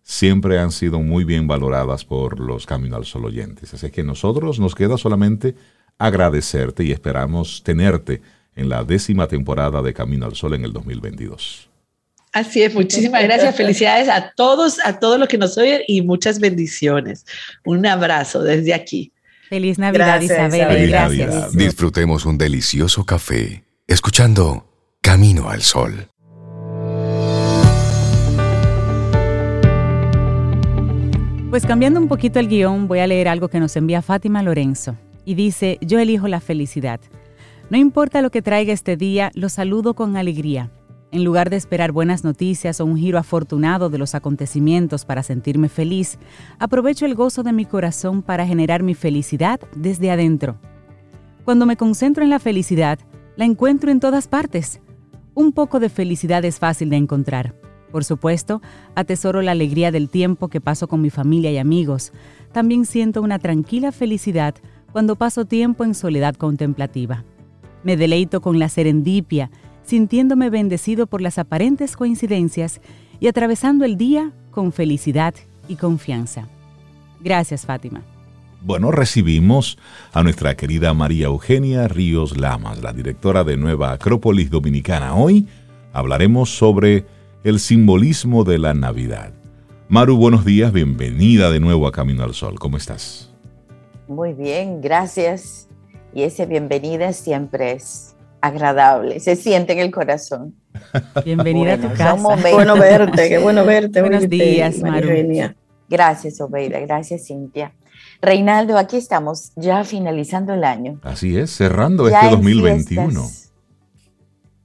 siempre 0.03 0.59
han 0.59 0.71
sido 0.71 1.01
muy 1.01 1.23
bien 1.23 1.47
valoradas 1.47 2.05
por 2.05 2.39
los 2.39 2.67
Camino 2.67 2.95
al 2.95 3.05
Sol 3.05 3.25
oyentes. 3.25 3.73
Así 3.73 3.89
que 3.89 4.03
nosotros 4.03 4.59
nos 4.59 4.75
queda 4.75 4.99
solamente 4.99 5.55
agradecerte 5.97 6.83
y 6.83 6.91
esperamos 6.91 7.63
tenerte 7.63 8.21
en 8.55 8.69
la 8.69 8.83
décima 8.83 9.27
temporada 9.27 9.81
de 9.81 9.95
Camino 9.95 10.27
al 10.27 10.35
Sol 10.35 10.53
en 10.53 10.63
el 10.63 10.73
2022. 10.73 11.71
Así 12.37 12.61
es, 12.61 12.75
muchísimas 12.75 13.23
gracias. 13.23 13.55
Felicidades 13.55 14.07
a 14.09 14.31
todos, 14.35 14.77
a 14.85 14.99
todos 14.99 15.19
los 15.19 15.27
que 15.27 15.39
nos 15.39 15.57
oyen 15.57 15.81
y 15.87 16.03
muchas 16.03 16.39
bendiciones. 16.39 17.25
Un 17.65 17.83
abrazo 17.87 18.43
desde 18.43 18.75
aquí. 18.75 19.11
Feliz 19.49 19.79
Navidad, 19.79 20.21
Isabel. 20.21 20.87
gracias. 20.87 21.53
Disfrutemos 21.53 22.25
un 22.25 22.37
delicioso 22.37 23.05
café 23.05 23.63
escuchando 23.87 24.69
Camino 25.01 25.49
al 25.49 25.63
Sol. 25.63 26.09
Pues 31.49 31.65
cambiando 31.65 31.99
un 31.99 32.07
poquito 32.07 32.39
el 32.39 32.49
guion, 32.49 32.87
voy 32.87 32.99
a 32.99 33.07
leer 33.07 33.29
algo 33.29 33.47
que 33.47 33.59
nos 33.59 33.75
envía 33.75 34.03
Fátima 34.03 34.43
Lorenzo. 34.43 34.95
Y 35.25 35.33
dice, 35.33 35.79
yo 35.81 35.97
elijo 35.97 36.27
la 36.27 36.39
felicidad. 36.39 36.99
No 37.71 37.77
importa 37.79 38.21
lo 38.21 38.29
que 38.29 38.43
traiga 38.43 38.73
este 38.73 38.95
día, 38.95 39.31
lo 39.33 39.49
saludo 39.49 39.95
con 39.95 40.17
alegría. 40.17 40.69
En 41.11 41.23
lugar 41.23 41.49
de 41.49 41.55
esperar 41.55 41.93
buenas 41.93 42.25
noticias 42.25 42.81
o 42.81 42.85
un 42.85 42.97
giro 42.97 43.17
afortunado 43.17 43.89
de 43.89 43.97
los 43.97 44.13
acontecimientos 44.13 45.05
para 45.05 45.23
sentirme 45.23 45.69
feliz, 45.69 46.19
aprovecho 46.59 47.05
el 47.05 47.15
gozo 47.15 47.43
de 47.43 47.53
mi 47.53 47.63
corazón 47.63 48.21
para 48.21 48.45
generar 48.45 48.83
mi 48.83 48.93
felicidad 48.93 49.59
desde 49.73 50.11
adentro. 50.11 50.59
Cuando 51.45 51.65
me 51.65 51.77
concentro 51.77 52.23
en 52.23 52.29
la 52.29 52.39
felicidad, 52.39 52.99
la 53.37 53.45
encuentro 53.45 53.89
en 53.89 54.01
todas 54.01 54.27
partes. 54.27 54.81
Un 55.33 55.53
poco 55.53 55.79
de 55.79 55.87
felicidad 55.87 56.43
es 56.43 56.59
fácil 56.59 56.89
de 56.89 56.97
encontrar. 56.97 57.55
Por 57.91 58.03
supuesto, 58.03 58.61
atesoro 58.95 59.41
la 59.41 59.51
alegría 59.51 59.91
del 59.91 60.09
tiempo 60.09 60.49
que 60.49 60.59
paso 60.59 60.89
con 60.89 61.01
mi 61.01 61.09
familia 61.09 61.51
y 61.51 61.57
amigos. 61.57 62.11
También 62.51 62.85
siento 62.85 63.21
una 63.21 63.39
tranquila 63.39 63.93
felicidad 63.93 64.55
cuando 64.91 65.15
paso 65.15 65.45
tiempo 65.45 65.85
en 65.85 65.95
soledad 65.95 66.35
contemplativa. 66.35 67.23
Me 67.83 67.95
deleito 67.95 68.41
con 68.41 68.59
la 68.59 68.67
serendipia, 68.67 69.51
sintiéndome 69.87 70.49
bendecido 70.49 71.07
por 71.07 71.21
las 71.21 71.37
aparentes 71.37 71.95
coincidencias 71.95 72.81
y 73.19 73.27
atravesando 73.27 73.85
el 73.85 73.97
día 73.97 74.33
con 74.51 74.73
felicidad 74.73 75.33
y 75.67 75.77
confianza. 75.77 76.47
Gracias, 77.21 77.65
Fátima. 77.65 78.03
bueno, 78.61 78.91
recibimos 78.91 79.77
a 80.11 80.23
nuestra 80.23 80.55
querida 80.55 80.93
María 80.93 81.27
Eugenia 81.27 81.87
Ríos 81.87 82.35
Lamas, 82.37 82.83
la 82.83 82.91
directora 82.91 83.45
de 83.45 83.55
Nueva 83.55 83.93
Acrópolis 83.93 84.49
Dominicana. 84.49 85.15
Hoy 85.15 85.47
hablaremos 85.93 86.49
sobre 86.49 87.05
el 87.45 87.59
simbolismo 87.59 88.43
de 88.43 88.59
la 88.59 88.73
Navidad. 88.73 89.31
Maru, 89.87 90.17
buenos 90.17 90.43
días, 90.43 90.73
bienvenida 90.73 91.49
de 91.49 91.61
nuevo 91.61 91.87
a 91.87 91.93
Camino 91.93 92.23
al 92.23 92.33
Sol. 92.33 92.59
¿Cómo 92.59 92.75
estás? 92.75 93.33
Muy 94.09 94.33
bien, 94.33 94.81
gracias. 94.81 95.69
Y 96.13 96.23
esa 96.23 96.45
bienvenida 96.45 97.13
siempre 97.13 97.71
es 97.71 98.16
agradable, 98.47 99.19
se 99.19 99.35
siente 99.35 99.73
en 99.73 99.79
el 99.79 99.91
corazón. 99.91 100.55
Bienvenida 101.23 101.73
a 101.73 101.77
tu 101.77 101.89
casa. 101.89 102.15
Bueno 102.51 102.75
verte, 102.75 103.29
qué 103.29 103.37
bueno 103.37 103.65
verte. 103.73 104.01
Buenos 104.01 104.29
días, 104.29 104.79
Maru. 104.79 105.09
Gracias, 105.89 106.41
Obeida, 106.41 106.79
gracias, 106.79 107.27
Cintia. 107.27 107.73
Reinaldo, 108.21 108.77
aquí 108.77 108.97
estamos 108.97 109.51
ya 109.55 109.83
finalizando 109.83 110.53
el 110.53 110.63
año. 110.63 110.99
Así 111.03 111.37
es, 111.37 111.51
cerrando 111.51 112.07
este 112.07 112.29
2021. 112.29 113.21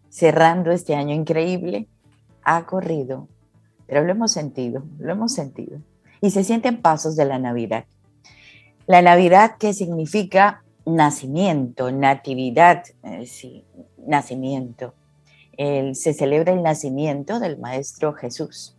cerrando 0.08 0.70
este 0.70 0.94
año 0.94 1.14
increíble. 1.14 1.88
Ha 2.44 2.66
corrido, 2.66 3.28
pero 3.86 4.02
lo 4.02 4.10
hemos 4.10 4.32
sentido, 4.32 4.82
lo 4.98 5.12
hemos 5.12 5.32
sentido. 5.32 5.78
Y 6.20 6.30
se 6.30 6.44
sienten 6.44 6.80
pasos 6.82 7.14
de 7.14 7.24
la 7.24 7.38
Navidad. 7.38 7.84
La 8.86 9.00
Navidad 9.00 9.56
que 9.58 9.72
significa 9.72 10.64
nacimiento, 10.84 11.90
natividad, 11.90 12.84
eh, 13.02 13.26
sí, 13.26 13.64
nacimiento. 13.98 14.94
se 15.56 16.12
celebra 16.14 16.52
el 16.52 16.62
nacimiento 16.62 17.38
del 17.38 17.58
Maestro 17.58 18.14
Jesús. 18.14 18.74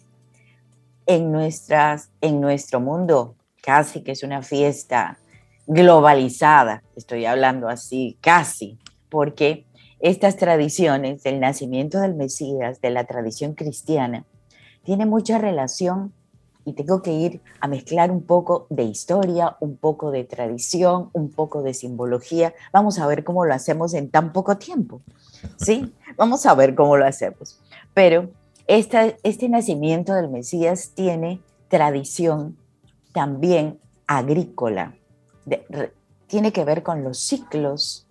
En, 1.05 1.31
nuestras, 1.31 2.09
en 2.21 2.41
nuestro 2.41 2.79
mundo 2.79 3.35
casi 3.63 4.01
que 4.01 4.11
es 4.11 4.23
una 4.23 4.41
fiesta 4.41 5.17
globalizada, 5.65 6.83
estoy 6.95 7.25
hablando 7.25 7.69
así, 7.69 8.17
casi, 8.19 8.77
porque 9.09 9.65
estas 9.99 10.35
tradiciones 10.35 11.23
del 11.23 11.39
nacimiento 11.39 11.99
del 12.01 12.13
Mesías, 12.13 12.81
de 12.81 12.89
la 12.89 13.05
tradición 13.05 13.53
cristiana, 13.53 14.25
tienen 14.83 15.07
mucha 15.07 15.37
relación 15.37 16.13
y 16.65 16.73
tengo 16.73 17.01
que 17.01 17.11
ir 17.11 17.41
a 17.59 17.67
mezclar 17.67 18.11
un 18.11 18.23
poco 18.23 18.67
de 18.69 18.83
historia, 18.83 19.57
un 19.59 19.77
poco 19.77 20.11
de 20.11 20.23
tradición, 20.23 21.09
un 21.13 21.29
poco 21.29 21.61
de 21.61 21.73
simbología. 21.73 22.53
Vamos 22.71 22.99
a 22.99 23.07
ver 23.07 23.23
cómo 23.23 23.45
lo 23.45 23.53
hacemos 23.53 23.93
en 23.93 24.09
tan 24.09 24.31
poco 24.31 24.57
tiempo. 24.57 25.01
¿Sí? 25.57 25.93
Vamos 26.17 26.45
a 26.45 26.55
ver 26.55 26.75
cómo 26.75 26.95
lo 26.95 27.05
hacemos. 27.05 27.59
Pero 27.93 28.29
esta, 28.67 29.13
este 29.23 29.49
nacimiento 29.49 30.13
del 30.13 30.29
Mesías 30.29 30.91
tiene 30.95 31.41
tradición 31.67 32.57
también 33.13 33.79
agrícola. 34.07 34.95
tiene 36.27 36.51
que 36.51 36.65
ver 36.65 36.83
con 36.83 37.03
los 37.03 37.19
ciclos 37.19 38.07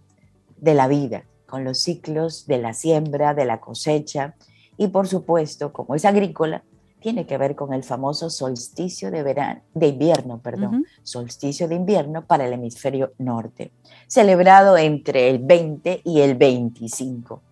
de 0.59 0.74
la 0.74 0.88
vida, 0.88 1.24
con 1.46 1.64
los 1.64 1.78
ciclos 1.78 2.46
de 2.46 2.59
la 2.59 2.74
siembra, 2.74 3.34
de 3.34 3.44
la 3.44 3.61
cosecha 3.61 4.34
y 4.76 4.88
por 4.88 5.09
supuesto, 5.09 5.72
como 5.72 5.94
es 5.94 6.05
agrícola, 6.05 6.64
tiene 7.03 7.26
que 7.26 7.36
ver 7.36 7.55
con 7.55 7.74
el 7.74 7.84
famoso 7.84 8.30
solsticio 8.30 9.11
de 9.11 9.22
verano, 9.22 9.61
de 9.74 9.88
invierno, 9.88 10.40
perdón, 10.40 10.86
solsticio 11.03 11.68
de 11.68 11.74
invierno 11.74 12.26
para 12.26 12.46
el 12.46 12.53
hemisferio 12.55 13.12
norte, 13.18 13.72
celebrado 14.07 14.78
entre 14.78 15.28
el 15.28 15.38
20 15.40 16.00
y 16.05 16.20
el 16.20 16.36
25. 16.36 17.42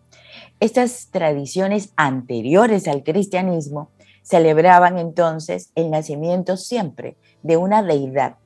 Estas 0.61 1.09
tradiciones 1.11 1.93
anteriores 1.97 2.89
al 2.89 3.03
cristianismo 3.03 3.91
celebraban 4.23 4.99
entonces 4.99 5.71
el 5.75 5.91
nacimiento 5.91 6.57
siempre 6.57 7.17
de 7.43 7.57
una 7.57 7.83
deidad 7.83 8.37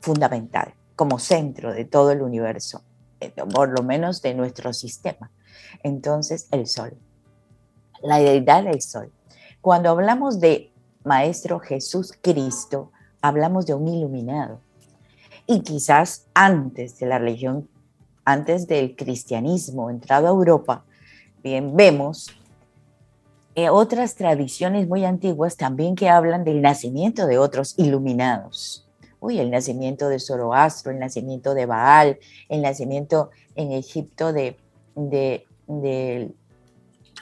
fundamental 0.00 0.74
como 0.94 1.18
centro 1.18 1.72
de 1.72 1.84
todo 1.84 2.12
el 2.12 2.22
universo, 2.22 2.82
eh, 3.20 3.32
por 3.52 3.68
lo 3.70 3.82
menos 3.82 4.22
de 4.22 4.34
nuestro 4.34 4.72
sistema. 4.72 5.30
Entonces, 5.82 6.48
el 6.52 6.66
sol, 6.66 6.96
la 8.02 8.18
deidad 8.18 8.64
del 8.64 8.80
sol. 8.80 9.12
Cuando 9.66 9.90
hablamos 9.90 10.38
de 10.38 10.70
Maestro 11.02 11.58
Jesús 11.58 12.12
Cristo, 12.22 12.92
hablamos 13.20 13.66
de 13.66 13.74
un 13.74 13.88
iluminado. 13.88 14.60
Y 15.44 15.62
quizás 15.62 16.28
antes 16.34 17.00
de 17.00 17.06
la 17.06 17.18
religión, 17.18 17.68
antes 18.24 18.68
del 18.68 18.94
cristianismo 18.94 19.90
entrado 19.90 20.28
a 20.28 20.30
Europa, 20.30 20.84
bien 21.42 21.74
vemos 21.74 22.28
eh, 23.56 23.68
otras 23.68 24.14
tradiciones 24.14 24.86
muy 24.86 25.04
antiguas 25.04 25.56
también 25.56 25.96
que 25.96 26.08
hablan 26.08 26.44
del 26.44 26.62
nacimiento 26.62 27.26
de 27.26 27.38
otros 27.38 27.74
iluminados. 27.76 28.86
Uy, 29.18 29.40
el 29.40 29.50
nacimiento 29.50 30.08
de 30.08 30.20
Zoroastro, 30.20 30.92
el 30.92 31.00
nacimiento 31.00 31.54
de 31.54 31.66
Baal, 31.66 32.20
el 32.48 32.62
nacimiento 32.62 33.30
en 33.56 33.72
Egipto 33.72 34.32
de, 34.32 34.60
de, 34.94 35.44
de 35.66 36.30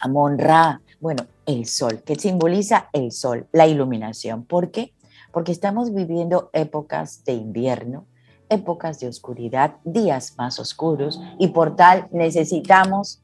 Amon-Ra, 0.03 0.83
bueno, 1.01 1.25
el 1.47 1.67
sol, 1.67 2.03
que 2.03 2.17
simboliza 2.17 2.89
el 2.93 3.13
sol, 3.13 3.49
la 3.53 3.67
iluminación. 3.67 4.45
¿Por 4.45 4.71
qué? 4.71 4.95
Porque 5.33 5.53
estamos 5.53 5.93
viviendo 5.93 6.51
épocas 6.53 7.25
de 7.25 7.33
invierno, 7.33 8.07
épocas 8.49 9.01
de 9.01 9.09
oscuridad, 9.09 9.77
días 9.85 10.35
más 10.37 10.59
oscuros 10.59 11.21
y 11.39 11.49
por 11.49 11.77
tal 11.77 12.09
necesitamos 12.13 13.23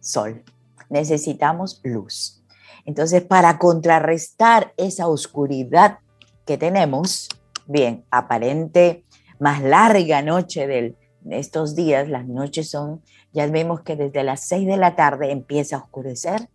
sol, 0.00 0.44
necesitamos 0.90 1.80
luz. 1.82 2.44
Entonces, 2.84 3.22
para 3.22 3.58
contrarrestar 3.58 4.72
esa 4.76 5.08
oscuridad 5.08 5.98
que 6.44 6.56
tenemos, 6.56 7.28
bien, 7.66 8.04
aparente, 8.10 9.04
más 9.40 9.62
larga 9.62 10.22
noche 10.22 10.66
de 10.66 10.96
estos 11.30 11.74
días, 11.74 12.08
las 12.08 12.26
noches 12.26 12.70
son, 12.70 13.02
ya 13.32 13.46
vemos 13.48 13.80
que 13.80 13.96
desde 13.96 14.22
las 14.22 14.46
6 14.46 14.66
de 14.68 14.76
la 14.76 14.94
tarde 14.94 15.32
empieza 15.32 15.76
a 15.76 15.80
oscurecer, 15.80 16.48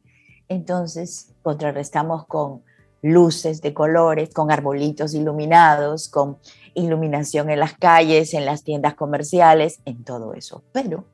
entonces 0.52 1.34
contrarrestamos 1.43 2.26
con 2.26 2.62
luces 3.02 3.62
de 3.62 3.74
colores, 3.74 4.34
con 4.34 4.52
arbolitos 4.52 5.14
iluminados, 5.14 6.10
con 6.10 6.38
iluminación 6.74 7.49
en 7.49 7.60
las 7.60 7.74
calles, 7.74 8.34
en 8.34 8.45
las 8.45 8.64
tiendas 8.64 8.95
comerciales, 8.95 9.80
en 9.86 10.04
todo 10.04 10.34
eso. 10.34 10.62
Pero 10.72 11.06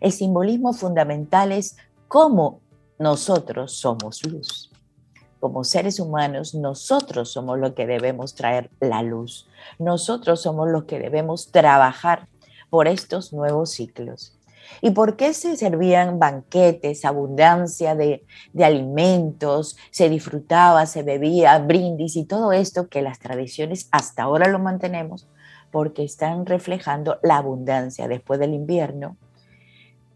el 0.00 0.12
simbolismo 0.12 0.72
fundamental 0.72 1.52
es 1.52 1.76
cómo 2.08 2.60
nosotros 2.98 3.72
somos 3.72 4.24
luz. 4.24 4.70
Como 5.40 5.64
seres 5.64 5.98
humanos, 5.98 6.54
nosotros 6.54 7.32
somos 7.32 7.58
los 7.58 7.72
que 7.72 7.86
debemos 7.86 8.34
traer 8.34 8.70
la 8.80 9.02
luz. 9.02 9.48
Nosotros 9.78 10.40
somos 10.40 10.70
los 10.70 10.84
que 10.84 10.98
debemos 10.98 11.50
trabajar 11.50 12.28
por 12.70 12.86
estos 12.86 13.32
nuevos 13.32 13.72
ciclos. 13.72 14.38
¿Y 14.80 14.90
por 14.90 15.16
qué 15.16 15.34
se 15.34 15.56
servían 15.56 16.18
banquetes, 16.18 17.04
abundancia 17.04 17.94
de, 17.94 18.24
de, 18.52 18.64
alimentos, 18.64 19.76
se 19.90 20.08
disfrutaba, 20.08 20.86
se 20.86 21.02
bebía, 21.02 21.58
brindis 21.58 22.16
y 22.16 22.24
todo 22.24 22.52
esto 22.52 22.88
que 22.88 23.02
las 23.02 23.18
tradiciones 23.18 23.88
hasta 23.90 24.24
ahora 24.24 24.48
lo 24.48 24.58
mantenemos? 24.58 25.28
Porque 25.70 26.04
están 26.04 26.46
reflejando 26.46 27.18
la 27.22 27.36
abundancia 27.36 28.08
después 28.08 28.38
del 28.40 28.54
invierno, 28.54 29.16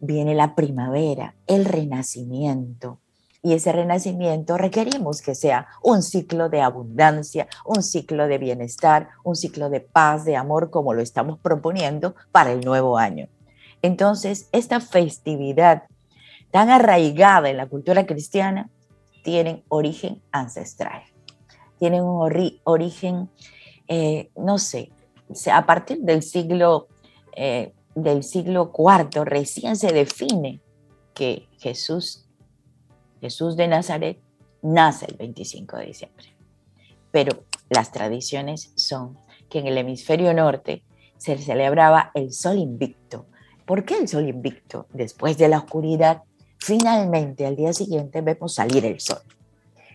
viene 0.01 0.34
la 0.34 0.55
primavera, 0.55 1.34
el 1.46 1.64
renacimiento. 1.64 3.01
Y 3.42 3.53
ese 3.53 3.72
renacimiento 3.72 4.59
requerimos 4.59 5.22
que 5.22 5.34
sea 5.34 5.68
un 5.82 6.03
ciclo 6.03 6.49
de 6.49 6.61
abundancia, 6.61 7.46
un 7.64 7.82
ciclo 7.82 8.26
de 8.26 8.38
bienestar, 8.38 9.11
un 9.22 9.36
ciclo 9.36 9.70
de 9.70 9.80
paz, 9.80 10.24
de 10.24 10.36
amor, 10.36 10.70
como 10.70 10.92
lo 10.92 11.03
estamos 11.03 11.38
proponiendo 11.38 12.14
para 12.32 12.53
el 12.53 12.64
nuevo 12.64 12.99
año. 12.99 13.28
Entonces, 13.83 14.49
esta 14.53 14.81
festividad 14.81 15.85
tan 16.51 16.70
arraigada 16.70 17.51
en 17.51 17.57
la 17.57 17.66
cultura 17.66 18.07
cristiana 18.07 18.70
tiene 19.22 19.64
origen 19.68 20.22
ancestral, 20.33 21.03
tiene 21.79 22.03
un 22.03 22.31
origen, 22.64 23.29
eh, 23.87 24.31
no 24.37 24.59
sé, 24.59 24.91
a 25.53 25.66
partir 25.66 25.99
del 25.99 26.22
siglo 26.22 26.89
eh, 27.37 27.72
del 27.95 28.22
siglo 28.22 28.72
IV 28.76 29.24
recién 29.24 29.76
se 29.76 29.93
define 29.93 30.61
que 31.14 31.49
Jesús, 31.59 32.26
Jesús 33.20 33.57
de 33.57 33.68
Nazaret, 33.68 34.20
nace 34.62 35.07
el 35.07 35.16
25 35.16 35.76
de 35.76 35.87
diciembre. 35.87 36.35
Pero 37.11 37.45
las 37.68 37.93
tradiciones 37.93 38.72
son 38.76 39.18
que 39.49 39.59
en 39.61 39.66
el 39.66 39.79
hemisferio 39.79 40.33
norte 40.35 40.83
se 41.16 41.37
celebraba 41.39 42.11
el 42.14 42.33
sol 42.33 42.59
invicto. 42.59 43.26
¿Por 43.68 43.84
qué 43.84 43.98
el 43.98 44.08
sol 44.08 44.26
invicto? 44.26 44.86
Después 44.94 45.36
de 45.36 45.46
la 45.46 45.58
oscuridad, 45.58 46.22
finalmente 46.56 47.44
al 47.44 47.54
día 47.54 47.74
siguiente 47.74 48.22
vemos 48.22 48.54
salir 48.54 48.86
el 48.86 48.98
sol. 48.98 49.20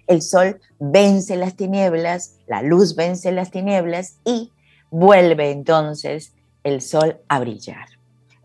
El 0.05 0.21
sol 0.21 0.61
vence 0.77 1.35
las 1.37 1.55
tinieblas, 1.55 2.35
la 2.45 2.61
luz 2.61 2.95
vence 2.95 3.31
las 3.31 3.49
tinieblas 3.49 4.19
y 4.25 4.51
vuelve 4.91 5.49
entonces 5.49 6.35
el 6.63 6.81
sol 6.81 7.19
a 7.27 7.39
brillar. 7.39 7.87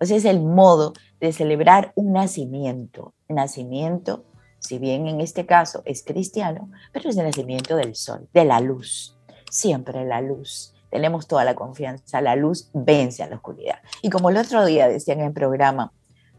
O 0.00 0.04
es 0.04 0.24
el 0.24 0.40
modo 0.40 0.94
de 1.20 1.34
celebrar 1.34 1.92
un 1.94 2.14
nacimiento. 2.14 3.12
Nacimiento, 3.28 4.24
si 4.60 4.78
bien 4.78 5.06
en 5.06 5.20
este 5.20 5.44
caso 5.44 5.82
es 5.84 6.02
cristiano, 6.02 6.70
pero 6.90 7.10
es 7.10 7.18
el 7.18 7.26
nacimiento 7.26 7.76
del 7.76 7.96
sol, 7.96 8.26
de 8.32 8.46
la 8.46 8.60
luz. 8.60 9.14
Siempre 9.50 10.06
la 10.06 10.22
luz, 10.22 10.72
tenemos 10.91 11.26
toda 11.26 11.45
la 11.45 11.55
confianza, 11.55 12.20
la 12.20 12.36
luz 12.36 12.70
vence 12.72 13.22
a 13.22 13.28
la 13.28 13.36
oscuridad. 13.36 13.78
Y 14.03 14.11
como 14.11 14.30
el 14.30 14.36
otro 14.36 14.64
día 14.64 14.89
decían 14.89 15.20
en 15.20 15.26
el 15.26 15.32
programa, 15.32 15.93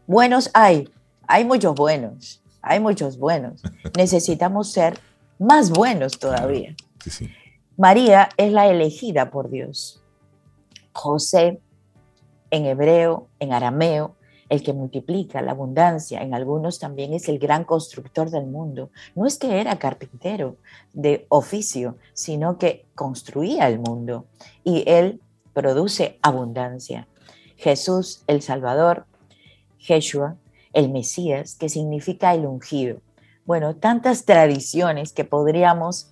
buenos 0.06 0.50
hay, 0.54 0.88
hay 1.26 1.44
muchos 1.44 1.74
buenos, 1.74 2.42
hay 2.62 2.80
muchos 2.80 3.18
buenos. 3.18 3.62
Necesitamos 3.96 4.72
ser 4.72 4.98
más 5.38 5.70
buenos 5.70 6.18
todavía. 6.18 6.74
María 7.76 8.28
es 8.36 8.52
la 8.52 8.66
elegida 8.66 9.30
por 9.30 9.50
Dios. 9.50 10.02
José, 10.92 11.60
en 12.50 12.66
hebreo, 12.66 13.28
en 13.38 13.52
arameo, 13.52 14.16
el 14.50 14.64
que 14.64 14.72
multiplica 14.72 15.40
la 15.40 15.52
abundancia, 15.52 16.20
en 16.20 16.34
algunos 16.34 16.80
también 16.80 17.14
es 17.14 17.28
el 17.28 17.38
gran 17.38 17.64
constructor 17.64 18.30
del 18.30 18.46
mundo. 18.46 18.90
No 19.14 19.26
es 19.26 19.38
que 19.38 19.60
era 19.60 19.78
carpintero 19.78 20.56
de 20.92 21.24
oficio, 21.28 21.96
sino 22.12 22.58
que 22.58 22.84
construía 22.96 23.68
el 23.68 23.78
mundo 23.78 24.26
y 24.64 24.82
él 24.88 25.20
produce 25.54 26.18
abundancia. 26.20 27.06
Jesús, 27.56 28.24
el 28.26 28.42
Salvador, 28.42 29.06
Jeshua, 29.78 30.36
el 30.72 30.90
Mesías, 30.90 31.54
que 31.54 31.68
significa 31.68 32.34
el 32.34 32.44
ungido. 32.44 33.00
Bueno, 33.46 33.76
tantas 33.76 34.24
tradiciones 34.24 35.12
que 35.12 35.24
podríamos 35.24 36.10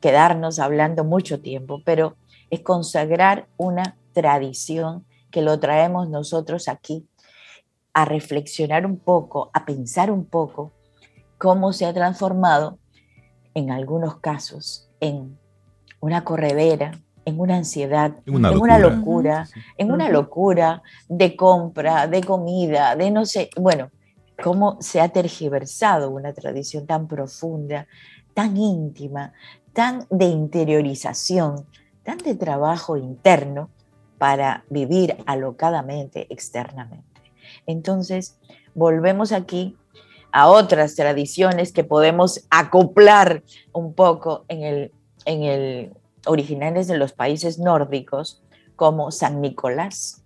quedarnos 0.00 0.58
hablando 0.58 1.04
mucho 1.04 1.40
tiempo, 1.40 1.80
pero 1.86 2.16
es 2.50 2.60
consagrar 2.60 3.46
una 3.56 3.96
tradición 4.12 5.06
que 5.30 5.40
lo 5.40 5.58
traemos 5.58 6.10
nosotros 6.10 6.68
aquí 6.68 7.06
a 7.92 8.04
reflexionar 8.04 8.86
un 8.86 8.98
poco, 8.98 9.50
a 9.52 9.64
pensar 9.64 10.10
un 10.10 10.24
poco 10.24 10.72
cómo 11.38 11.72
se 11.72 11.86
ha 11.86 11.94
transformado 11.94 12.78
en 13.54 13.70
algunos 13.70 14.16
casos 14.20 14.88
en 15.00 15.38
una 16.00 16.24
corredera, 16.24 16.92
en 17.24 17.40
una 17.40 17.56
ansiedad, 17.56 18.14
en 18.26 18.34
una 18.34 18.78
locura, 18.78 19.48
en 19.76 19.90
una 19.90 20.08
locura 20.08 20.82
de 21.08 21.36
compra, 21.36 22.06
de 22.06 22.22
comida, 22.22 22.96
de 22.96 23.10
no 23.10 23.26
sé, 23.26 23.50
bueno, 23.56 23.90
cómo 24.42 24.78
se 24.80 25.00
ha 25.00 25.08
tergiversado 25.08 26.10
una 26.10 26.32
tradición 26.32 26.86
tan 26.86 27.08
profunda, 27.08 27.86
tan 28.34 28.56
íntima, 28.56 29.32
tan 29.72 30.06
de 30.10 30.26
interiorización, 30.26 31.66
tan 32.04 32.18
de 32.18 32.34
trabajo 32.34 32.96
interno 32.96 33.70
para 34.16 34.64
vivir 34.70 35.16
alocadamente 35.26 36.26
externamente. 36.30 37.17
Entonces, 37.68 38.38
volvemos 38.74 39.30
aquí 39.30 39.76
a 40.32 40.48
otras 40.48 40.96
tradiciones 40.96 41.70
que 41.70 41.84
podemos 41.84 42.46
acoplar 42.50 43.44
un 43.72 43.92
poco 43.92 44.44
en 44.48 44.62
el, 44.62 44.92
en 45.26 45.42
el 45.42 45.92
originales 46.26 46.88
de 46.88 46.96
los 46.96 47.12
países 47.12 47.58
nórdicos, 47.58 48.42
como 48.74 49.10
San 49.10 49.40
Nicolás. 49.40 50.22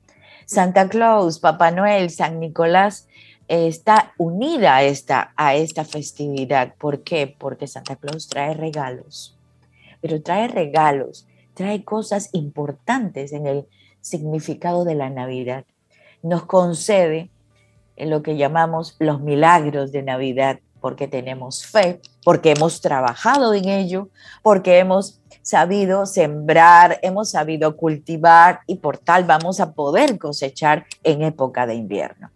Santa 0.47 0.89
Claus, 0.89 1.41
Papá 1.41 1.73
Noel, 1.73 2.11
San 2.11 2.39
Nicolás 2.39 3.09
está 3.49 4.13
unida 4.19 4.77
a 4.77 4.83
esta, 4.85 5.33
a 5.37 5.57
esta 5.57 5.85
festividad. 5.85 6.75
¿Por 6.77 7.03
qué? 7.03 7.35
Porque 7.39 7.67
Santa 7.67 7.97
Claus 7.97 8.29
trae 8.29 8.55
regalos, 8.55 9.37
pero 10.01 10.23
trae 10.23 10.47
regalos, 10.47 11.27
trae 11.55 11.83
cosas 11.83 12.29
importantes 12.33 13.33
en 13.33 13.47
el 13.47 13.67
significado 14.01 14.85
de 14.85 14.95
la 14.95 15.11
Navidad 15.11 15.65
nos 16.23 16.45
concede 16.45 17.31
lo 17.97 18.23
que 18.23 18.37
llamamos 18.37 18.97
los 18.99 19.21
milagros 19.21 19.93
de 19.93 20.03
Navidad, 20.03 20.59
porque 20.81 21.07
tenemos 21.07 21.65
fe, 21.65 22.01
porque 22.25 22.53
hemos 22.53 22.81
trabajado 22.81 23.55
en 23.55 23.69
ello, 23.69 24.09
porque 24.43 24.79
hemos 24.79 25.21
sabido 25.43 26.07
sembrar, 26.07 26.99
hemos 27.03 27.31
sabido 27.31 27.77
cultivar 27.77 28.61
y 28.67 28.77
por 28.77 28.99
tal 28.99 29.25
vamos 29.25 29.61
a 29.61 29.73
poder 29.73 30.19
cosechar 30.19 30.87
en 31.05 31.23
época 31.23 31.67
de 31.67 31.75
invierno. 31.75 32.31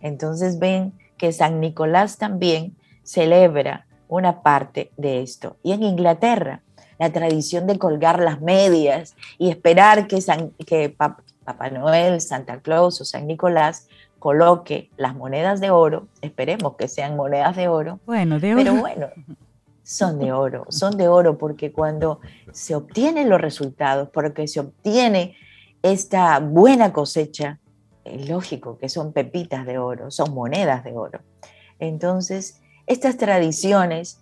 Entonces 0.00 0.58
ven 0.58 0.92
que 1.16 1.32
San 1.32 1.60
Nicolás 1.60 2.18
también 2.18 2.76
celebra 3.02 3.86
una 4.08 4.42
parte 4.42 4.92
de 4.96 5.22
esto. 5.22 5.56
Y 5.62 5.72
en 5.72 5.82
Inglaterra, 5.82 6.62
la 6.98 7.12
tradición 7.12 7.66
de 7.66 7.78
colgar 7.78 8.20
las 8.20 8.40
medias 8.40 9.14
y 9.38 9.50
esperar 9.50 10.06
que, 10.06 10.20
San, 10.20 10.50
que 10.66 10.94
Papá 11.48 11.70
Noel, 11.70 12.20
Santa 12.20 12.60
Claus 12.60 13.00
o 13.00 13.06
San 13.06 13.26
Nicolás 13.26 13.88
coloque 14.18 14.90
las 14.98 15.14
monedas 15.14 15.62
de 15.62 15.70
oro, 15.70 16.06
esperemos 16.20 16.76
que 16.76 16.88
sean 16.88 17.16
monedas 17.16 17.56
de 17.56 17.68
oro, 17.68 18.00
bueno, 18.04 18.38
de 18.38 18.52
oro. 18.52 18.62
pero 18.62 18.74
bueno, 18.74 19.06
son 19.82 20.18
de 20.18 20.30
oro, 20.30 20.66
son 20.68 20.98
de 20.98 21.08
oro 21.08 21.38
porque 21.38 21.72
cuando 21.72 22.20
se 22.52 22.74
obtienen 22.74 23.30
los 23.30 23.40
resultados, 23.40 24.10
porque 24.10 24.46
se 24.46 24.60
obtiene 24.60 25.36
esta 25.82 26.38
buena 26.38 26.92
cosecha, 26.92 27.60
es 28.04 28.28
lógico 28.28 28.76
que 28.76 28.90
son 28.90 29.14
pepitas 29.14 29.64
de 29.64 29.78
oro, 29.78 30.10
son 30.10 30.34
monedas 30.34 30.84
de 30.84 30.92
oro. 30.92 31.20
Entonces, 31.78 32.60
estas 32.86 33.16
tradiciones 33.16 34.20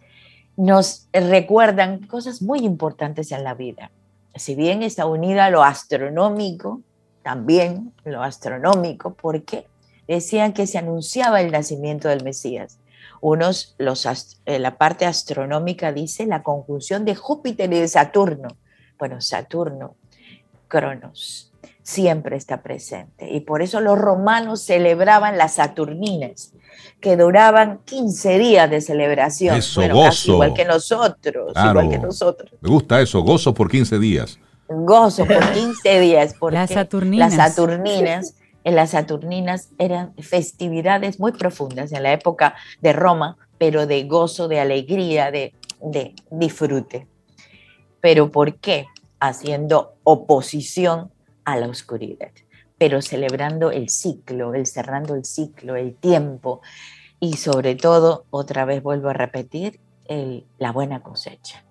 nos 0.56 1.08
recuerdan 1.12 2.06
cosas 2.06 2.40
muy 2.40 2.60
importantes 2.60 3.32
en 3.32 3.42
la 3.42 3.54
vida. 3.54 3.90
Si 4.36 4.54
bien 4.54 4.84
está 4.84 5.06
unida 5.06 5.46
a 5.46 5.50
lo 5.50 5.64
astronómico, 5.64 6.82
también 7.26 7.92
lo 8.04 8.22
astronómico, 8.22 9.14
porque 9.14 9.66
decían 10.06 10.52
que 10.52 10.68
se 10.68 10.78
anunciaba 10.78 11.40
el 11.40 11.50
nacimiento 11.50 12.06
del 12.06 12.22
Mesías. 12.22 12.78
Unos, 13.20 13.74
los, 13.78 14.06
eh, 14.46 14.60
la 14.60 14.78
parte 14.78 15.06
astronómica 15.06 15.90
dice 15.90 16.24
la 16.26 16.44
conjunción 16.44 17.04
de 17.04 17.16
Júpiter 17.16 17.72
y 17.72 17.80
de 17.80 17.88
Saturno. 17.88 18.56
Bueno, 18.96 19.20
Saturno, 19.20 19.96
Cronos, 20.68 21.50
siempre 21.82 22.36
está 22.36 22.62
presente. 22.62 23.28
Y 23.28 23.40
por 23.40 23.60
eso 23.60 23.80
los 23.80 23.98
romanos 23.98 24.60
celebraban 24.60 25.36
las 25.36 25.54
Saturninas, 25.54 26.52
que 27.00 27.16
duraban 27.16 27.80
15 27.86 28.38
días 28.38 28.70
de 28.70 28.80
celebración. 28.80 29.56
Eso, 29.56 29.82
gozo. 29.88 30.34
igual 30.34 30.54
que 30.54 30.64
nosotros, 30.64 31.54
igual 31.56 31.90
que 31.90 31.98
nosotros. 31.98 32.52
Me 32.60 32.68
gusta 32.68 33.00
eso, 33.00 33.20
gozo 33.22 33.52
por 33.52 33.68
15 33.68 33.98
días 33.98 34.38
gozo 34.68 35.26
por 35.26 35.52
15 35.52 36.00
días, 36.00 36.34
porque 36.38 36.56
las 36.56 36.70
Saturninas. 36.70 37.34
las 37.34 37.54
Saturninas, 37.54 38.34
en 38.64 38.76
las 38.76 38.90
Saturninas 38.90 39.70
eran 39.78 40.14
festividades 40.16 41.20
muy 41.20 41.32
profundas 41.32 41.92
en 41.92 42.02
la 42.02 42.12
época 42.12 42.54
de 42.80 42.92
Roma, 42.92 43.36
pero 43.58 43.86
de 43.86 44.04
gozo, 44.04 44.48
de 44.48 44.60
alegría, 44.60 45.30
de, 45.30 45.54
de 45.80 46.14
disfrute. 46.30 47.06
¿Pero 48.00 48.30
por 48.30 48.56
qué? 48.56 48.86
Haciendo 49.20 49.94
oposición 50.04 51.10
a 51.44 51.56
la 51.56 51.68
oscuridad, 51.68 52.30
pero 52.76 53.00
celebrando 53.00 53.70
el 53.70 53.88
ciclo, 53.88 54.54
el 54.54 54.66
cerrando 54.66 55.14
el 55.14 55.24
ciclo, 55.24 55.76
el 55.76 55.94
tiempo 55.94 56.60
y 57.20 57.34
sobre 57.34 57.76
todo, 57.76 58.26
otra 58.30 58.64
vez 58.64 58.82
vuelvo 58.82 59.08
a 59.08 59.12
repetir, 59.12 59.80
el, 60.04 60.44
la 60.58 60.72
buena 60.72 61.02
cosecha. 61.02 61.64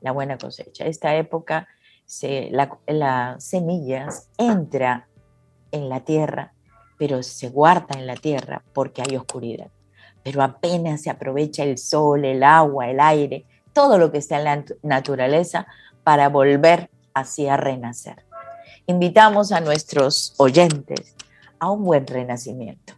La 0.00 0.12
buena 0.12 0.38
cosecha. 0.38 0.86
Esta 0.86 1.16
época 1.16 1.68
se, 2.06 2.50
la, 2.50 3.36
semillas 3.38 4.30
entra 4.38 5.08
en 5.72 5.88
la 5.88 6.00
tierra, 6.00 6.54
pero 6.98 7.22
se 7.22 7.50
guarda 7.50 7.98
en 7.98 8.06
la 8.06 8.16
tierra 8.16 8.62
porque 8.72 9.02
hay 9.02 9.16
oscuridad. 9.16 9.70
Pero 10.22 10.42
apenas 10.42 11.02
se 11.02 11.10
aprovecha 11.10 11.64
el 11.64 11.78
sol, 11.78 12.24
el 12.24 12.42
agua, 12.42 12.88
el 12.88 13.00
aire, 13.00 13.44
todo 13.72 13.98
lo 13.98 14.10
que 14.10 14.18
está 14.18 14.38
en 14.38 14.44
la 14.44 14.64
naturaleza 14.82 15.66
para 16.02 16.28
volver 16.28 16.90
así 17.12 17.48
a 17.48 17.56
renacer. 17.56 18.24
Invitamos 18.86 19.52
a 19.52 19.60
nuestros 19.60 20.34
oyentes 20.38 21.16
a 21.58 21.70
un 21.70 21.84
buen 21.84 22.06
renacimiento. 22.06 22.94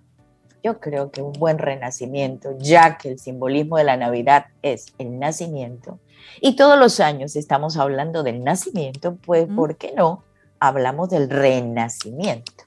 Yo 0.62 0.80
creo 0.80 1.10
que 1.10 1.22
un 1.22 1.32
buen 1.32 1.58
renacimiento, 1.58 2.56
ya 2.58 2.98
que 2.98 3.10
el 3.10 3.18
simbolismo 3.18 3.78
de 3.78 3.84
la 3.84 3.96
Navidad 3.96 4.46
es 4.62 4.92
el 4.98 5.18
nacimiento, 5.18 5.98
y 6.40 6.56
todos 6.56 6.78
los 6.78 7.00
años 7.00 7.36
estamos 7.36 7.76
hablando 7.76 8.22
del 8.22 8.44
nacimiento, 8.44 9.16
pues, 9.16 9.46
¿por 9.46 9.76
qué 9.76 9.92
no? 9.96 10.24
Hablamos 10.60 11.10
del 11.10 11.30
renacimiento. 11.30 12.64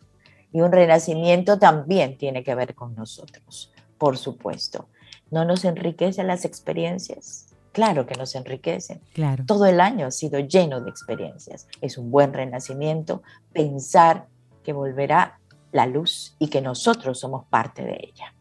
Y 0.52 0.62
un 0.62 0.72
renacimiento 0.72 1.60
también 1.60 2.18
tiene 2.18 2.44
que 2.44 2.56
ver 2.56 2.76
con 2.76 2.96
nosotros, 2.96 3.72
por 3.98 4.18
supuesto. 4.18 4.88
¿No 5.30 5.46
nos 5.46 5.64
enriquecen 5.64 6.28
las 6.28 6.44
experiencias? 6.44 7.48
Claro 7.72 8.06
que 8.06 8.16
nos 8.16 8.36
enriquecen. 8.36 9.02
Claro. 9.14 9.46
Todo 9.46 9.66
el 9.66 9.80
año 9.80 10.08
ha 10.08 10.12
sido 10.12 10.40
lleno 10.40 10.82
de 10.82 10.90
experiencias. 10.90 11.68
Es 11.80 11.98
un 11.98 12.12
buen 12.12 12.34
renacimiento 12.34 13.24
pensar 13.54 14.28
que 14.64 14.74
volverá 14.74 15.40
la 15.72 15.86
luz 15.86 16.36
y 16.38 16.50
que 16.50 16.62
nosotros 16.62 17.20
somos 17.20 17.46
parte 17.46 17.84
de 17.84 17.98
ella. 18.12 18.34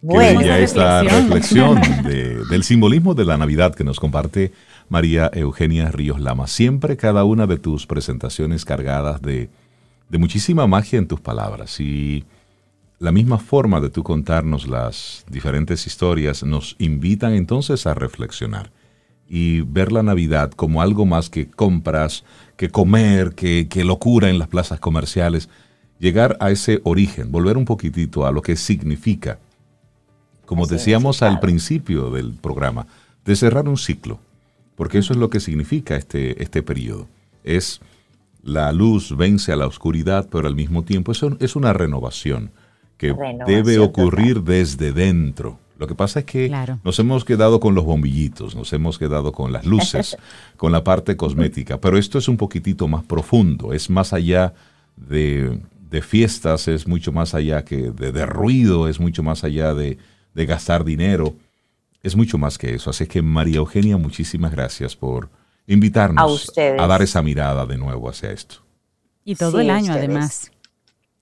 Bueno, 0.00 0.42
ya 0.42 0.58
esta 0.58 1.02
reflexión 1.02 1.80
del 2.04 2.62
simbolismo 2.62 3.14
de 3.14 3.24
la 3.24 3.36
Navidad 3.36 3.74
que 3.74 3.82
nos 3.82 3.98
comparte 3.98 4.52
María 4.88 5.30
Eugenia 5.34 5.90
Ríos 5.90 6.20
Lama. 6.20 6.46
Siempre 6.46 6.96
cada 6.96 7.24
una 7.24 7.46
de 7.46 7.58
tus 7.58 7.86
presentaciones 7.86 8.64
cargadas 8.64 9.20
de, 9.20 9.50
de 10.08 10.18
muchísima 10.18 10.66
magia 10.66 10.98
en 10.98 11.08
tus 11.08 11.20
palabras 11.20 11.80
y 11.80 12.24
la 13.00 13.12
misma 13.12 13.38
forma 13.38 13.80
de 13.80 13.90
tú 13.90 14.02
contarnos 14.02 14.66
las 14.66 15.24
diferentes 15.30 15.86
historias 15.86 16.42
nos 16.42 16.74
invitan 16.78 17.32
entonces 17.34 17.86
a 17.86 17.94
reflexionar. 17.94 18.70
y 19.30 19.60
ver 19.60 19.92
la 19.92 20.02
Navidad 20.02 20.52
como 20.52 20.80
algo 20.80 21.04
más 21.04 21.28
que 21.28 21.50
compras, 21.50 22.24
que 22.56 22.70
comer, 22.70 23.34
que, 23.34 23.68
locura 23.84 24.30
en 24.30 24.38
las 24.38 24.48
plazas 24.48 24.80
comerciales. 24.80 25.50
Llegar 25.98 26.38
a 26.40 26.50
ese 26.50 26.80
origen, 26.84 27.30
volver 27.30 27.58
un 27.58 27.66
poquitito 27.66 28.26
a 28.26 28.32
lo 28.32 28.40
que 28.40 28.56
significa, 28.56 29.38
como 30.48 30.66
decíamos 30.66 31.20
al 31.20 31.40
principio 31.40 32.10
del 32.10 32.32
programa, 32.32 32.86
de 33.26 33.36
cerrar 33.36 33.68
un 33.68 33.76
ciclo, 33.76 34.18
porque 34.76 34.96
eso 34.96 35.12
es 35.12 35.18
lo 35.18 35.28
que 35.28 35.40
significa 35.40 35.94
este, 35.94 36.42
este 36.42 36.62
periodo. 36.62 37.06
Es 37.44 37.82
la 38.42 38.72
luz 38.72 39.14
vence 39.14 39.52
a 39.52 39.56
la 39.56 39.66
oscuridad, 39.66 40.26
pero 40.32 40.48
al 40.48 40.54
mismo 40.54 40.84
tiempo 40.84 41.12
eso 41.12 41.36
es 41.38 41.54
una 41.54 41.74
renovación 41.74 42.50
que 42.96 43.14
debe 43.46 43.78
ocurrir 43.78 44.42
desde 44.42 44.92
dentro. 44.92 45.58
Lo 45.78 45.86
que 45.86 45.94
pasa 45.94 46.20
es 46.20 46.24
que 46.24 46.50
nos 46.82 46.98
hemos 46.98 47.26
quedado 47.26 47.60
con 47.60 47.74
los 47.74 47.84
bombillitos, 47.84 48.56
nos 48.56 48.72
hemos 48.72 48.98
quedado 48.98 49.32
con 49.32 49.52
las 49.52 49.66
luces, 49.66 50.16
con 50.56 50.72
la 50.72 50.82
parte 50.82 51.14
cosmética, 51.18 51.78
pero 51.78 51.98
esto 51.98 52.16
es 52.16 52.26
un 52.26 52.38
poquitito 52.38 52.88
más 52.88 53.04
profundo, 53.04 53.74
es 53.74 53.90
más 53.90 54.14
allá 54.14 54.54
de, 54.96 55.60
fiestas, 56.00 56.68
es 56.68 56.88
mucho 56.88 57.12
más 57.12 57.34
allá 57.34 57.66
que 57.66 57.90
de, 57.90 58.24
ruido, 58.24 58.88
es 58.88 58.98
mucho 58.98 59.22
más 59.22 59.44
allá 59.44 59.74
de, 59.74 59.98
gastar 60.46 60.84
dinero, 60.84 61.34
es 62.02 62.16
mucho 62.16 62.38
más 62.38 62.58
que 62.58 62.74
eso. 62.74 62.90
Así 62.90 63.06
que 63.06 63.22
María 63.22 63.58
Eugenia, 63.58 63.96
muchísimas 63.96 64.52
gracias 64.52 64.96
por 64.96 65.28
invitarnos 65.66 66.52
a, 66.56 66.86
dar 66.86 67.02
esa 67.02 67.22
mirada 67.22 67.66
de 67.66 67.76
nuevo 67.76 68.08
hacia 68.08 68.30
esto. 68.30 68.56
Y 69.24 69.34
todo 69.34 69.60
el 69.60 69.70
año 69.70 69.92
además. 69.92 70.50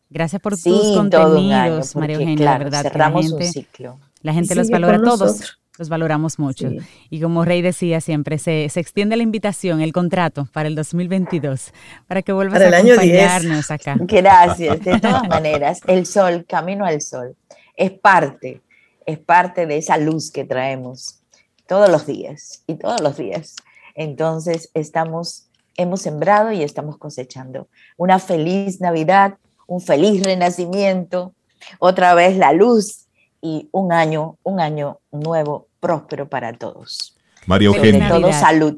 Gracias 0.09 0.41
por 0.41 0.57
tus 0.57 0.97
contenidos, 0.97 1.97
María 1.97 2.17
Eugenia, 2.17 2.45
la 2.45 2.59
verdad. 2.59 2.83
Cerramos 2.83 3.33
un 3.33 3.43
ciclo 3.43 3.99
la 4.27 4.33
gente 4.33 4.57
los 4.57 4.71
valora 4.71 5.01
todos. 5.01 5.59
Los 5.79 5.89
valoramos 5.89 6.39
mucho. 6.39 6.71
Y 7.11 7.21
como 7.21 7.45
Rey 7.45 7.63
decía 7.63 8.01
siempre, 8.01 8.39
se, 8.39 8.65
extiende 8.65 9.15
la 9.17 9.23
invitación, 9.23 9.83
el 9.83 9.93
contrato 9.93 10.49
para 10.53 10.69
el 10.69 10.75
2022, 10.75 11.73
para 12.09 12.23
que 12.23 12.33
vuelvas 12.33 12.61
a 12.63 12.79
acompañarnos 12.79 13.71
acá. 13.71 13.97
Gracias. 14.01 14.81
De 14.81 14.99
todas 14.99 15.29
maneras, 15.29 15.81
el 15.87 16.07
sol, 16.07 16.45
camino 16.49 16.85
al 16.87 17.03
sol, 17.03 17.37
es 17.77 17.93
parte, 17.93 18.63
es 19.07 19.19
parte 19.19 19.67
de 19.67 19.79
esa 19.79 19.97
luz 19.97 20.31
que 20.31 20.45
traemos 20.45 21.21
todos 21.67 21.89
los 21.89 22.07
días 22.07 22.63
y 22.67 22.75
todos 22.75 23.01
los 23.01 23.17
días. 23.17 23.57
Entonces, 23.95 24.71
estamos, 24.75 25.49
hemos 25.77 26.03
sembrado 26.03 26.53
y 26.53 26.63
estamos 26.63 26.99
cosechando. 26.99 27.69
Una 27.97 28.19
feliz 28.19 28.81
Navidad, 28.81 29.39
un 29.67 29.81
feliz 29.81 30.23
renacimiento, 30.23 31.35
otra 31.79 32.15
vez 32.15 32.37
la 32.37 32.53
luz 32.53 33.07
y 33.41 33.69
un 33.73 33.93
año, 33.93 34.39
un 34.43 34.61
año 34.61 35.01
nuevo, 35.11 35.69
próspero 35.81 36.29
para 36.29 36.53
todos. 36.53 37.17
María 37.47 37.69
Eugenia. 37.69 38.09
todo 38.09 38.33
salud. 38.33 38.77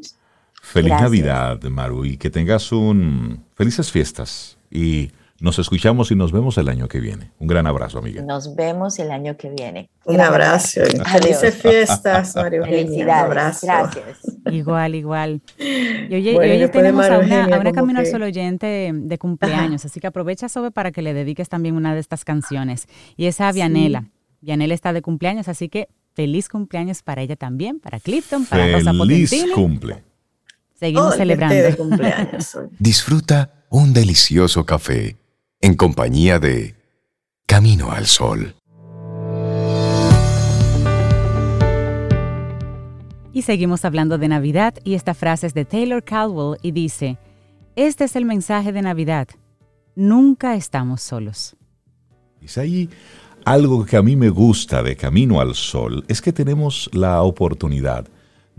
Feliz 0.60 0.90
Navidad, 0.90 1.62
Maru, 1.62 2.04
y 2.04 2.16
que 2.18 2.30
tengas 2.30 2.72
un 2.72 3.44
felices 3.54 3.90
fiestas 3.90 4.58
y 4.70 5.10
nos 5.40 5.58
escuchamos 5.60 6.10
y 6.10 6.16
nos 6.16 6.32
vemos 6.32 6.58
el 6.58 6.68
año 6.68 6.88
que 6.88 6.98
viene. 6.98 7.30
Un 7.38 7.46
gran 7.46 7.66
abrazo, 7.68 7.98
amiga. 7.98 8.22
Nos 8.22 8.56
vemos 8.56 8.98
el 8.98 9.12
año 9.12 9.36
que 9.36 9.50
viene. 9.50 9.88
Un 10.04 10.20
abrazo. 10.20 10.80
Felices 11.12 11.54
fiestas, 11.54 12.34
María 12.34 12.58
Eugenia. 12.58 13.04
Un 13.04 13.10
abrazo. 13.10 13.66
Gracias. 13.66 14.18
Igual, 14.50 14.96
igual. 14.96 15.40
Y 15.58 16.14
hoy 16.14 16.68
tenemos 16.70 17.06
a 17.06 17.18
una, 17.18 17.72
Camino 17.72 18.00
al 18.00 18.06
Sol 18.06 18.22
oyente 18.22 18.90
de 18.92 19.18
cumpleaños, 19.18 19.84
así 19.84 20.00
que 20.00 20.08
aprovecha, 20.08 20.48
Sobe, 20.48 20.72
para 20.72 20.90
que 20.90 21.02
le 21.02 21.14
dediques 21.14 21.48
también 21.48 21.76
una 21.76 21.94
de 21.94 22.00
estas 22.00 22.24
canciones. 22.24 22.88
Y 23.16 23.26
es 23.26 23.40
a 23.40 23.52
Vianela. 23.52 24.10
Yanela 24.40 24.74
está 24.74 24.92
de 24.92 25.02
cumpleaños, 25.02 25.48
así 25.48 25.68
que 25.68 25.88
feliz 26.14 26.48
cumpleaños 26.48 27.02
para 27.02 27.22
ella 27.22 27.36
también, 27.36 27.78
para 27.78 28.00
Clifton, 28.00 28.44
para 28.44 28.72
Rosa 28.72 28.92
Potentini. 28.92 29.26
Feliz 29.26 29.54
cumple. 29.54 30.02
Seguimos 30.74 31.14
celebrando. 31.14 31.56
Disfruta 32.78 33.64
un 33.70 33.92
delicioso 33.92 34.64
café 34.64 35.16
en 35.60 35.74
compañía 35.74 36.38
de 36.38 36.76
Camino 37.46 37.90
al 37.90 38.06
Sol. 38.06 38.54
Y 43.32 43.42
seguimos 43.42 43.84
hablando 43.84 44.18
de 44.18 44.28
Navidad 44.28 44.74
y 44.84 44.94
esta 44.94 45.14
frase 45.14 45.46
es 45.46 45.54
de 45.54 45.64
Taylor 45.64 46.02
Caldwell 46.02 46.58
y 46.62 46.72
dice, 46.72 47.18
este 47.76 48.04
es 48.04 48.16
el 48.16 48.24
mensaje 48.24 48.72
de 48.72 48.82
Navidad, 48.82 49.28
nunca 49.94 50.54
estamos 50.56 51.02
solos. 51.02 51.56
Dice 52.40 52.60
ahí, 52.60 52.90
algo 53.44 53.84
que 53.84 53.96
a 53.96 54.02
mí 54.02 54.16
me 54.16 54.30
gusta 54.30 54.82
de 54.82 54.96
Camino 54.96 55.40
al 55.40 55.54
Sol 55.54 56.04
es 56.08 56.20
que 56.20 56.32
tenemos 56.32 56.90
la 56.92 57.22
oportunidad 57.22 58.08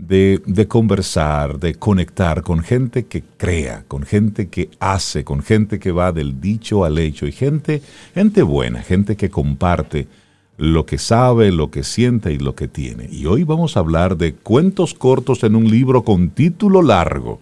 de, 0.06 0.66
conversar, 0.68 1.58
de 1.58 1.74
conectar 1.74 2.42
con 2.42 2.62
gente 2.62 3.06
que 3.06 3.22
crea, 3.36 3.84
con 3.86 4.02
gente 4.02 4.48
que 4.48 4.70
hace, 4.80 5.24
con 5.24 5.42
gente 5.42 5.78
que 5.78 5.92
va 5.92 6.12
del 6.12 6.40
dicho 6.40 6.84
al 6.84 6.98
hecho 6.98 7.26
y 7.26 7.32
gente, 7.32 7.82
gente 8.14 8.42
buena, 8.42 8.82
gente 8.82 9.16
que 9.16 9.30
comparte 9.30 10.08
lo 10.56 10.84
que 10.84 10.98
sabe, 10.98 11.52
lo 11.52 11.70
que 11.70 11.84
siente 11.84 12.32
y 12.32 12.38
lo 12.38 12.54
que 12.54 12.68
tiene. 12.68 13.08
Y 13.10 13.26
hoy 13.26 13.44
vamos 13.44 13.76
a 13.76 13.80
hablar 13.80 14.16
de 14.16 14.34
cuentos 14.34 14.94
cortos 14.94 15.42
en 15.44 15.56
un 15.56 15.70
libro 15.70 16.02
con 16.02 16.30
título 16.30 16.82
largo. 16.82 17.40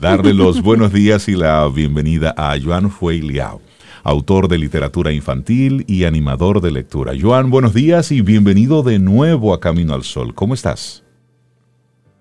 Darle 0.00 0.34
los 0.34 0.62
buenos 0.62 0.92
días 0.92 1.28
y 1.28 1.36
la 1.36 1.66
bienvenida 1.68 2.34
a 2.36 2.56
Joan 2.62 2.90
Fue 2.90 3.18
Liao 3.18 3.60
autor 4.04 4.48
de 4.48 4.58
literatura 4.58 5.12
infantil 5.12 5.84
y 5.86 6.02
animador 6.02 6.60
de 6.60 6.72
lectura. 6.72 7.12
Joan, 7.18 7.50
buenos 7.50 7.72
días 7.72 8.10
y 8.10 8.20
bienvenido 8.20 8.82
de 8.82 8.98
nuevo 8.98 9.54
a 9.54 9.60
Camino 9.60 9.94
al 9.94 10.02
Sol. 10.02 10.34
¿Cómo 10.34 10.54
estás? 10.54 11.01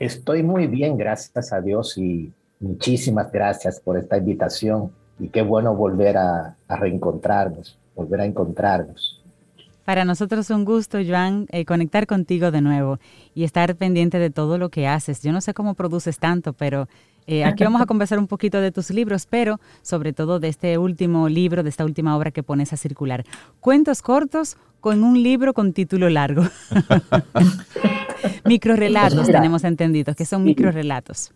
Estoy 0.01 0.41
muy 0.41 0.65
bien, 0.65 0.97
gracias 0.97 1.53
a 1.53 1.61
Dios 1.61 1.95
y 1.95 2.33
muchísimas 2.59 3.31
gracias 3.31 3.79
por 3.79 3.99
esta 3.99 4.17
invitación 4.17 4.91
y 5.19 5.27
qué 5.27 5.43
bueno 5.43 5.75
volver 5.75 6.17
a, 6.17 6.55
reencontrarnos, 6.67 7.77
volver 7.95 8.21
a 8.21 8.25
encontrarnos. 8.25 9.21
Para 9.85 10.03
nosotros 10.03 10.49
es 10.49 10.49
un 10.49 10.65
gusto, 10.65 10.97
Joan, 11.07 11.45
eh, 11.51 11.65
conectar 11.65 12.07
contigo 12.07 12.49
de 12.49 12.61
nuevo 12.61 12.97
y 13.35 13.43
estar 13.43 13.75
pendiente 13.75 14.17
de 14.17 14.31
todo 14.31 14.57
lo 14.57 14.69
que 14.69 14.87
haces. 14.87 15.21
Yo 15.21 15.31
no 15.31 15.39
sé 15.39 15.53
cómo 15.53 15.75
produces 15.75 16.17
tanto, 16.17 16.53
pero 16.53 16.87
eh, 17.27 17.43
aquí 17.43 17.63
vamos 17.63 17.83
a 17.83 17.85
conversar 17.85 18.17
un 18.17 18.25
poquito 18.25 18.59
de 18.59 18.71
tus 18.71 18.89
libros, 18.89 19.27
pero 19.27 19.59
sobre 19.83 20.13
todo 20.13 20.39
de 20.39 20.47
este 20.47 20.79
último 20.79 21.29
libro, 21.29 21.61
de 21.61 21.69
esta 21.69 21.85
última 21.85 22.17
obra 22.17 22.31
que 22.31 22.41
pones 22.41 22.73
a 22.73 22.77
circular. 22.77 23.23
Cuentos 23.59 24.01
cortos 24.01 24.57
con 24.81 25.03
un 25.03 25.21
libro 25.21 25.53
con 25.53 25.71
título 25.71 26.09
largo. 26.09 26.43
microrelatos, 28.45 29.27
tenemos 29.27 29.63
entendido, 29.63 30.13
que 30.13 30.25
son 30.25 30.43
microrelatos. 30.43 31.31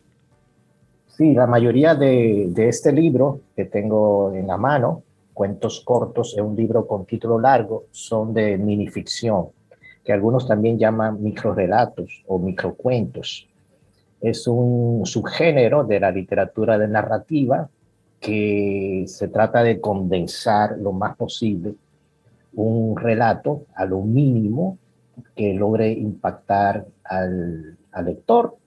Sí, 1.08 1.34
la 1.34 1.48
mayoría 1.48 1.96
de, 1.96 2.48
de, 2.50 2.68
este 2.68 2.92
libro 2.92 3.40
que 3.56 3.66
tengo 3.66 4.34
en 4.34 4.48
la 4.48 4.58
mano, 4.58 5.04
Cuentos 5.34 5.82
cortos, 5.86 6.34
es 6.36 6.42
un 6.42 6.56
libro 6.56 6.88
con 6.88 7.06
título 7.06 7.40
largo, 7.40 7.86
son 7.92 8.34
de 8.34 8.58
minificción, 8.58 9.48
que 10.04 10.14
algunos 10.14 10.48
también 10.48 10.78
llaman 10.78 11.22
microrelatos 11.22 12.24
o 12.28 12.40
microcuentos 12.40 13.48
es 14.22 14.48
un 14.48 15.06
subgénero 15.06 15.84
de 15.84 16.00
la 16.00 16.12
literatura 16.12 16.78
de 16.78 16.88
narrativa 16.88 17.70
que 18.20 19.04
se 19.08 19.28
trata 19.28 19.62
de 19.62 19.80
condensar 19.80 20.78
lo 20.80 20.92
más 20.92 21.16
posible 21.16 21.76
un 22.56 22.96
relato 22.98 23.66
a 23.76 23.86
lo 23.86 24.02
mínimo 24.02 24.78
que 25.36 25.54
logre 25.54 25.92
impactar 25.92 26.86
al, 27.04 27.78
lector. 28.04 28.58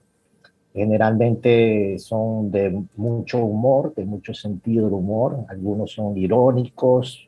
Generalmente 0.73 1.97
son 1.99 2.51
de 2.51 2.83
mucho 2.95 3.39
humor, 3.39 3.93
de 3.95 4.05
mucho 4.05 4.33
sentido 4.33 4.87
de 4.87 4.95
humor, 4.95 5.45
algunos 5.49 5.91
son 5.91 6.17
irónicos, 6.17 7.27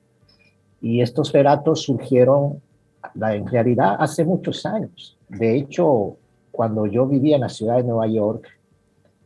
y 0.81 1.01
estos 1.01 1.31
relatos 1.31 1.83
surgieron 1.83 2.61
en 3.15 3.47
realidad 3.47 3.97
hace 3.99 4.25
muchos 4.25 4.65
años. 4.65 5.17
De 5.29 5.55
hecho, 5.55 6.17
cuando 6.51 6.85
yo 6.87 7.05
vivía 7.07 7.35
en 7.35 7.41
la 7.41 7.49
ciudad 7.49 7.77
de 7.77 7.83
Nueva 7.83 8.07
York, 8.07 8.47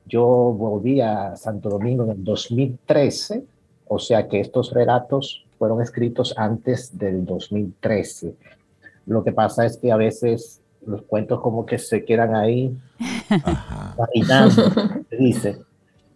yo 0.06 0.26
volví 0.26 1.02
a 1.02 1.36
Santo 1.36 1.70
Domingo 1.70 2.04
en 2.04 2.12
el 2.12 2.24
2013, 2.24 3.44
o 3.88 4.00
sea 4.00 4.28
que 4.28 4.40
estos 4.40 4.74
relatos 4.74 5.45
fueron 5.58 5.82
escritos 5.82 6.34
antes 6.38 6.98
del 6.98 7.26
2013. 7.26 8.36
Lo 9.06 9.24
que 9.24 9.32
pasa 9.32 9.66
es 9.66 9.78
que 9.78 9.92
a 9.92 9.98
veces 9.98 10.62
los 10.86 11.02
cuentos 11.04 11.42
como 11.42 11.66
que 11.66 11.78
se 11.78 12.06
quedan 12.06 12.36
ahí, 12.36 12.78
dice. 15.20 15.60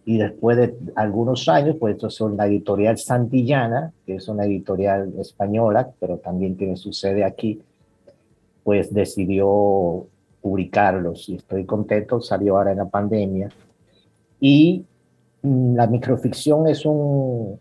Y 0.04 0.18
después 0.18 0.56
de 0.56 0.74
algunos 0.96 1.48
años, 1.48 1.76
pues 1.78 1.94
esto 1.94 2.08
es 2.08 2.20
la 2.36 2.46
editorial 2.46 2.98
Santillana, 2.98 3.92
que 4.06 4.16
es 4.16 4.28
una 4.28 4.44
editorial 4.44 5.12
española, 5.20 5.90
pero 6.00 6.16
también 6.18 6.56
tiene 6.56 6.76
su 6.76 6.92
sede 6.92 7.24
aquí, 7.24 7.60
pues 8.64 8.92
decidió 8.92 10.06
publicarlos 10.40 11.28
y 11.28 11.36
estoy 11.36 11.64
contento, 11.64 12.20
salió 12.20 12.56
ahora 12.56 12.72
en 12.72 12.78
la 12.78 12.88
pandemia. 12.88 13.50
Y 14.40 14.84
mm, 15.42 15.76
la 15.76 15.86
microficción 15.86 16.66
es 16.66 16.86
un, 16.86 17.60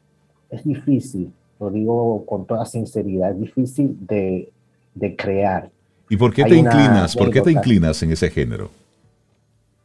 es 0.49 0.63
difícil, 0.63 1.31
lo 1.59 1.69
digo 1.69 2.25
con 2.25 2.45
toda 2.45 2.65
sinceridad, 2.65 3.31
es 3.31 3.39
difícil 3.39 3.97
de, 3.99 4.51
de 4.95 5.15
crear. 5.15 5.69
¿Y 6.09 6.17
por 6.17 6.33
qué 6.33 6.43
te 6.43 6.55
inclinas? 6.55 7.15
¿Por 7.15 7.29
qué 7.31 7.41
te 7.41 7.51
inclinas 7.51 8.01
en 8.01 8.11
ese 8.11 8.29
género? 8.29 8.69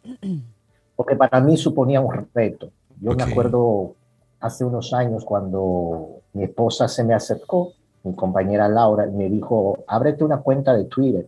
porque 0.96 1.16
para 1.16 1.40
mí 1.40 1.56
suponía 1.56 2.00
un 2.00 2.26
reto. 2.32 2.70
Yo 3.00 3.12
me 3.12 3.22
acuerdo 3.22 3.94
hace 4.40 4.64
unos 4.64 4.92
años 4.92 5.24
cuando 5.24 6.20
mi 6.32 6.44
esposa 6.44 6.88
se 6.88 7.02
me 7.04 7.14
acercó, 7.14 7.72
mi 8.02 8.14
compañera 8.14 8.68
Laura, 8.68 9.06
me 9.06 9.28
dijo, 9.28 9.84
ábrete 9.86 10.24
una 10.24 10.38
cuenta 10.38 10.74
de 10.74 10.84
Twitter. 10.84 11.26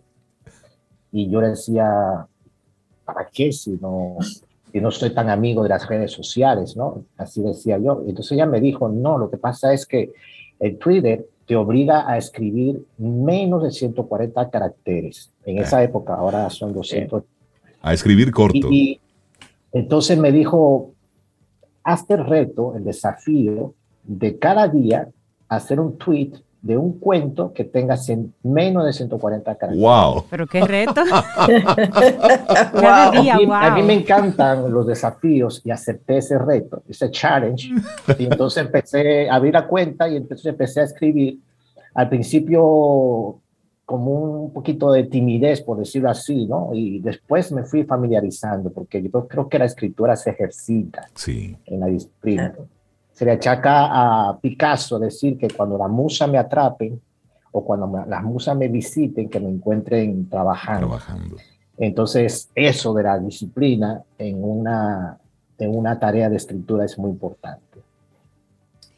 Y 1.12 1.28
yo 1.30 1.40
le 1.40 1.48
decía, 1.48 2.26
¿para 3.04 3.26
qué 3.26 3.52
si 3.52 3.72
no, 3.80 4.18
si 4.70 4.80
no 4.80 4.90
soy 4.90 5.10
tan 5.10 5.30
amigo 5.30 5.62
de 5.62 5.70
las 5.70 5.88
redes 5.88 6.12
sociales? 6.12 6.76
¿no? 6.76 7.04
Así 7.16 7.42
decía 7.42 7.78
yo. 7.78 8.02
Entonces 8.06 8.32
ella 8.32 8.46
me 8.46 8.60
dijo, 8.60 8.88
no, 8.88 9.18
lo 9.18 9.30
que 9.30 9.38
pasa 9.38 9.72
es 9.72 9.86
que 9.86 10.12
el 10.58 10.78
Twitter 10.78 11.26
te 11.46 11.54
obliga 11.56 12.10
a 12.10 12.18
escribir 12.18 12.84
menos 12.98 13.62
de 13.62 13.70
140 13.70 14.50
caracteres. 14.50 15.32
En 15.44 15.58
esa 15.58 15.82
época, 15.82 16.14
ahora 16.14 16.50
son 16.50 16.72
200. 16.72 17.22
A 17.82 17.92
escribir 17.94 18.32
corto. 18.32 18.68
Y, 18.70 19.00
entonces 19.72 20.18
me 20.18 20.32
dijo, 20.32 20.92
hazte 21.84 22.14
el 22.14 22.26
reto, 22.26 22.74
el 22.74 22.84
desafío 22.84 23.74
de 24.02 24.38
cada 24.38 24.68
día 24.68 25.08
hacer 25.48 25.78
un 25.78 25.96
tweet 25.96 26.32
de 26.62 26.76
un 26.76 26.98
cuento 26.98 27.52
que 27.52 27.64
tenga 27.64 27.96
menos 28.42 28.84
de 28.84 28.92
140 28.92 29.54
caracteres. 29.54 29.80
¡Wow! 29.80 30.24
Pero 30.28 30.46
qué 30.46 30.60
reto. 30.62 31.02
Cada 32.72 33.10
día, 33.10 33.36
a, 33.36 33.74
mí, 33.74 33.82
me 33.82 33.94
encantan 33.94 34.72
los 34.72 34.86
desafíos 34.86 35.62
y 35.64 35.70
acepté 35.70 36.18
ese 36.18 36.38
reto, 36.38 36.82
ese 36.88 37.10
challenge. 37.10 37.70
Y 38.18 38.24
entonces 38.24 38.64
empecé 38.64 39.28
a 39.30 39.36
abrir 39.36 39.54
la 39.54 39.66
cuenta 39.66 40.08
y 40.08 40.16
entonces 40.16 40.46
empecé 40.46 40.80
a 40.80 40.84
escribir. 40.84 41.38
Al 41.94 42.08
principio 42.08 43.40
como 43.86 44.42
un 44.42 44.52
poquito 44.52 44.90
de 44.90 45.04
timidez, 45.04 45.62
por 45.62 45.78
decirlo 45.78 46.10
así, 46.10 46.46
¿no? 46.46 46.70
Y 46.74 46.98
después 46.98 47.52
me 47.52 47.62
fui 47.62 47.84
familiarizando, 47.84 48.70
porque 48.70 49.00
yo 49.00 49.28
creo 49.28 49.48
que 49.48 49.60
la 49.60 49.64
escritura 49.64 50.16
se 50.16 50.30
ejercita 50.30 51.08
sí. 51.14 51.56
en 51.66 51.80
la 51.80 51.86
disciplina 51.86 52.52
se 53.16 53.24
le 53.24 53.32
achaca 53.32 54.28
a 54.28 54.38
Picasso 54.38 54.98
decir 54.98 55.38
que 55.38 55.48
cuando 55.48 55.78
la 55.78 55.88
musa 55.88 56.26
me 56.26 56.36
atrape 56.36 56.98
o 57.50 57.64
cuando 57.64 58.04
las 58.06 58.22
musas 58.22 58.54
me 58.54 58.68
visiten, 58.68 59.30
que 59.30 59.40
me 59.40 59.48
encuentren 59.48 60.28
trabajando. 60.28 60.88
trabajando. 60.88 61.36
Entonces, 61.78 62.50
eso 62.54 62.92
de 62.92 63.02
la 63.02 63.18
disciplina 63.18 64.02
en 64.18 64.44
una, 64.44 65.18
en 65.56 65.74
una 65.74 65.98
tarea 65.98 66.28
de 66.28 66.36
escritura 66.36 66.84
es 66.84 66.98
muy 66.98 67.10
importante. 67.10 67.78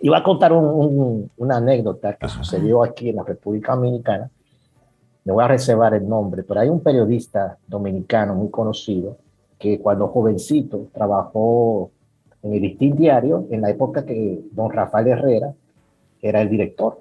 Y 0.00 0.08
voy 0.08 0.18
a 0.18 0.24
contar 0.24 0.52
una 0.52 1.56
anécdota 1.56 2.14
que 2.14 2.28
sucedió 2.28 2.82
aquí 2.82 3.10
en 3.10 3.16
la 3.16 3.22
República 3.22 3.76
Dominicana. 3.76 4.28
Me 5.24 5.32
voy 5.32 5.44
a 5.44 5.48
reservar 5.48 5.94
el 5.94 6.08
nombre, 6.08 6.42
pero 6.42 6.58
hay 6.58 6.68
un 6.68 6.80
periodista 6.80 7.56
dominicano 7.68 8.34
muy 8.34 8.50
conocido 8.50 9.16
que 9.60 9.78
cuando 9.78 10.08
jovencito 10.08 10.88
trabajó 10.92 11.92
en 12.42 12.52
el 12.52 12.62
Listín 12.62 12.96
Diario 12.96 13.46
en 13.50 13.60
la 13.60 13.70
época 13.70 14.04
que 14.04 14.40
don 14.52 14.70
Rafael 14.70 15.08
Herrera 15.08 15.52
era 16.20 16.40
el 16.40 16.48
director. 16.48 17.00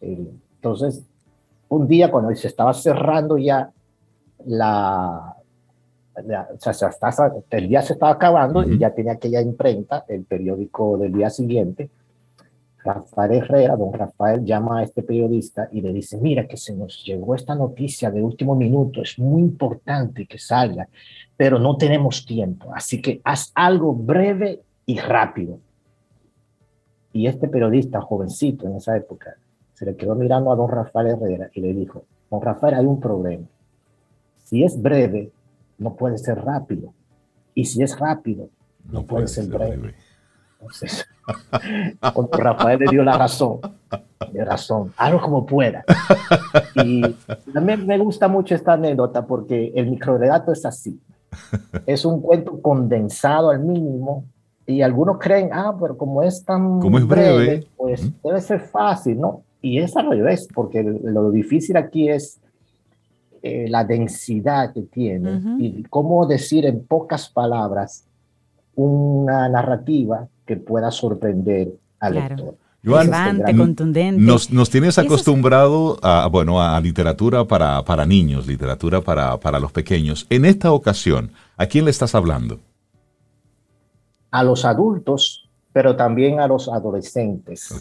Entonces, 0.00 1.04
un 1.68 1.86
día 1.86 2.10
cuando 2.10 2.34
se 2.34 2.48
estaba 2.48 2.72
cerrando 2.72 3.38
ya 3.38 3.70
la, 4.46 5.36
o 6.14 6.72
sea, 6.72 6.90
el 7.50 7.68
día 7.68 7.82
se 7.82 7.92
estaba 7.94 8.12
acabando 8.12 8.62
y 8.62 8.78
ya 8.78 8.94
tenía 8.94 9.12
aquella 9.12 9.40
imprenta, 9.40 10.04
el 10.08 10.24
periódico 10.24 10.96
del 10.98 11.12
día 11.12 11.30
siguiente, 11.30 11.90
Rafael 12.82 13.32
Herrera, 13.32 13.76
don 13.76 13.92
Rafael 13.92 14.44
llama 14.44 14.78
a 14.78 14.82
este 14.84 15.02
periodista 15.02 15.68
y 15.72 15.80
le 15.80 15.92
dice, 15.92 16.16
mira 16.16 16.46
que 16.46 16.56
se 16.56 16.74
nos 16.74 17.04
llegó 17.04 17.34
esta 17.34 17.54
noticia 17.54 18.10
de 18.10 18.22
último 18.22 18.54
minuto, 18.54 19.02
es 19.02 19.18
muy 19.18 19.42
importante 19.42 20.26
que 20.26 20.38
salga, 20.38 20.88
pero 21.36 21.58
no 21.58 21.76
tenemos 21.76 22.24
tiempo, 22.24 22.72
así 22.74 23.02
que 23.02 23.20
haz 23.24 23.52
algo 23.54 23.92
breve 23.92 24.62
y 24.88 24.98
rápido. 24.98 25.60
Y 27.12 27.26
este 27.26 27.46
periodista, 27.46 28.00
jovencito 28.00 28.66
en 28.66 28.76
esa 28.76 28.96
época, 28.96 29.36
se 29.74 29.84
le 29.84 29.94
quedó 29.96 30.14
mirando 30.14 30.50
a 30.50 30.56
don 30.56 30.70
Rafael 30.70 31.08
Herrera 31.08 31.50
y 31.52 31.60
le 31.60 31.74
dijo, 31.74 32.04
don 32.30 32.40
Rafael, 32.40 32.74
hay 32.74 32.86
un 32.86 32.98
problema. 32.98 33.46
Si 34.44 34.64
es 34.64 34.80
breve, 34.80 35.30
no 35.76 35.94
puede 35.94 36.16
ser 36.16 36.42
rápido. 36.42 36.94
Y 37.54 37.66
si 37.66 37.82
es 37.82 37.98
rápido, 37.98 38.48
no, 38.90 39.04
puede, 39.04 39.28
ser 39.28 39.48
breve. 39.48 39.94
Entonces, 40.58 41.06
don 42.14 42.28
Rafael 42.32 42.78
le 42.78 42.86
dio 42.90 43.04
la 43.04 43.18
razón. 43.18 43.60
De 44.32 44.42
razón, 44.42 44.94
algo 44.96 45.20
como 45.20 45.44
pueda. 45.44 45.84
Y 46.82 47.02
también 47.52 47.86
me 47.86 47.98
gusta 47.98 48.26
mucho 48.26 48.54
esta 48.54 48.72
anécdota 48.72 49.26
porque 49.26 49.70
el 49.74 49.90
microrelato 49.90 50.50
es 50.50 50.64
así. 50.64 50.98
Es 51.84 52.06
un 52.06 52.22
cuento 52.22 52.62
condensado 52.62 53.50
al 53.50 53.60
mínimo 53.60 54.24
y 54.68 54.82
algunos 54.82 55.16
creen, 55.18 55.48
ah, 55.50 55.74
pero 55.80 55.96
como 55.96 56.22
es 56.22 56.44
tan 56.44 56.78
como 56.78 56.98
es 56.98 57.06
breve, 57.06 57.66
pues 57.74 58.12
debe 58.22 58.40
ser 58.42 58.60
fácil, 58.60 59.18
¿no? 59.18 59.42
Y 59.62 59.78
es 59.78 59.96
al 59.96 60.10
revés, 60.10 60.46
porque 60.54 60.82
lo 60.82 61.30
difícil 61.30 61.78
aquí 61.78 62.10
es 62.10 62.38
eh, 63.42 63.66
la 63.70 63.84
densidad 63.84 64.74
que 64.74 64.82
tiene 64.82 65.40
y 65.58 65.84
cómo 65.84 66.26
decir 66.26 66.66
en 66.66 66.84
pocas 66.84 67.30
palabras 67.30 68.04
una 68.74 69.48
narrativa 69.48 70.28
que 70.44 70.56
pueda 70.56 70.90
sorprender 70.90 71.72
al 71.98 72.14
lector. 72.14 72.54
Relevante, 72.82 73.56
contundente. 73.56 74.22
Nos, 74.22 74.52
nos 74.52 74.68
tienes 74.68 74.98
acostumbrado 74.98 75.98
a, 76.02 76.28
bueno, 76.28 76.62
a 76.62 76.78
literatura 76.80 77.46
para, 77.46 77.82
para 77.84 78.04
niños, 78.04 78.46
literatura 78.46 79.00
para, 79.00 79.40
para 79.40 79.58
los 79.58 79.72
pequeños. 79.72 80.26
En 80.28 80.44
esta 80.44 80.72
ocasión, 80.72 81.32
¿a 81.56 81.66
quién 81.66 81.86
le 81.86 81.90
estás 81.90 82.14
hablando? 82.14 82.60
A 84.30 84.44
los 84.44 84.64
adultos, 84.64 85.48
pero 85.72 85.96
también 85.96 86.40
a 86.40 86.46
los 86.46 86.68
adolescentes, 86.68 87.72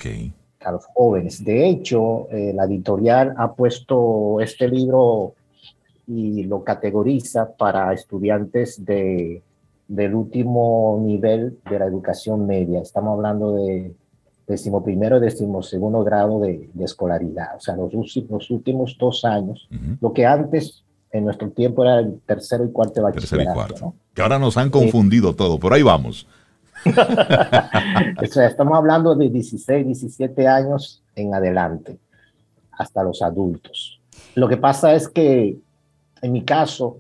a 0.64 0.72
los 0.72 0.86
jóvenes. 0.94 1.44
De 1.44 1.68
hecho, 1.68 2.30
eh, 2.32 2.54
la 2.54 2.66
editorial 2.66 3.34
ha 3.38 3.54
puesto 3.54 4.40
este 4.42 4.68
libro 4.68 5.34
y 6.08 6.44
lo 6.44 6.64
categoriza 6.64 7.56
para 7.56 7.92
estudiantes 7.94 8.84
de, 8.86 9.42
del 9.88 10.16
último 10.16 11.00
nivel 11.02 11.60
de 11.70 11.80
la 11.80 11.86
educación 11.86 12.46
media. 12.46 12.82
Estamos 12.82 13.16
hablando 13.16 13.54
de 13.56 13.94
decimoprimero 14.48 15.18
y 15.18 15.22
decimosegundo 15.22 16.04
grado 16.04 16.40
de, 16.40 16.70
escolaridad, 16.80 17.58
o 17.58 17.60
sea, 17.60 17.76
los, 17.76 17.94
los 17.94 18.50
últimos 18.50 18.98
dos 18.98 19.26
años, 19.26 19.68
lo 20.00 20.14
que 20.14 20.26
antes 20.26 20.86
en 21.12 21.26
nuestro 21.26 21.50
tiempo 21.50 21.84
era 21.84 22.00
el 22.00 22.20
tercero 22.26 22.66
y 22.66 22.72
cuarto 22.72 23.02
bachillerato. 23.02 23.94
Que 24.14 24.22
ahora 24.22 24.40
nos 24.40 24.58
han 24.58 24.70
confundido 24.70 25.36
todo, 25.36 25.60
por 25.60 25.74
ahí 25.74 25.84
vamos. 25.84 26.28
estamos 28.22 28.78
hablando 28.78 29.16
de 29.16 29.30
16, 29.30 29.86
17 29.86 30.48
años 30.48 31.02
en 31.16 31.34
adelante, 31.34 31.98
hasta 32.72 33.04
los 33.04 33.22
adultos. 33.22 34.00
Lo 34.36 34.48
que 34.48 34.58
pasa 34.58 34.94
es 34.94 35.08
que 35.08 35.58
en 36.22 36.32
mi 36.32 36.44
caso, 36.44 37.00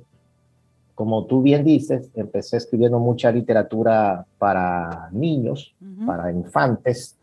como 0.95 1.25
tú 1.25 1.41
bien 1.41 1.63
dices, 1.63 2.09
empecé 2.15 2.57
escribiendo 2.57 2.99
mucha 2.99 3.31
literatura 3.31 4.25
para 4.37 5.09
niños, 5.11 5.75
para 6.05 6.31
infantes. 6.31 7.16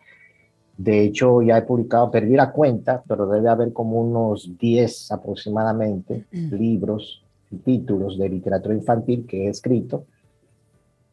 De 0.76 1.02
hecho, 1.02 1.40
ya 1.42 1.58
he 1.58 1.62
publicado, 1.62 2.10
perdí 2.10 2.34
la 2.34 2.50
cuenta, 2.50 3.02
pero 3.06 3.26
debe 3.26 3.48
haber 3.48 3.72
como 3.72 4.00
unos 4.00 4.58
10 4.58 5.12
aproximadamente 5.12 6.24
libros 6.32 7.22
y 7.50 7.56
títulos 7.58 8.18
de 8.18 8.28
literatura 8.28 8.74
infantil 8.74 9.24
que 9.26 9.46
he 9.46 9.48
escrito. 9.50 10.04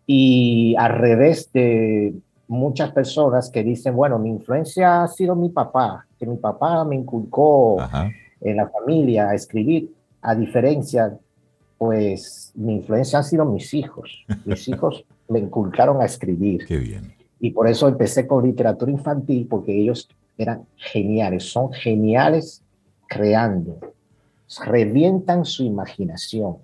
Y 0.08 0.76
al 0.78 0.94
revés 0.94 1.52
de 1.54 2.16
muchas 2.48 2.92
personas 2.92 3.50
que 3.50 3.64
dicen, 3.64 3.96
bueno, 3.96 4.18
mi 4.18 4.30
influencia 4.30 5.04
ha 5.04 5.08
sido 5.08 5.36
mi 5.36 5.50
papá, 5.50 6.06
que 6.20 6.26
mi 6.26 6.38
papá 6.38 6.84
me 6.84 6.96
inculcó 6.96 7.78
en 8.42 8.58
la 8.58 8.68
familia 8.68 9.30
a 9.30 9.36
escribir, 9.36 9.94
a 10.22 10.36
diferencia, 10.36 11.18
pues 11.78 12.52
mi 12.56 12.76
influencia 12.76 13.20
han 13.20 13.26
sido 13.26 13.46
mis 13.46 13.74
hijos. 13.74 14.26
Mis 14.46 14.68
hijos 14.68 15.06
me 15.30 15.40
inculcaron 15.40 16.02
a 16.02 16.06
escribir. 16.06 16.66
Qué 16.66 16.78
bien. 16.78 17.14
Y 17.42 17.52
por 17.52 17.68
eso 17.68 17.88
empecé 17.88 18.26
con 18.28 18.46
literatura 18.46 18.92
infantil, 18.92 19.48
porque 19.50 19.78
ellos 19.78 20.08
eran 20.38 20.66
geniales, 20.76 21.44
son 21.52 21.74
geniales 21.74 22.64
creando, 23.08 23.80
revientan 24.66 25.44
su 25.44 25.64
imaginación 25.64 26.58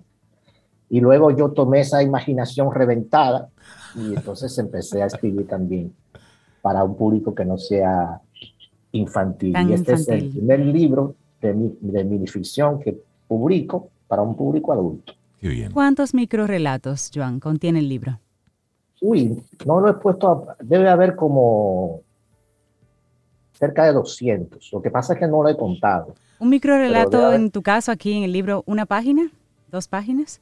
y 0.90 1.00
luego 1.00 1.36
yo 1.36 1.50
tomé 1.50 1.80
esa 1.80 2.02
imaginación 2.02 2.72
reventada 2.72 3.50
y 3.94 4.14
entonces 4.14 4.56
empecé 4.58 5.02
a 5.02 5.06
escribir 5.06 5.46
también 5.46 5.92
para 6.62 6.82
un 6.84 6.96
público 6.96 7.34
que 7.34 7.44
no 7.44 7.58
sea 7.58 8.20
infantil. 8.92 9.54
y 9.68 9.72
este 9.72 9.92
es 9.92 10.08
el 10.08 10.30
primer 10.30 10.60
libro 10.60 11.14
de, 11.42 11.54
mi, 11.54 11.76
de 11.80 12.04
minificción 12.04 12.80
que 12.80 12.98
publico 13.26 13.90
para 14.06 14.22
un 14.22 14.34
público 14.34 14.72
adulto. 14.72 15.12
Qué 15.40 15.48
bien. 15.48 15.72
¿Cuántos 15.72 16.14
microrelatos, 16.14 17.10
Joan, 17.14 17.38
contiene 17.38 17.80
el 17.80 17.88
libro? 17.88 18.18
Uy, 19.00 19.42
no 19.64 19.80
lo 19.80 19.90
he 19.90 19.94
puesto, 19.94 20.48
debe 20.60 20.88
haber 20.88 21.14
como 21.14 22.02
cerca 23.52 23.84
de 23.84 23.92
200. 23.92 24.72
Lo 24.72 24.82
que 24.82 24.90
pasa 24.90 25.14
es 25.14 25.18
que 25.18 25.26
no 25.26 25.42
lo 25.42 25.48
he 25.48 25.56
contado. 25.56 26.14
¿Un 26.38 26.50
microrelato 26.50 27.32
en 27.32 27.50
tu 27.50 27.62
caso 27.62 27.90
aquí 27.90 28.16
en 28.16 28.24
el 28.24 28.32
libro, 28.32 28.62
una 28.66 28.86
página? 28.86 29.30
¿Dos 29.70 29.88
páginas? 29.88 30.40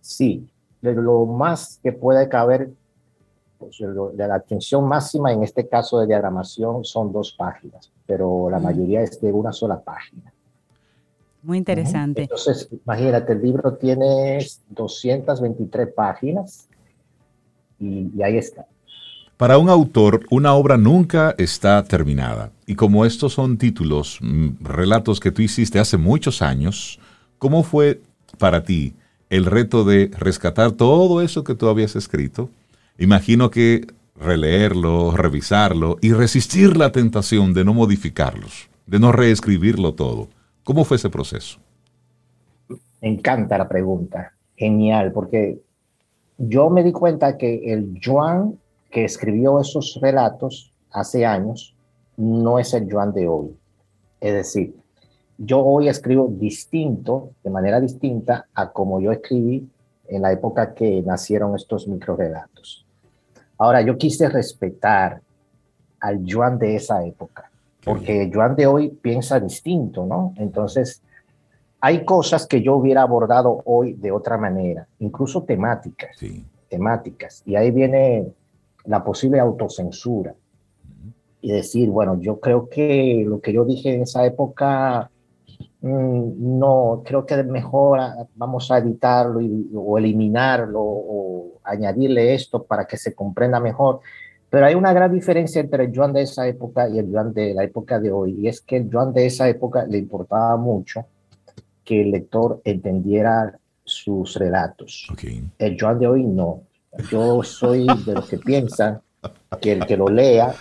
Sí, 0.00 0.48
de 0.82 0.94
lo 0.94 1.24
más 1.24 1.80
que 1.82 1.92
puede 1.92 2.28
caber, 2.28 2.70
pues, 3.58 3.78
de 3.78 4.28
la 4.28 4.34
atención 4.34 4.86
máxima 4.86 5.32
en 5.32 5.42
este 5.42 5.66
caso 5.66 5.98
de 5.98 6.06
diagramación 6.06 6.84
son 6.84 7.12
dos 7.12 7.32
páginas, 7.32 7.90
pero 8.06 8.50
la 8.50 8.58
mayoría 8.58 9.02
es 9.02 9.20
de 9.20 9.32
una 9.32 9.52
sola 9.52 9.80
página. 9.80 10.32
Muy 11.42 11.58
interesante. 11.58 12.22
Entonces, 12.22 12.68
imagínate, 12.70 13.32
el 13.32 13.40
libro 13.40 13.74
tiene 13.74 14.44
223 14.68 15.94
páginas 15.94 16.68
y, 17.78 18.10
y 18.16 18.22
ahí 18.22 18.36
está. 18.38 18.66
Para 19.36 19.58
un 19.58 19.68
autor, 19.68 20.24
una 20.30 20.54
obra 20.54 20.78
nunca 20.78 21.34
está 21.36 21.84
terminada. 21.84 22.52
Y 22.66 22.74
como 22.74 23.04
estos 23.04 23.34
son 23.34 23.58
títulos, 23.58 24.18
mm, 24.22 24.64
relatos 24.64 25.20
que 25.20 25.30
tú 25.30 25.42
hiciste 25.42 25.78
hace 25.78 25.98
muchos 25.98 26.40
años, 26.40 26.98
¿cómo 27.36 27.62
fue 27.62 28.00
para 28.38 28.62
ti 28.62 28.94
el 29.28 29.44
reto 29.44 29.84
de 29.84 30.10
rescatar 30.18 30.72
todo 30.72 31.20
eso 31.20 31.44
que 31.44 31.54
tú 31.54 31.68
habías 31.68 31.96
escrito? 31.96 32.48
Imagino 32.98 33.50
que 33.50 33.86
releerlo, 34.18 35.10
revisarlo 35.14 35.98
y 36.00 36.14
resistir 36.14 36.78
la 36.78 36.90
tentación 36.90 37.52
de 37.52 37.64
no 37.66 37.74
modificarlos, 37.74 38.70
de 38.86 38.98
no 38.98 39.12
reescribirlo 39.12 39.92
todo. 39.92 40.28
¿Cómo 40.64 40.84
fue 40.84 40.96
ese 40.96 41.10
proceso? 41.10 41.58
Me 43.02 43.08
encanta 43.08 43.58
la 43.58 43.68
pregunta. 43.68 44.32
Genial, 44.56 45.12
porque 45.12 45.58
yo 46.38 46.70
me 46.70 46.82
di 46.82 46.92
cuenta 46.92 47.36
que 47.36 47.72
el 47.72 47.98
Joan 48.02 48.58
que 48.90 49.04
escribió 49.04 49.60
esos 49.60 49.98
relatos 50.00 50.72
hace 50.90 51.26
años 51.26 51.74
no 52.16 52.58
es 52.58 52.72
el 52.74 52.90
Joan 52.90 53.12
de 53.12 53.28
hoy. 53.28 53.56
Es 54.20 54.32
decir, 54.32 54.74
yo 55.38 55.60
hoy 55.60 55.88
escribo 55.88 56.28
distinto, 56.30 57.30
de 57.44 57.50
manera 57.50 57.80
distinta 57.80 58.46
a 58.54 58.70
como 58.70 59.00
yo 59.00 59.12
escribí 59.12 59.68
en 60.08 60.22
la 60.22 60.32
época 60.32 60.74
que 60.74 61.02
nacieron 61.02 61.54
estos 61.54 61.86
microrelatos. 61.88 62.86
Ahora, 63.58 63.82
yo 63.82 63.98
quise 63.98 64.28
respetar 64.28 65.20
al 66.00 66.22
Joan 66.26 66.58
de 66.58 66.76
esa 66.76 67.04
época, 67.04 67.50
porque 67.84 68.22
el 68.22 68.34
Joan 68.34 68.54
de 68.54 68.66
hoy 68.66 68.88
piensa 68.88 69.40
distinto, 69.40 70.06
¿no? 70.06 70.34
Entonces, 70.36 71.02
hay 71.80 72.04
cosas 72.04 72.46
que 72.46 72.62
yo 72.62 72.76
hubiera 72.76 73.02
abordado 73.02 73.62
hoy 73.64 73.94
de 73.94 74.10
otra 74.10 74.38
manera, 74.38 74.86
incluso 74.98 75.44
temáticas, 75.44 76.16
temáticas. 76.68 77.42
Y 77.44 77.56
ahí 77.56 77.70
viene 77.70 78.32
la 78.84 79.04
posible 79.04 79.40
autocensura 79.40 80.34
y 81.40 81.52
decir, 81.52 81.90
bueno, 81.90 82.18
yo 82.20 82.40
creo 82.40 82.68
que 82.68 83.24
lo 83.26 83.40
que 83.40 83.52
yo 83.52 83.64
dije 83.64 83.94
en 83.94 84.02
esa 84.02 84.24
época, 84.24 85.10
mm, 85.80 86.58
no, 86.58 87.02
creo 87.04 87.26
que 87.26 87.42
mejor 87.44 88.00
vamos 88.34 88.70
a 88.70 88.78
editarlo 88.78 89.40
o 89.74 89.98
eliminarlo 89.98 90.80
o 90.80 91.52
añadirle 91.62 92.34
esto 92.34 92.64
para 92.64 92.86
que 92.86 92.96
se 92.96 93.14
comprenda 93.14 93.60
mejor. 93.60 94.00
Pero 94.48 94.66
hay 94.66 94.74
una 94.74 94.92
gran 94.92 95.12
diferencia 95.12 95.60
entre 95.60 95.84
el 95.84 95.92
Joan 95.94 96.12
de 96.12 96.22
esa 96.22 96.46
época 96.48 96.88
y 96.88 96.98
el 96.98 97.12
Joan 97.12 97.34
de 97.34 97.52
la 97.52 97.64
época 97.64 98.00
de 98.00 98.10
hoy, 98.10 98.36
y 98.40 98.48
es 98.48 98.60
que 98.60 98.76
el 98.76 98.88
Joan 98.90 99.12
de 99.12 99.26
esa 99.26 99.48
época 99.48 99.84
le 99.84 99.98
importaba 99.98 100.56
mucho 100.56 101.04
que 101.86 102.02
el 102.02 102.10
lector 102.10 102.60
entendiera 102.64 103.58
sus 103.84 104.34
relatos. 104.34 105.08
El 105.58 105.76
Joan 105.80 105.98
de 105.98 106.08
hoy 106.08 106.24
no. 106.24 106.62
Yo 107.10 107.42
soy 107.42 107.86
de 108.04 108.14
los 108.14 108.28
que 108.28 108.38
piensan 108.38 109.00
que 109.60 109.72
el 109.72 109.86
que 109.86 109.96
lo 109.96 110.08
lea, 110.08 110.52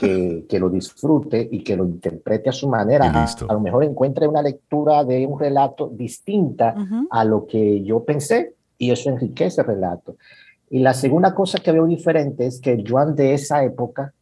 que, 0.00 0.46
que 0.48 0.58
lo 0.58 0.70
disfrute 0.70 1.46
y 1.50 1.62
que 1.62 1.76
lo 1.76 1.84
interprete 1.84 2.48
a 2.48 2.52
su 2.52 2.68
manera, 2.68 3.24
a, 3.24 3.52
lo 3.52 3.60
mejor 3.60 3.84
encuentre 3.84 4.26
una 4.26 4.42
lectura 4.42 5.04
de 5.04 5.26
un 5.26 5.38
relato 5.38 5.90
distinta 5.92 6.74
a 7.10 7.24
lo 7.24 7.46
que 7.46 7.82
yo 7.84 8.02
pensé 8.04 8.54
y 8.78 8.90
eso 8.90 9.10
enriquece 9.10 9.60
el 9.60 9.66
relato. 9.66 10.16
Y 10.70 10.78
la 10.78 10.94
segunda 10.94 11.34
cosa 11.34 11.58
que 11.58 11.70
veo 11.70 11.86
diferente 11.86 12.46
es 12.46 12.58
que 12.58 12.82
Joan 12.86 13.14
de 13.14 13.34
esa 13.34 13.62
época 13.62 14.14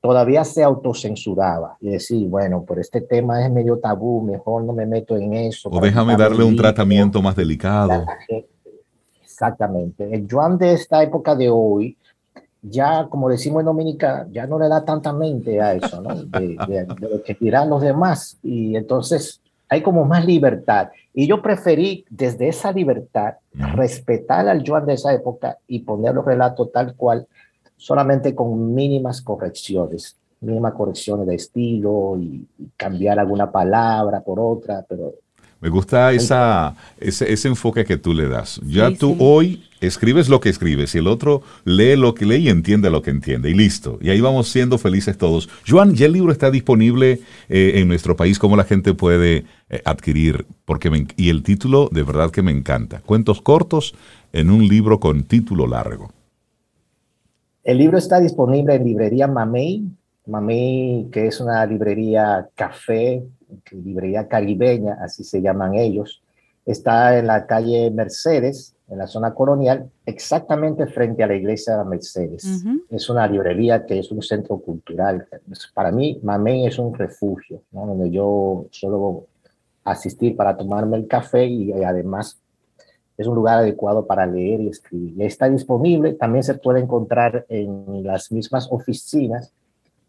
todavía 0.00 0.44
se 0.44 0.62
autocensuraba 0.62 1.76
y 1.80 1.90
decir, 1.90 2.28
bueno, 2.28 2.64
por 2.64 2.78
este 2.78 3.00
tema 3.00 3.44
es 3.44 3.50
medio 3.50 3.78
tabú, 3.78 4.22
mejor 4.22 4.64
no 4.64 4.72
me 4.72 4.86
meto 4.86 5.16
en 5.16 5.34
eso. 5.34 5.68
O 5.70 5.80
déjame 5.80 6.16
darle 6.16 6.44
un 6.44 6.56
tratamiento 6.56 7.20
más 7.20 7.34
delicado. 7.34 8.04
Exactamente. 9.22 10.12
El 10.12 10.26
Joan 10.30 10.58
de 10.58 10.72
esta 10.72 11.02
época 11.02 11.34
de 11.34 11.48
hoy, 11.48 11.96
ya 12.62 13.06
como 13.08 13.28
decimos 13.28 13.60
en 13.60 13.66
Dominica, 13.66 14.26
ya 14.30 14.46
no 14.46 14.58
le 14.58 14.68
da 14.68 14.84
tanta 14.84 15.12
mente 15.12 15.60
a 15.60 15.74
eso, 15.74 16.00
¿no? 16.00 16.14
De, 16.14 16.86
lo 16.98 17.22
que 17.22 17.36
dirán 17.38 17.70
los 17.70 17.82
demás. 17.82 18.38
Y 18.42 18.76
entonces 18.76 19.40
hay 19.68 19.82
como 19.82 20.04
más 20.04 20.24
libertad. 20.24 20.88
Y 21.14 21.26
yo 21.26 21.42
preferí 21.42 22.04
desde 22.10 22.48
esa 22.48 22.72
libertad 22.72 23.34
respetar 23.52 24.48
al 24.48 24.64
Joan 24.66 24.86
de 24.86 24.94
esa 24.94 25.12
época 25.12 25.58
y 25.66 25.80
poner 25.80 26.14
los 26.14 26.24
relatos 26.24 26.72
tal 26.72 26.94
cual, 26.94 27.26
solamente 27.78 28.34
con 28.34 28.74
mínimas 28.74 29.22
correcciones, 29.22 30.18
mínimas 30.40 30.74
correcciones 30.74 31.26
de 31.26 31.36
estilo 31.36 32.18
y 32.20 32.46
cambiar 32.76 33.18
alguna 33.18 33.50
palabra 33.50 34.20
por 34.20 34.38
otra, 34.38 34.84
pero 34.86 35.14
me 35.60 35.70
gusta 35.70 36.12
esa, 36.12 36.76
ese, 37.00 37.48
enfoque 37.48 37.84
que 37.84 37.96
tú 37.96 38.14
le 38.14 38.28
das. 38.28 38.60
Ya 38.64 38.92
tú 38.94 39.16
hoy 39.18 39.64
escribes 39.80 40.28
lo 40.28 40.40
que 40.40 40.50
escribes 40.50 40.94
y 40.94 40.98
el 40.98 41.08
otro 41.08 41.42
lee 41.64 41.96
lo 41.96 42.14
que 42.14 42.26
lee 42.26 42.36
y 42.36 42.48
entiende 42.48 42.90
lo 42.90 43.02
que 43.02 43.10
entiende. 43.10 43.50
Y 43.50 43.54
listo. 43.54 43.98
Y 44.00 44.10
ahí 44.10 44.20
vamos 44.20 44.48
siendo 44.48 44.78
felices 44.78 45.18
todos. 45.18 45.48
Joan, 45.66 45.94
ya 45.94 46.06
el 46.06 46.12
libro 46.12 46.30
está 46.30 46.52
disponible 46.52 47.22
eh, 47.48 47.72
en 47.74 47.88
nuestro 47.88 48.14
país. 48.14 48.38
¿Cómo 48.38 48.56
la 48.56 48.62
gente 48.62 48.94
puede 48.94 49.46
eh, 49.68 49.82
adquirir? 49.84 50.46
Porque 50.64 51.06
y 51.16 51.28
el 51.28 51.42
título 51.42 51.88
de 51.90 52.04
verdad 52.04 52.30
que 52.30 52.42
me 52.42 52.52
encanta. 52.52 53.00
Cuentos 53.00 53.42
cortos 53.42 53.96
en 54.32 54.50
un 54.50 54.68
libro 54.68 55.00
con 55.00 55.24
título 55.24 55.66
largo. 55.66 56.12
El 57.64 57.78
libro 57.78 57.98
está 57.98 58.20
disponible 58.20 58.74
en 58.74 58.84
librería 58.84 59.26
Mamey. 59.26 59.84
Mamey, 60.26 61.08
que 61.10 61.26
es 61.26 61.40
una 61.40 61.64
librería 61.64 62.48
café 62.54 63.24
librería 63.70 64.28
caribeña, 64.28 64.98
así 65.00 65.24
se 65.24 65.40
llaman 65.40 65.74
ellos, 65.74 66.22
está 66.66 67.18
en 67.18 67.26
la 67.26 67.46
calle 67.46 67.90
Mercedes, 67.90 68.74
en 68.88 68.98
la 68.98 69.06
zona 69.06 69.34
colonial, 69.34 69.90
exactamente 70.06 70.86
frente 70.86 71.22
a 71.22 71.26
la 71.26 71.34
iglesia 71.34 71.76
de 71.76 71.84
Mercedes. 71.84 72.64
Es 72.90 73.10
una 73.10 73.26
librería 73.26 73.84
que 73.84 73.98
es 73.98 74.10
un 74.10 74.22
centro 74.22 74.58
cultural. 74.58 75.26
Para 75.74 75.90
mí, 75.90 76.18
Mamén 76.22 76.66
es 76.66 76.78
un 76.78 76.94
refugio, 76.94 77.62
donde 77.70 78.10
yo 78.10 78.66
suelo 78.70 79.26
asistir 79.84 80.36
para 80.36 80.56
tomarme 80.56 80.96
el 80.96 81.06
café 81.06 81.46
y, 81.46 81.72
además 81.82 82.38
es 83.18 83.26
un 83.26 83.34
lugar 83.34 83.58
adecuado 83.58 84.06
para 84.06 84.26
leer 84.26 84.60
y 84.60 84.68
escribir. 84.68 85.20
Está 85.20 85.50
disponible, 85.50 86.14
también 86.14 86.44
se 86.44 86.54
puede 86.54 86.80
encontrar 86.80 87.44
en 87.48 88.04
las 88.04 88.30
mismas 88.30 88.68
oficinas 88.70 89.52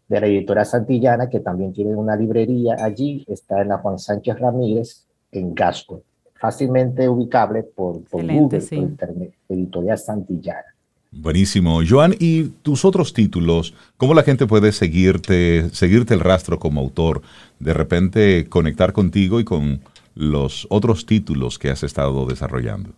de 0.08 0.20
la 0.20 0.26
editora 0.26 0.64
Santillana, 0.64 1.28
que 1.28 1.40
también 1.40 1.72
tiene 1.72 1.94
una 1.94 2.16
librería 2.16 2.76
allí, 2.78 3.24
está 3.28 3.62
en 3.62 3.68
la 3.68 3.78
Juan 3.78 3.98
Sánchez 3.98 4.38
Ramírez, 4.38 5.06
en 5.32 5.54
Gasco, 5.54 6.02
fácilmente 6.34 7.08
ubicable 7.08 7.64
por, 7.64 8.02
por 8.04 8.22
Google, 8.22 8.60
por 8.60 8.78
Internet, 8.78 9.34
editorial 9.48 9.98
Santillana. 9.98 10.64
Buenísimo. 11.12 11.80
Joan, 11.88 12.14
¿y 12.20 12.44
tus 12.62 12.84
otros 12.84 13.12
títulos? 13.12 13.74
¿Cómo 13.96 14.14
la 14.14 14.22
gente 14.22 14.46
puede 14.46 14.70
seguirte, 14.70 15.68
seguirte 15.70 16.14
el 16.14 16.20
rastro 16.20 16.60
como 16.60 16.80
autor? 16.80 17.22
De 17.58 17.74
repente 17.74 18.46
conectar 18.48 18.92
contigo 18.92 19.40
y 19.40 19.44
con 19.44 19.80
los 20.20 20.66
otros 20.68 21.06
títulos 21.06 21.58
que 21.58 21.70
has 21.70 21.82
estado 21.82 22.26
desarrollando. 22.26 22.90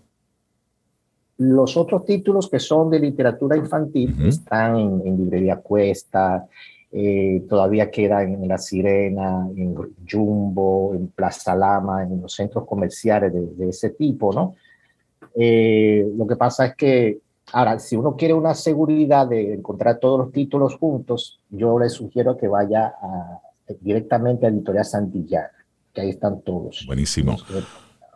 Los 1.38 1.76
otros 1.76 2.04
títulos 2.04 2.50
que 2.50 2.58
son 2.58 2.90
de 2.90 2.98
literatura 2.98 3.56
infantil 3.56 4.14
están 4.26 4.76
en, 4.76 5.02
en, 5.06 5.16
Librería 5.18 5.56
Cuesta, 5.56 6.46
eh, 6.90 7.44
todavía 7.48 7.90
queda 7.90 8.24
en 8.24 8.46
La 8.48 8.58
Sirena, 8.58 9.48
en 9.56 9.74
Jumbo, 10.08 10.94
en 10.94 11.08
Plaza 11.08 11.54
Lama, 11.54 12.02
en 12.02 12.20
los 12.20 12.34
centros 12.34 12.66
comerciales 12.66 13.32
de, 13.32 13.68
ese 13.68 13.90
tipo, 13.90 14.32
¿no? 14.32 14.56
Eh, 15.36 16.06
lo 16.16 16.26
que 16.26 16.36
pasa 16.36 16.66
es 16.66 16.74
que, 16.74 17.20
ahora, 17.52 17.78
si 17.78 17.96
uno 17.96 18.16
quiere 18.16 18.34
una 18.34 18.54
seguridad 18.54 19.28
de 19.28 19.54
encontrar 19.54 19.98
todos 20.00 20.18
los 20.18 20.32
títulos 20.32 20.76
juntos, 20.76 21.40
yo 21.50 21.78
le 21.78 21.88
sugiero 21.88 22.36
que 22.36 22.48
vaya 22.48 22.94
directamente 23.80 24.44
a 24.44 24.50
Editorial 24.50 24.84
Santillana, 24.84 25.61
que 25.92 26.00
ahí 26.00 26.10
están 26.10 26.42
todos. 26.42 26.84
Buenísimo. 26.86 27.36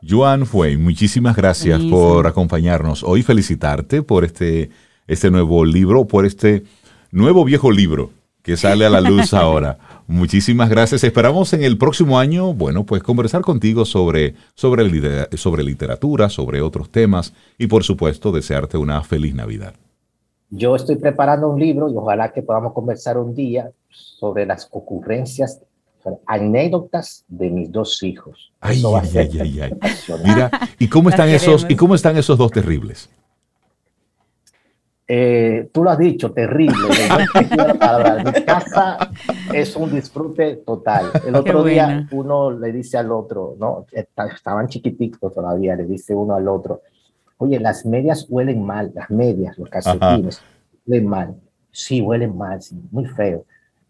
Joan 0.08 0.46
Fue, 0.46 0.76
muchísimas 0.76 1.36
gracias 1.36 1.82
por 1.82 2.26
acompañarnos. 2.26 3.02
Hoy 3.02 3.22
felicitarte 3.22 4.02
por 4.02 4.24
este, 4.24 4.70
este 5.06 5.30
nuevo 5.30 5.64
libro, 5.64 6.06
por 6.06 6.26
este 6.26 6.64
nuevo 7.10 7.44
viejo 7.44 7.70
libro 7.70 8.10
que 8.42 8.56
sale 8.56 8.86
a 8.86 8.90
la 8.90 9.00
luz 9.00 9.34
ahora. 9.34 9.78
Muchísimas 10.06 10.70
gracias. 10.70 11.02
Esperamos 11.02 11.52
en 11.52 11.64
el 11.64 11.78
próximo 11.78 12.18
año, 12.18 12.54
bueno, 12.54 12.84
pues 12.84 13.02
conversar 13.02 13.42
contigo 13.42 13.84
sobre, 13.84 14.34
sobre, 14.54 15.36
sobre 15.36 15.64
literatura, 15.64 16.28
sobre 16.28 16.60
otros 16.60 16.90
temas 16.90 17.34
y 17.58 17.66
por 17.66 17.82
supuesto 17.82 18.30
desearte 18.30 18.78
una 18.78 19.02
feliz 19.02 19.34
Navidad. 19.34 19.74
Yo 20.50 20.76
estoy 20.76 20.94
preparando 20.94 21.48
un 21.48 21.58
libro 21.58 21.90
y 21.90 21.96
ojalá 21.96 22.32
que 22.32 22.42
podamos 22.42 22.72
conversar 22.72 23.18
un 23.18 23.34
día 23.34 23.72
sobre 23.90 24.46
las 24.46 24.68
ocurrencias, 24.70 25.60
anécdotas 26.26 27.24
de 27.28 27.50
mis 27.50 27.70
dos 27.70 28.02
hijos. 28.02 28.52
Ay, 28.60 28.82
ay, 28.84 29.38
ay, 29.40 29.60
ay, 29.60 29.72
Mira, 30.24 30.50
¿y 30.78 30.88
cómo 30.88 31.10
están 31.10 31.28
esos, 31.28 31.66
y 31.68 31.76
cómo 31.76 31.94
están 31.94 32.16
esos 32.16 32.38
dos 32.38 32.50
terribles? 32.50 33.08
Eh, 35.08 35.68
tú 35.72 35.84
lo 35.84 35.90
has 35.90 35.98
dicho, 35.98 36.32
terrible. 36.32 36.74
Mi 38.24 38.44
casa 38.44 38.98
es 39.52 39.76
un 39.76 39.94
disfrute 39.94 40.56
total. 40.56 41.10
El 41.24 41.36
otro 41.36 41.62
día 41.62 42.08
uno 42.10 42.50
le 42.50 42.72
dice 42.72 42.98
al 42.98 43.12
otro, 43.12 43.56
¿no? 43.58 43.86
Estaban 43.92 44.66
chiquititos 44.66 45.32
todavía, 45.32 45.76
le 45.76 45.84
dice 45.84 46.12
uno 46.12 46.34
al 46.34 46.48
otro, 46.48 46.82
oye, 47.38 47.60
las 47.60 47.86
medias 47.86 48.26
huelen 48.28 48.64
mal, 48.64 48.90
las 48.94 49.10
medias, 49.10 49.56
los 49.58 49.68
calcetines, 49.68 50.40
huelen 50.86 51.06
mal. 51.06 51.36
Sí, 51.70 52.00
huelen 52.00 52.36
mal, 52.36 52.60
sí, 52.62 52.74
muy 52.90 53.04
feo. 53.04 53.44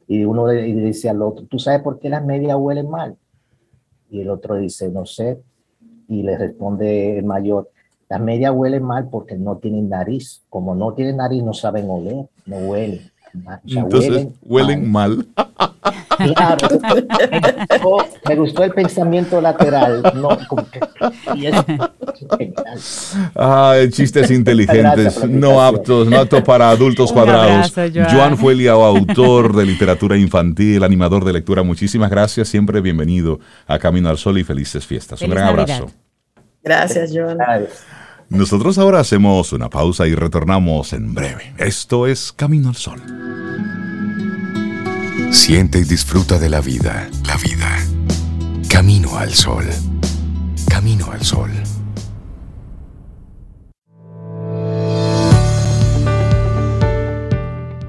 Y 0.09 0.25
uno 0.25 0.47
le 0.47 0.63
dice 0.63 1.09
al 1.09 1.23
otro, 1.23 1.47
¿tú 1.47 1.59
sabes 1.59 1.83
por 1.83 1.99
qué 1.99 2.09
las 2.09 2.25
medias 2.25 2.57
huelen 2.59 2.89
mal? 2.89 3.17
Y 4.11 4.21
el 4.21 4.31
otro 4.31 4.57
dice, 4.57 4.91
no 4.91 5.05
sé. 5.05 5.41
Y 6.09 6.23
le 6.23 6.39
responde 6.39 7.19
el 7.19 7.25
mayor, 7.25 7.71
las 8.09 8.21
medias 8.21 8.53
huelen 8.55 8.85
mal 8.85 9.09
porque 9.11 9.37
no 9.37 9.57
tienen 9.59 9.89
nariz. 9.89 10.45
Como 10.49 10.75
no 10.75 10.95
tienen 10.95 11.17
nariz, 11.17 11.43
no 11.43 11.53
saben 11.53 11.91
oler, 11.91 12.27
no 12.47 12.57
huelen. 12.59 13.01
Entonces, 13.67 14.29
huelen, 14.43 14.91
mal. 14.91 15.27
Claro. 16.17 16.69
Me 18.29 18.37
gustó 18.37 18.65
el 18.65 18.71
pensamiento 18.73 19.41
lateral. 19.41 20.03
No, 20.15 20.29
ah, 23.37 23.77
chistes 23.91 24.31
inteligentes, 24.31 25.29
no 25.29 25.63
aptos, 25.63 26.09
no 26.09 26.21
aptos 26.21 26.43
para 26.43 26.71
adultos 26.71 27.13
cuadrados. 27.13 27.73
Joan. 28.11 28.37
fue 28.37 28.55
el 28.55 28.69
autor 28.69 29.55
de 29.55 29.67
literatura 29.67 30.17
infantil, 30.17 30.83
animador 30.83 31.25
de 31.25 31.33
lectura. 31.33 31.63
Muchísimas 31.63 32.11
gracias. 32.11 32.49
Siempre 32.49 32.81
bienvenido 32.81 33.41
a 33.67 33.79
Camino 33.79 34.09
al 34.09 34.19
Sol 34.19 34.39
y 34.39 34.45
felices 34.45 34.87
fiestas. 34.87 35.21
Un 35.23 35.31
gran 35.31 35.49
abrazo. 35.49 35.91
Gracias, 36.63 37.13
Joan. 37.15 37.39
Nosotros 38.29 38.77
ahora 38.79 38.99
hacemos 38.99 39.53
una 39.53 39.71
pausa 39.71 40.09
y 40.09 40.15
retornamos 40.17 40.93
en 40.93 41.15
breve. 41.15 41.55
Esto 41.59 42.09
es 42.09 42.33
Camino 42.33 42.71
al 42.71 42.75
Sol. 42.75 43.01
Siente 45.31 45.79
y 45.79 45.85
disfruta 45.85 46.37
de 46.41 46.51
la 46.51 46.61
vida. 46.61 47.09
La 47.25 47.37
vida. 47.37 47.79
Camino 48.69 49.17
al 49.17 49.33
Sol. 49.33 49.65
Camino 50.69 51.13
al 51.13 51.23
Sol. 51.23 51.51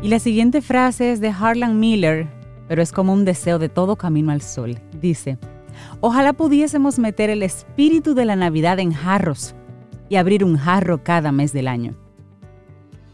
Y 0.03 0.09
la 0.09 0.19
siguiente 0.19 0.61
frase 0.61 1.11
es 1.11 1.19
de 1.19 1.29
Harlan 1.29 1.79
Miller, 1.79 2.27
pero 2.67 2.83
es 2.83 2.91
como 2.91 3.11
un 3.11 3.25
deseo 3.25 3.57
de 3.57 3.69
todo 3.69 3.95
camino 3.95 4.31
al 4.31 4.41
sol. 4.41 4.79
Dice, 5.01 5.39
ojalá 5.99 6.33
pudiésemos 6.33 6.99
meter 6.99 7.31
el 7.31 7.41
espíritu 7.41 8.13
de 8.13 8.23
la 8.23 8.35
Navidad 8.35 8.79
en 8.79 8.93
jarros 8.93 9.55
y 10.09 10.15
abrir 10.15 10.43
un 10.43 10.57
jarro 10.57 11.03
cada 11.03 11.31
mes 11.31 11.53
del 11.53 11.67
año. 11.67 11.95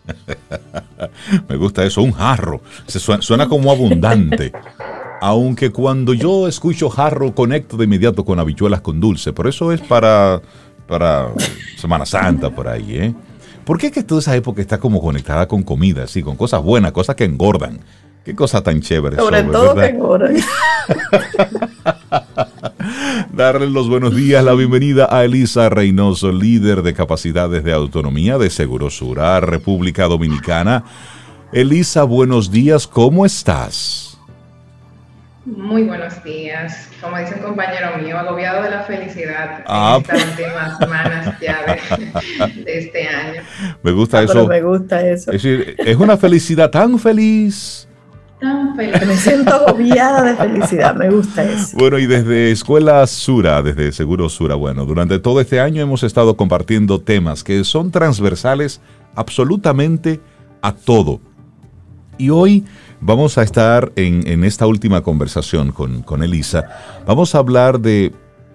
Me 1.50 1.56
gusta 1.56 1.84
eso, 1.84 2.02
un 2.02 2.12
jarro. 2.12 2.62
Se 2.88 3.00
suena, 3.00 3.48
como 3.48 3.72
abundante. 3.72 4.52
Aunque 5.22 5.72
cuando 5.72 6.14
yo 6.14 6.48
escucho 6.48 6.90
jarro 6.90 7.34
conecto 7.34 7.78
de 7.78 7.86
inmediato 7.86 8.26
con 8.26 8.40
habichuelas 8.40 8.82
con 8.82 9.00
dulce. 9.00 9.32
Por 9.32 9.48
eso 9.48 9.72
es 9.72 9.80
para, 9.80 10.42
para 10.88 11.30
Semana 11.78 12.06
Santa, 12.06 12.50
por 12.50 12.68
ahí, 12.68 12.98
¿eh? 12.98 13.16
¿Por 13.64 13.78
qué 13.78 13.92
que 13.92 14.04
toda 14.04 14.20
esa 14.20 14.36
época 14.36 14.62
está 14.62 14.78
como 14.80 15.02
conectada 15.02 15.48
con 15.48 15.64
comida, 15.64 16.04
así, 16.04 16.22
con 16.22 16.36
cosas 16.36 16.62
buenas, 16.62 16.92
cosas 16.92 17.16
que 17.16 17.24
engordan? 17.24 17.80
Qué 18.26 18.36
cosa 18.36 18.62
tan 18.62 18.82
chévere. 18.82 19.16
Sobre, 19.16 19.44
todo 19.44 19.76
que 19.76 19.86
engordan. 19.86 20.36
Darle 23.32 23.70
los 23.70 23.90
buenos 23.90 24.16
días, 24.16 24.44
la 24.44 24.54
bienvenida 24.54 25.08
a 25.10 25.24
Elisa 25.24 25.70
Reynoso, 25.70 26.32
líder 26.32 26.82
de 26.82 26.94
capacidades 26.94 27.64
de 27.64 27.74
autonomía 27.74 28.38
de 28.38 28.50
Segurosura, 28.50 29.40
República 29.40 30.06
Dominicana. 30.06 30.84
Elisa, 31.52 32.04
buenos 32.04 32.52
días, 32.52 32.88
¿cómo 32.88 33.26
estás? 33.26 34.18
Muy 35.46 35.84
buenos 35.84 36.24
días. 36.24 36.90
Como 37.02 37.18
dice 37.18 37.36
un 37.36 37.42
compañero 37.42 37.98
mío, 38.02 38.18
agobiado 38.18 38.64
de 38.64 38.70
la 38.70 38.84
felicidad 38.84 39.62
ah. 39.68 40.00
en 40.00 40.02
estas 40.04 40.30
últimas 40.30 40.78
semanas 40.78 41.40
ya 41.42 41.60
de, 41.66 42.64
este 42.66 43.08
año. 43.08 43.42
Me 43.84 43.92
gusta 43.92 44.20
ah, 44.20 44.24
eso. 44.24 44.48
me 44.48 44.62
gusta 44.62 45.02
eso. 45.02 45.32
Es 45.32 45.44
decir, 45.44 45.76
es 45.80 45.98
una 45.98 46.16
felicidad 46.16 46.70
tan 46.70 46.98
feliz 46.98 47.88
me 48.76 49.18
siento 49.18 49.54
agobiada 49.54 50.24
de 50.24 50.36
felicidad, 50.36 50.96
me 50.96 51.10
gusta 51.10 51.44
eso. 51.44 51.78
Bueno, 51.78 51.98
y 51.98 52.06
desde 52.06 52.52
Escuela 52.52 53.06
Sura, 53.08 53.62
desde 53.62 53.92
Seguro 53.92 54.28
Sura, 54.30 54.56
bueno, 54.56 54.86
durante 54.86 55.20
todo 55.20 55.40
este 55.40 55.60
año 55.60 55.82
hemos 55.82 56.04
estado 56.04 56.36
compartiendo 56.36 57.00
temas 57.00 57.44
que 57.44 57.64
son 57.64 57.92
transversales 57.92 58.82
absolutamente 59.16 60.20
a 60.62 60.74
todo. 60.74 61.22
Y 62.18 62.30
hoy 62.30 62.66
vamos 63.00 63.38
a 63.38 63.44
estar 63.44 63.92
en, 63.96 64.44
esta 64.44 64.68
última 64.68 65.02
conversación 65.02 65.72
con, 65.72 66.04
con, 66.04 66.22
Elisa, 66.22 66.66
vamos 67.06 67.36
a 67.36 67.40
hablar 67.40 67.80
de, 67.80 68.14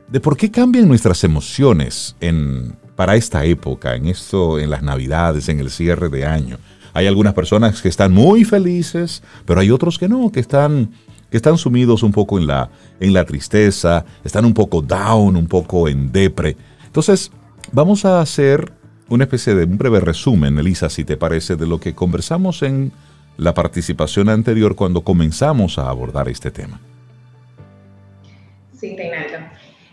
de 0.09 0.21
por 0.21 0.37
qué 0.37 0.51
cambian 0.51 0.87
nuestras 0.87 1.25
emociones 1.25 2.15
en, 2.21 2.77
para 2.95 3.17
esta 3.17 3.45
época, 3.45 3.95
en 3.95 4.07
esto, 4.07 4.59
en 4.59 4.71
las 4.71 4.83
navidades, 4.83 5.49
en 5.49 5.61
el 5.61 5.71
cierre 5.71 6.09
de 6.09 6.27
año. 6.27 6.59
Hay 6.93 7.07
algunas 7.07 7.35
personas 7.35 7.83
que 7.83 7.89
están 7.89 8.13
muy 8.13 8.45
felices, 8.45 9.23
pero 9.45 9.61
hay 9.61 9.71
otros 9.71 9.99
que 9.99 10.09
no, 10.09 10.31
que 10.31 10.41
están, 10.41 10.91
que 11.31 11.37
están 11.37 11.59
sumidos 11.59 12.03
un 12.03 12.13
poco 12.13 12.39
en 12.39 12.47
la, 12.47 12.71
en 13.01 13.13
la 13.13 13.25
tristeza, 13.25 14.05
están 14.25 14.45
un 14.45 14.55
poco 14.55 14.83
down, 14.83 15.37
un 15.37 15.47
poco 15.47 15.89
en 15.89 16.13
depre. 16.13 16.57
Entonces, 16.87 17.31
vamos 17.73 18.05
a 18.05 18.21
hacer 18.21 18.73
una 19.09 19.25
especie 19.25 19.55
de 19.55 19.65
un 19.65 19.79
breve 19.79 20.01
resumen, 20.01 20.59
Elisa, 20.59 20.91
si 20.91 21.05
te 21.05 21.17
parece, 21.17 21.57
de 21.57 21.67
lo 21.67 21.81
que 21.81 21.95
conversamos 21.95 22.63
en 22.63 22.93
la 23.37 23.55
participación 23.55 24.29
anterior 24.29 24.75
cuando 24.75 25.03
comenzamos 25.03 25.79
a 25.79 25.89
abordar 25.89 26.29
este 26.29 26.51
tema. 26.51 26.81
Sí, 28.79 28.95
Reinaldo. 28.97 29.39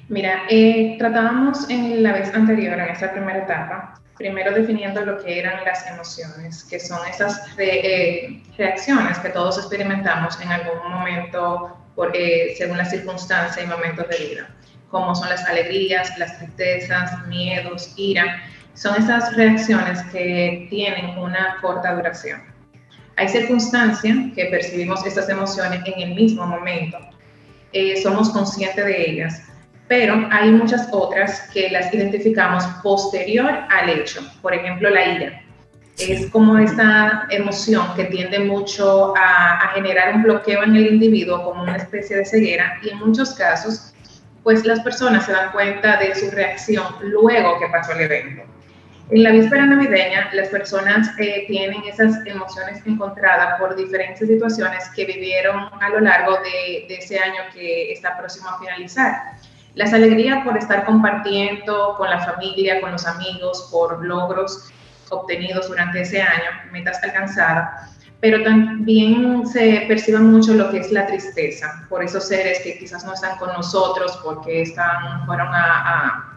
Mira, 0.09 0.43
eh, 0.49 0.95
tratábamos 0.99 1.69
en 1.69 2.03
la 2.03 2.13
vez 2.13 2.33
anterior, 2.33 2.77
en 2.77 2.89
esta 2.89 3.11
primera 3.11 3.39
etapa, 3.39 3.99
primero 4.17 4.53
definiendo 4.53 5.01
lo 5.01 5.21
que 5.23 5.39
eran 5.39 5.63
las 5.65 5.85
emociones, 5.87 6.63
que 6.63 6.79
son 6.79 7.05
esas 7.07 7.41
eh, 7.57 8.41
reacciones 8.57 9.19
que 9.19 9.29
todos 9.29 9.57
experimentamos 9.57 10.39
en 10.41 10.51
algún 10.51 10.89
momento 10.89 11.77
por, 11.95 12.15
eh, 12.15 12.55
según 12.57 12.77
las 12.77 12.91
circunstancias 12.91 13.63
y 13.63 13.67
momentos 13.67 14.07
de 14.09 14.17
vida, 14.17 14.49
como 14.89 15.13
son 15.15 15.29
las 15.29 15.45
alegrías, 15.45 16.17
las 16.17 16.37
tristezas, 16.37 17.25
miedos, 17.27 17.93
ira. 17.97 18.43
Son 18.73 18.95
esas 19.01 19.35
reacciones 19.35 20.01
que 20.11 20.67
tienen 20.69 21.17
una 21.17 21.57
corta 21.61 21.93
duración. 21.95 22.43
Hay 23.17 23.29
circunstancias 23.29 24.17
que 24.35 24.45
percibimos 24.45 25.05
estas 25.05 25.29
emociones 25.29 25.81
en 25.85 26.09
el 26.09 26.15
mismo 26.15 26.45
momento. 26.45 26.97
Eh, 27.71 28.01
somos 28.01 28.29
conscientes 28.29 28.85
de 28.85 29.09
ellas, 29.09 29.41
pero 29.87 30.27
hay 30.31 30.51
muchas 30.51 30.87
otras 30.91 31.49
que 31.53 31.69
las 31.69 31.93
identificamos 31.93 32.63
posterior 32.81 33.51
al 33.69 33.89
hecho. 33.89 34.21
Por 34.41 34.53
ejemplo, 34.53 34.89
la 34.89 35.05
ira. 35.05 35.41
Es 35.97 36.29
como 36.29 36.57
esta 36.57 37.25
emoción 37.29 37.87
que 37.95 38.05
tiende 38.05 38.39
mucho 38.39 39.15
a, 39.15 39.59
a, 39.59 39.67
generar 39.69 40.15
un 40.15 40.23
bloqueo 40.23 40.63
en 40.63 40.75
el 40.75 40.87
individuo 40.87 41.41
como 41.43 41.63
una 41.63 41.77
especie 41.77 42.17
de 42.17 42.25
ceguera 42.25 42.79
y 42.83 42.89
en 42.89 42.99
muchos 42.99 43.33
casos, 43.35 43.93
pues 44.43 44.65
las 44.65 44.81
personas 44.81 45.25
se 45.25 45.31
dan 45.31 45.53
cuenta 45.53 45.97
de 45.97 46.13
su 46.13 46.29
reacción 46.31 46.85
luego 47.01 47.59
que 47.59 47.67
pasó 47.67 47.93
el 47.93 48.01
evento. 48.01 48.43
En 49.09 49.23
la 49.23 49.31
víspera 49.31 49.67
navideña, 49.67 50.31
las 50.33 50.49
personas 50.49 51.11
eh, 51.17 51.45
tienen 51.47 51.83
esas 51.85 52.25
emociones 52.25 52.81
encontradas 52.85 53.57
por 53.57 53.75
diferentes 53.75 54.27
situaciones 54.27 54.89
que 54.95 55.05
vivieron 55.05 55.69
a 55.79 55.89
lo 55.89 56.01
largo 56.01 56.39
de, 56.43 56.87
de 56.89 56.95
ese 56.95 57.19
año 57.19 57.41
que 57.53 57.93
está 57.93 58.17
próximo 58.17 58.49
a 58.49 58.59
finalizar 58.59 59.35
las 59.75 59.93
alegrías 59.93 60.43
por 60.43 60.57
estar 60.57 60.85
compartiendo 60.85 61.95
con 61.97 62.09
la 62.09 62.19
familia, 62.19 62.81
con 62.81 62.93
los 62.93 63.05
amigos, 63.05 63.69
por 63.71 64.03
logros 64.03 64.71
obtenidos 65.09 65.67
durante 65.67 66.01
ese 66.01 66.21
año, 66.21 66.49
metas 66.71 67.03
alcanzadas, 67.03 67.95
pero 68.21 68.41
también 68.43 69.45
se 69.45 69.85
percibe 69.87 70.19
mucho 70.19 70.53
lo 70.53 70.71
que 70.71 70.79
es 70.79 70.91
la 70.91 71.05
tristeza 71.05 71.85
por 71.89 72.03
esos 72.03 72.27
seres 72.27 72.59
que 72.63 72.79
quizás 72.79 73.05
no 73.05 73.13
están 73.13 73.37
con 73.37 73.49
nosotros 73.53 74.19
porque 74.23 74.63
están, 74.63 75.25
fueron 75.25 75.47
a, 75.53 76.31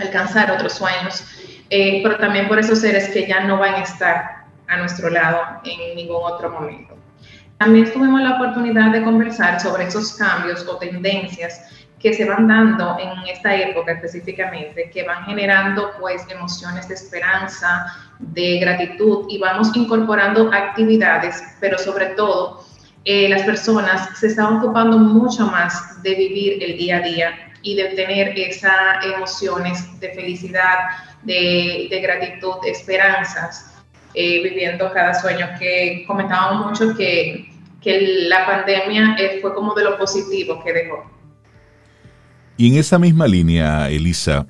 alcanzar 0.00 0.50
otros 0.50 0.72
sueños, 0.72 1.24
eh, 1.70 2.00
pero 2.02 2.16
también 2.16 2.48
por 2.48 2.58
esos 2.58 2.80
seres 2.80 3.10
que 3.10 3.28
ya 3.28 3.44
no 3.44 3.58
van 3.58 3.74
a 3.74 3.82
estar 3.82 4.46
a 4.66 4.76
nuestro 4.78 5.08
lado 5.08 5.40
en 5.64 5.94
ningún 5.94 6.20
otro 6.20 6.50
momento. 6.50 6.96
También 7.58 7.92
tuvimos 7.92 8.20
la 8.20 8.34
oportunidad 8.34 8.90
de 8.90 9.04
conversar 9.04 9.60
sobre 9.60 9.84
esos 9.84 10.14
cambios 10.14 10.66
o 10.66 10.76
tendencias 10.78 11.60
que 12.04 12.12
se 12.12 12.26
van 12.26 12.46
dando 12.46 12.98
en 13.00 13.26
esta 13.32 13.56
época 13.56 13.92
específicamente, 13.92 14.90
que 14.92 15.04
van 15.04 15.24
generando 15.24 15.92
pues 15.98 16.22
emociones 16.28 16.86
de 16.86 16.96
esperanza, 16.96 17.86
de 18.18 18.58
gratitud 18.58 19.24
y 19.30 19.38
vamos 19.38 19.74
incorporando 19.74 20.52
actividades, 20.52 21.42
pero 21.60 21.78
sobre 21.78 22.08
todo 22.08 22.62
eh, 23.06 23.26
las 23.30 23.44
personas 23.44 24.18
se 24.18 24.26
están 24.26 24.58
ocupando 24.58 24.98
mucho 24.98 25.46
más 25.46 26.02
de 26.02 26.14
vivir 26.14 26.62
el 26.62 26.76
día 26.76 26.98
a 26.98 27.00
día 27.00 27.30
y 27.62 27.74
de 27.74 27.84
tener 27.94 28.38
esas 28.38 29.02
emociones 29.06 29.98
de 29.98 30.10
felicidad, 30.10 30.76
de, 31.22 31.86
de 31.88 32.00
gratitud, 32.02 32.56
de 32.64 32.70
esperanzas 32.72 33.82
eh, 34.12 34.42
viviendo 34.42 34.92
cada 34.92 35.14
sueño, 35.14 35.48
que 35.58 36.04
comentábamos 36.06 36.66
mucho 36.66 36.94
que, 36.94 37.50
que 37.80 38.26
la 38.28 38.44
pandemia 38.44 39.16
eh, 39.18 39.38
fue 39.40 39.54
como 39.54 39.72
de 39.72 39.84
lo 39.84 39.96
positivo 39.96 40.62
que 40.62 40.70
dejó. 40.74 41.13
Y 42.56 42.68
en 42.68 42.76
esa 42.76 42.98
misma 42.98 43.26
línea, 43.26 43.90
Elisa, 43.90 44.46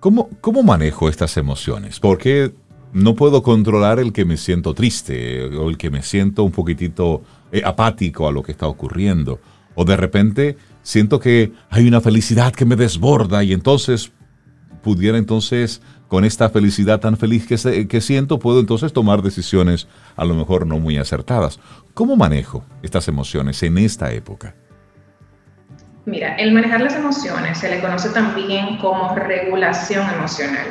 ¿cómo, 0.00 0.30
cómo 0.40 0.62
manejo 0.62 1.08
estas 1.08 1.36
emociones? 1.36 2.00
Porque 2.00 2.54
no 2.92 3.14
puedo 3.14 3.42
controlar 3.42 3.98
el 3.98 4.12
que 4.12 4.24
me 4.24 4.36
siento 4.36 4.74
triste 4.74 5.44
o 5.44 5.68
el 5.68 5.76
que 5.76 5.90
me 5.90 6.02
siento 6.02 6.44
un 6.44 6.52
poquitito 6.52 7.22
eh, 7.52 7.62
apático 7.64 8.26
a 8.26 8.32
lo 8.32 8.42
que 8.42 8.52
está 8.52 8.66
ocurriendo. 8.66 9.38
O 9.74 9.84
de 9.84 9.96
repente 9.96 10.56
siento 10.82 11.20
que 11.20 11.52
hay 11.68 11.86
una 11.86 12.00
felicidad 12.00 12.52
que 12.52 12.64
me 12.64 12.76
desborda 12.76 13.44
y 13.44 13.52
entonces 13.52 14.12
pudiera 14.82 15.18
entonces 15.18 15.82
con 16.08 16.24
esta 16.24 16.48
felicidad 16.48 17.00
tan 17.00 17.16
feliz 17.16 17.46
que, 17.46 17.86
que 17.86 18.00
siento, 18.00 18.38
puedo 18.38 18.58
entonces 18.58 18.92
tomar 18.92 19.22
decisiones 19.22 19.86
a 20.16 20.24
lo 20.24 20.34
mejor 20.34 20.66
no 20.66 20.80
muy 20.80 20.96
acertadas. 20.96 21.60
¿Cómo 21.94 22.16
manejo 22.16 22.64
estas 22.82 23.06
emociones 23.06 23.62
en 23.62 23.78
esta 23.78 24.12
época? 24.12 24.56
Mira, 26.06 26.34
el 26.36 26.52
manejar 26.52 26.80
las 26.80 26.94
emociones 26.94 27.58
se 27.58 27.68
le 27.68 27.80
conoce 27.80 28.08
también 28.10 28.78
como 28.78 29.14
regulación 29.14 30.08
emocional, 30.08 30.66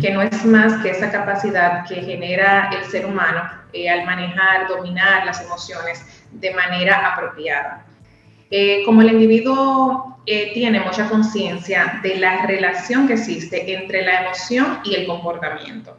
que 0.00 0.10
no 0.10 0.22
es 0.22 0.44
más 0.44 0.82
que 0.82 0.90
esa 0.90 1.10
capacidad 1.10 1.86
que 1.86 1.96
genera 1.96 2.70
el 2.70 2.90
ser 2.90 3.04
humano 3.04 3.42
eh, 3.74 3.90
al 3.90 4.06
manejar, 4.06 4.68
dominar 4.68 5.26
las 5.26 5.42
emociones 5.42 6.24
de 6.32 6.54
manera 6.54 7.12
apropiada. 7.12 7.84
Eh, 8.50 8.82
como 8.86 9.02
el 9.02 9.12
individuo 9.12 10.18
eh, 10.26 10.52
tiene 10.54 10.80
mucha 10.80 11.08
conciencia 11.08 12.00
de 12.02 12.16
la 12.16 12.46
relación 12.46 13.06
que 13.06 13.12
existe 13.14 13.74
entre 13.74 14.02
la 14.02 14.22
emoción 14.22 14.80
y 14.84 14.94
el 14.94 15.06
comportamiento. 15.06 15.96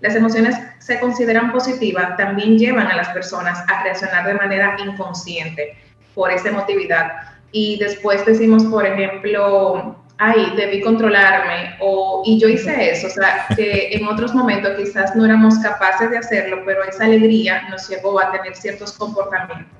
Las 0.00 0.14
emociones 0.14 0.56
se 0.80 0.98
consideran 0.98 1.52
positivas, 1.52 2.16
también 2.16 2.58
llevan 2.58 2.88
a 2.88 2.96
las 2.96 3.08
personas 3.10 3.64
a 3.68 3.82
reaccionar 3.84 4.26
de 4.26 4.34
manera 4.34 4.76
inconsciente 4.84 5.76
por 6.14 6.30
esa 6.30 6.48
emotividad 6.48 7.37
y 7.52 7.78
después 7.78 8.24
decimos, 8.26 8.64
por 8.64 8.84
ejemplo, 8.86 9.96
ay, 10.18 10.52
debí 10.56 10.80
controlarme, 10.80 11.76
o, 11.80 12.22
y 12.24 12.40
yo 12.40 12.48
hice 12.48 12.90
eso, 12.90 13.06
o 13.06 13.10
sea, 13.10 13.46
que 13.56 13.90
en 13.92 14.06
otros 14.06 14.34
momentos 14.34 14.72
quizás 14.76 15.14
no 15.14 15.24
éramos 15.24 15.58
capaces 15.58 16.10
de 16.10 16.18
hacerlo, 16.18 16.62
pero 16.66 16.84
esa 16.84 17.04
alegría 17.04 17.68
nos 17.70 17.88
llevó 17.88 18.20
a 18.20 18.32
tener 18.32 18.54
ciertos 18.56 18.92
comportamientos. 18.92 19.78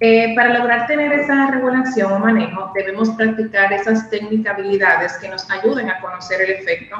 Eh, 0.00 0.32
para 0.36 0.56
lograr 0.56 0.86
tener 0.86 1.12
esa 1.12 1.50
regulación 1.50 2.12
o 2.12 2.18
manejo, 2.20 2.70
debemos 2.74 3.10
practicar 3.10 3.72
esas 3.72 4.08
técnicas, 4.08 4.54
habilidades 4.54 5.18
que 5.18 5.28
nos 5.28 5.50
ayuden 5.50 5.90
a 5.90 6.00
conocer 6.00 6.40
el 6.40 6.50
efecto 6.50 6.96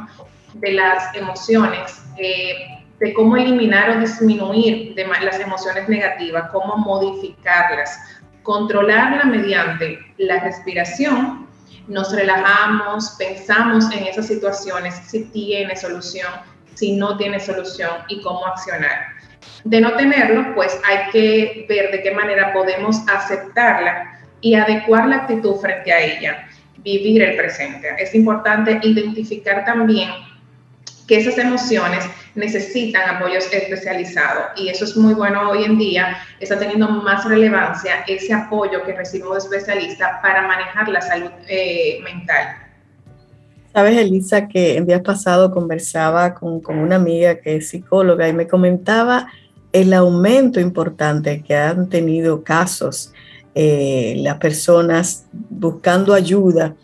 de 0.55 0.73
las 0.73 1.15
emociones, 1.15 2.03
eh, 2.17 2.85
de 2.99 3.15
cómo 3.15 3.37
eliminar 3.37 3.91
o 3.91 4.01
disminuir 4.01 4.97
de 4.97 5.07
las 5.07 5.39
emociones 5.39 5.89
negativas, 5.89 6.51
cómo 6.51 6.77
modificarlas, 6.77 8.18
controlarla 8.49 9.25
mediante 9.25 9.99
la 10.17 10.41
respiración, 10.41 11.47
nos 11.87 12.11
relajamos, 12.17 13.15
pensamos 13.19 13.85
en 13.93 14.07
esas 14.07 14.27
situaciones, 14.27 14.95
si 15.07 15.25
tiene 15.25 15.77
solución, 15.77 16.33
si 16.73 16.93
no 16.93 17.19
tiene 17.19 17.41
solución 17.41 17.91
y 18.09 18.23
cómo 18.23 18.47
accionar. 18.47 19.09
De 19.65 19.83
no 19.83 19.93
tenerlo, 19.97 20.55
pues 20.55 20.81
hay 20.89 21.11
que 21.11 21.67
ver 21.69 21.91
de 21.91 22.03
qué 22.03 22.13
manera 22.13 22.55
podemos 22.55 23.03
aceptarla 23.07 24.19
y 24.41 24.55
adecuar 24.55 25.07
la 25.09 25.17
actitud 25.17 25.57
frente 25.57 25.93
a 25.93 26.01
ella, 26.01 26.49
vivir 26.79 27.23
el 27.23 27.37
presente. 27.37 27.97
Es 27.99 28.15
importante 28.15 28.81
identificar 28.83 29.67
también 29.67 30.09
que 31.07 31.19
esas 31.19 31.37
emociones 31.37 32.09
necesitan 32.39 33.17
apoyos 33.17 33.53
especializados 33.53 34.47
y 34.57 34.69
eso 34.69 34.85
es 34.85 34.97
muy 34.97 35.15
bueno 35.15 35.51
hoy 35.51 35.65
en 35.65 35.77
día, 35.77 36.17
está 36.41 36.59
teniendo 36.59 36.89
más 36.89 37.25
relevancia 37.25 38.05
ese 38.07 38.33
apoyo 38.33 38.83
que 38.85 38.95
recibimos 38.95 39.49
de 39.49 39.57
especialistas 39.57 40.09
para 40.23 40.47
manejar 40.47 40.89
la 40.89 41.01
salud 41.01 41.31
eh, 41.49 41.99
mental. 42.03 42.47
Sabes, 43.73 43.99
Elisa, 43.99 44.49
que 44.49 44.77
en 44.77 44.87
días 44.87 45.03
pasado 45.03 45.53
conversaba 45.53 46.35
con, 46.35 46.61
con, 46.61 46.79
una 46.79 46.97
amiga 46.97 47.37
que 47.37 47.57
es 47.57 47.69
psicóloga 47.69 48.27
y 48.27 48.33
me 48.33 48.47
comentaba 48.47 49.29
el 49.73 49.93
aumento 49.93 50.59
importante 50.59 51.43
que 51.43 51.55
han 51.55 51.89
tenido 51.89 52.43
casos 52.43 53.13
eh, 53.55 54.15
las 54.19 54.39
personas 54.39 55.27
buscando 55.33 56.15
ayuda 56.15 56.75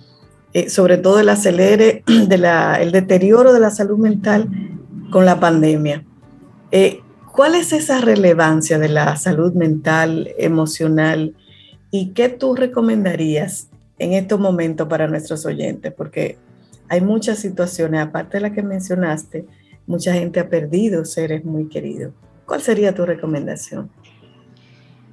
eh, 0.54 0.70
sobre 0.70 0.98
todo 0.98 1.18
el 1.18 1.28
acelere, 1.28 2.04
de 2.28 2.38
la, 2.38 2.80
el 2.80 2.92
deterioro 2.92 3.52
de 3.52 3.58
la 3.58 3.70
salud 3.70 3.98
mental 3.98 4.48
con 5.14 5.24
la 5.24 5.38
pandemia. 5.38 6.02
Eh, 6.72 7.00
¿Cuál 7.30 7.54
es 7.54 7.72
esa 7.72 8.00
relevancia 8.00 8.80
de 8.80 8.88
la 8.88 9.14
salud 9.14 9.52
mental, 9.52 10.28
emocional 10.38 11.36
y 11.92 12.08
qué 12.14 12.28
tú 12.28 12.56
recomendarías 12.56 13.68
en 14.00 14.14
estos 14.14 14.40
momentos 14.40 14.88
para 14.88 15.06
nuestros 15.06 15.46
oyentes? 15.46 15.92
Porque 15.92 16.36
hay 16.88 17.00
muchas 17.00 17.38
situaciones, 17.38 18.00
aparte 18.00 18.38
de 18.38 18.40
la 18.40 18.52
que 18.52 18.64
mencionaste, 18.64 19.44
mucha 19.86 20.12
gente 20.12 20.40
ha 20.40 20.48
perdido 20.48 21.04
seres 21.04 21.44
muy 21.44 21.68
queridos. 21.68 22.12
¿Cuál 22.44 22.60
sería 22.60 22.92
tu 22.92 23.06
recomendación? 23.06 23.88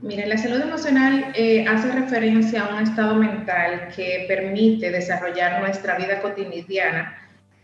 Mira, 0.02 0.26
la 0.26 0.40
salud 0.40 0.62
emocional 0.62 1.32
eh, 1.36 1.64
hace 1.68 1.92
referencia 1.92 2.66
a 2.66 2.74
un 2.74 2.82
estado 2.82 3.14
mental 3.14 3.90
que 3.96 4.26
permite 4.28 4.90
desarrollar 4.90 5.62
nuestra 5.62 5.96
vida 5.96 6.24
cotidiana 6.24 7.22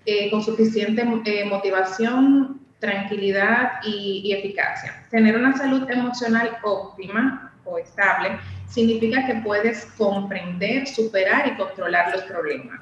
eh, 0.08 0.32
con 0.32 0.42
suficiente 0.42 1.04
eh, 1.26 1.46
motivación, 1.46 2.62
tranquilidad 2.80 3.74
y, 3.84 4.32
eficacia. 4.32 5.06
Tener 5.12 5.36
una 5.36 5.56
salud 5.58 5.90
emocional 5.90 6.58
óptima 6.64 7.54
o 7.66 7.78
estable 7.78 8.40
significa 8.70 9.26
que 9.26 9.36
puedes 9.36 9.86
comprender, 9.98 10.88
superar 10.88 11.48
y 11.48 11.58
controlar 11.58 12.16
los 12.16 12.24
problemas. 12.24 12.80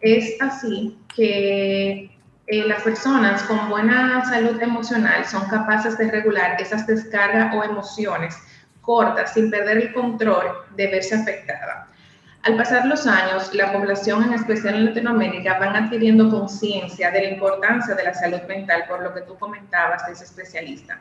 Es 0.00 0.40
así 0.40 0.96
que 1.16 2.10
las 2.46 2.82
personas 2.82 3.42
con 3.42 3.68
buena 3.68 4.24
salud 4.26 4.60
emocional 4.62 5.24
son 5.24 5.48
capaces 5.48 5.98
de 5.98 6.08
regular 6.08 6.60
esas 6.60 6.86
descargas 6.86 7.52
o 7.54 7.64
emociones 7.64 8.36
corta, 8.80 9.26
sin 9.26 9.50
perder 9.50 9.78
el 9.78 9.92
control 9.92 10.46
de 10.76 10.86
verse 10.86 11.16
afectada. 11.16 11.88
Al 12.44 12.58
pasar 12.58 12.84
los 12.84 13.06
años, 13.06 13.54
la 13.54 13.72
población, 13.72 14.22
en 14.24 14.34
especial 14.34 14.74
en 14.74 14.84
Latinoamérica, 14.84 15.58
van 15.58 15.76
adquiriendo 15.76 16.28
conciencia 16.28 17.10
de 17.10 17.22
la 17.22 17.30
importancia 17.30 17.94
de 17.94 18.04
la 18.04 18.12
salud 18.12 18.42
mental, 18.46 18.84
por 18.86 19.02
lo 19.02 19.14
que 19.14 19.22
tú 19.22 19.34
comentabas 19.38 20.06
de 20.06 20.12
ese 20.12 20.24
especialista. 20.24 21.00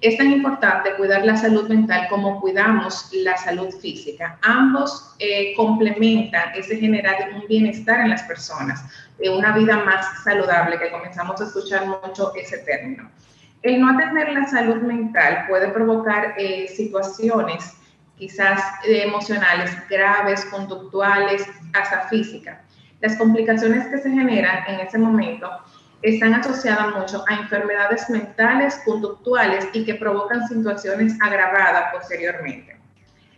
Es 0.00 0.16
tan 0.16 0.30
importante 0.30 0.94
cuidar 0.96 1.24
la 1.24 1.36
salud 1.36 1.68
mental 1.68 2.06
como 2.08 2.40
cuidamos 2.40 3.08
la 3.12 3.36
salud 3.36 3.68
física. 3.80 4.38
Ambos 4.42 5.16
eh, 5.18 5.54
complementan 5.56 6.54
ese 6.54 6.76
generar 6.76 7.30
un 7.34 7.48
bienestar 7.48 7.98
en 8.02 8.10
las 8.10 8.22
personas, 8.22 8.84
de 9.18 9.28
una 9.28 9.56
vida 9.56 9.78
más 9.78 10.22
saludable, 10.22 10.78
que 10.78 10.92
comenzamos 10.92 11.40
a 11.40 11.46
escuchar 11.46 11.84
mucho 11.84 12.32
ese 12.36 12.58
término. 12.58 13.10
El 13.62 13.80
no 13.80 13.90
atender 13.90 14.32
la 14.32 14.46
salud 14.46 14.82
mental 14.82 15.46
puede 15.48 15.66
provocar 15.66 16.34
eh, 16.38 16.68
situaciones 16.68 17.72
quizás 18.16 18.60
eh, 18.84 19.04
emocionales 19.04 19.70
graves, 19.88 20.44
conductuales, 20.46 21.46
hasta 21.72 22.08
físicas. 22.08 22.58
Las 23.00 23.16
complicaciones 23.16 23.86
que 23.88 23.98
se 23.98 24.10
generan 24.10 24.64
en 24.68 24.80
ese 24.80 24.98
momento 24.98 25.50
están 26.02 26.34
asociadas 26.34 26.94
mucho 26.94 27.24
a 27.28 27.34
enfermedades 27.34 28.08
mentales, 28.10 28.80
conductuales 28.84 29.68
y 29.72 29.84
que 29.84 29.94
provocan 29.94 30.46
situaciones 30.48 31.16
agravadas 31.20 31.92
posteriormente. 31.92 32.76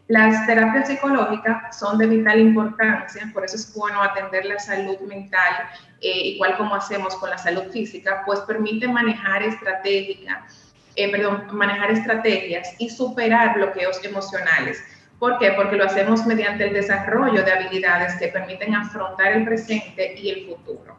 Las 0.08 0.46
terapias 0.46 0.88
psicológicas 0.88 1.78
son 1.78 1.98
de 1.98 2.06
vital 2.06 2.40
importancia, 2.40 3.30
por 3.34 3.44
eso 3.44 3.56
es 3.56 3.74
bueno 3.74 4.02
atender 4.02 4.46
la 4.46 4.58
salud 4.58 4.98
mental, 5.00 5.52
eh, 6.00 6.28
igual 6.28 6.56
como 6.56 6.74
hacemos 6.74 7.14
con 7.16 7.28
la 7.28 7.36
salud 7.36 7.70
física, 7.70 8.22
pues 8.24 8.40
permite 8.40 8.88
manejar 8.88 9.42
estrategias, 9.42 10.67
eh, 10.98 11.08
perdón, 11.10 11.46
manejar 11.52 11.92
estrategias 11.92 12.74
y 12.78 12.90
superar 12.90 13.54
bloqueos 13.54 14.04
emocionales. 14.04 14.82
¿Por 15.20 15.38
qué? 15.38 15.52
Porque 15.52 15.76
lo 15.76 15.84
hacemos 15.84 16.26
mediante 16.26 16.66
el 16.66 16.74
desarrollo 16.74 17.44
de 17.44 17.52
habilidades 17.52 18.16
que 18.16 18.28
permiten 18.28 18.74
afrontar 18.74 19.32
el 19.32 19.44
presente 19.44 20.14
y 20.16 20.30
el 20.30 20.46
futuro. 20.46 20.96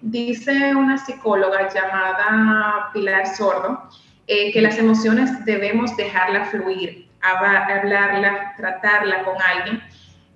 Dice 0.00 0.74
una 0.76 0.96
psicóloga 0.96 1.68
llamada 1.68 2.90
Pilar 2.92 3.26
Sordo 3.26 3.88
eh, 4.28 4.52
que 4.52 4.60
las 4.60 4.78
emociones 4.78 5.44
debemos 5.44 5.96
dejarlas 5.96 6.50
fluir, 6.50 7.08
hablarla, 7.20 8.54
tratarla 8.56 9.24
con 9.24 9.34
alguien 9.42 9.82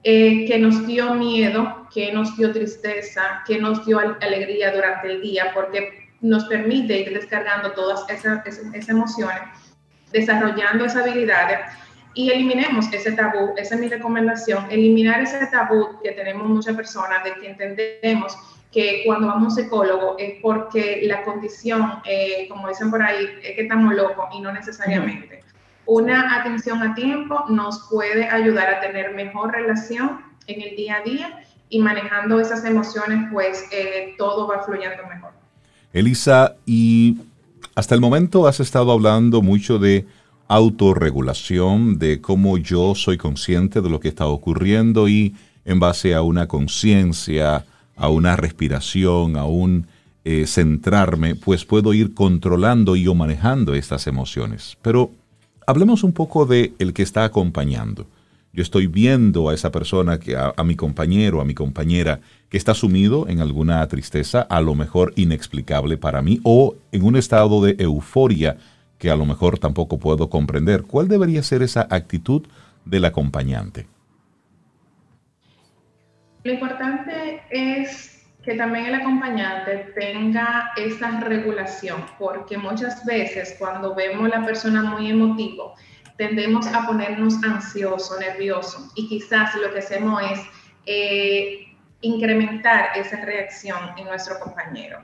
eh, 0.02 0.46
que 0.46 0.58
nos 0.58 0.84
dio 0.84 1.14
miedo, 1.14 1.86
que 1.94 2.12
nos 2.12 2.36
dio 2.36 2.52
tristeza, 2.52 3.44
que 3.46 3.58
nos 3.58 3.86
dio 3.86 4.00
alegría 4.00 4.72
durante 4.72 5.12
el 5.12 5.22
día, 5.22 5.52
porque 5.54 6.05
nos 6.20 6.44
permite 6.47 7.01
ir 7.01 7.12
descargando 7.12 7.72
todas 7.72 8.09
esas, 8.09 8.47
esas, 8.47 8.88
emociones, 8.88 9.43
desarrollando 10.12 10.84
esa 10.84 11.01
habilidad 11.01 11.66
y 12.14 12.30
eliminemos 12.30 12.93
ese 12.93 13.12
tabú. 13.12 13.52
Esa 13.56 13.74
es 13.74 13.80
mi 13.80 13.88
recomendación, 13.88 14.66
eliminar 14.70 15.20
ese 15.20 15.47
tabú 15.47 16.01
que 16.02 16.12
tenemos 16.12 16.48
muchas 16.48 16.74
personas 16.74 17.22
de 17.24 17.34
que 17.34 17.51
entendemos 17.51 18.36
que 18.72 19.02
cuando 19.06 19.28
vamos 19.28 19.43
a 19.43 19.47
un 19.47 19.64
psicólogo 19.64 20.16
es 20.18 20.34
porque 20.43 21.01
la 21.05 21.22
condición, 21.22 22.01
eh, 22.05 22.47
como 22.48 22.68
dicen 22.68 22.90
por 22.90 23.02
ahí, 23.02 23.26
es 23.43 23.55
que 23.55 23.62
estamos 23.62 23.94
locos 23.94 24.26
y 24.32 24.40
no 24.40 24.52
necesariamente. 24.52 25.43
Una 25.86 26.40
atención 26.40 26.82
a 26.82 26.94
tiempo 26.94 27.44
nos 27.48 27.88
puede 27.88 28.28
ayudar 28.28 28.74
a 28.74 28.80
tener 28.80 29.14
mejor 29.14 29.52
relación 29.52 30.20
en 30.47 30.60
el 30.60 30.76
día 30.76 30.97
a 30.97 31.02
día 31.02 31.43
y 31.68 31.78
manejando 31.78 32.40
esas 32.40 32.64
emociones, 32.64 33.28
pues 33.32 33.68
eh, 33.70 34.14
todo 34.18 34.47
va 34.48 34.62
fluyendo 34.64 35.06
mejor. 35.06 35.35
Elisa, 35.97 36.56
y 36.66 37.16
hasta 37.74 37.94
el 37.94 38.02
momento 38.02 38.47
has 38.47 38.60
estado 38.60 38.93
hablando 38.93 39.40
mucho 39.40 39.78
de 39.78 40.05
autorregulación, 40.47 41.98
de 41.98 42.20
cómo 42.20 42.59
yo 42.59 42.94
soy 42.94 43.16
consciente 43.16 43.81
de 43.81 43.89
lo 43.89 43.98
que 43.98 44.09
está 44.09 44.27
ocurriendo 44.27 45.09
y 45.09 45.35
en 45.64 45.81
base 45.81 46.14
a 46.14 46.20
una 46.20 46.48
conciencia, 46.48 47.64
a 47.97 48.09
una 48.10 48.36
respiración, 48.36 49.39
a 49.39 49.47
un 49.47 49.86
eh, 50.27 50.47
centrarme, 50.47 51.35
pues 51.35 51.64
puedo 51.64 51.94
ir 51.94 52.12
controlando 52.12 52.94
y 52.94 53.09
o 53.09 53.14
manejando 53.14 53.73
estas 53.74 54.06
emociones. 54.06 54.77
Pero 54.82 55.12
hablemos 55.66 56.05
un 56.05 56.12
poco 56.12 56.44
de 56.44 56.74
el 56.78 56.93
que 56.93 57.05
está 57.05 57.24
acompañando. 57.24 58.06
Yo 58.56 58.62
estoy 58.62 58.86
viendo 58.86 59.50
a 59.50 59.54
esa 59.54 59.70
persona, 59.70 60.18
que 60.18 60.34
a, 60.34 60.54
mi 60.64 60.76
compañero, 60.76 61.42
a 61.42 61.44
mi 61.44 61.52
compañera, 61.52 62.20
que 62.48 62.56
está 62.56 62.72
sumido 62.72 63.28
en 63.28 63.42
alguna 63.42 63.86
tristeza, 63.86 64.40
a 64.40 64.62
lo 64.62 64.74
mejor 64.74 65.12
inexplicable 65.14 65.98
para 65.98 66.22
mí, 66.22 66.40
o 66.42 66.74
en 66.90 67.04
un 67.04 67.16
estado 67.16 67.62
de 67.62 67.76
euforia 67.78 68.56
que 68.96 69.10
a 69.10 69.16
lo 69.16 69.26
mejor 69.26 69.58
tampoco 69.58 69.98
puedo 69.98 70.30
comprender. 70.30 70.84
¿Cuál 70.84 71.06
debería 71.06 71.42
ser 71.42 71.62
esa 71.62 71.86
actitud 71.90 72.46
del 72.86 73.04
acompañante? 73.04 73.88
Lo 76.42 76.54
importante 76.54 77.42
es 77.50 78.24
que 78.42 78.54
también 78.54 78.86
el 78.86 78.94
acompañante 78.94 79.92
tenga 79.94 80.70
esa 80.78 81.20
regulación, 81.20 82.06
porque 82.18 82.56
muchas 82.56 83.04
veces 83.04 83.54
cuando 83.58 83.94
vemos 83.94 84.32
a 84.32 84.38
la 84.38 84.46
persona 84.46 84.82
muy 84.82 85.10
emotivo, 85.10 85.74
tendemos 86.16 86.66
a 86.68 86.86
ponernos 86.86 87.43
ansioso, 87.43 88.18
nervioso, 88.18 88.90
y 88.94 89.09
quizás 89.09 89.55
lo 89.56 89.72
que 89.72 89.80
hacemos 89.80 90.22
es 90.30 90.40
eh, 90.86 91.76
incrementar 92.01 92.90
esa 92.97 93.24
reacción 93.24 93.78
en 93.97 94.06
nuestro 94.06 94.38
compañero. 94.40 95.01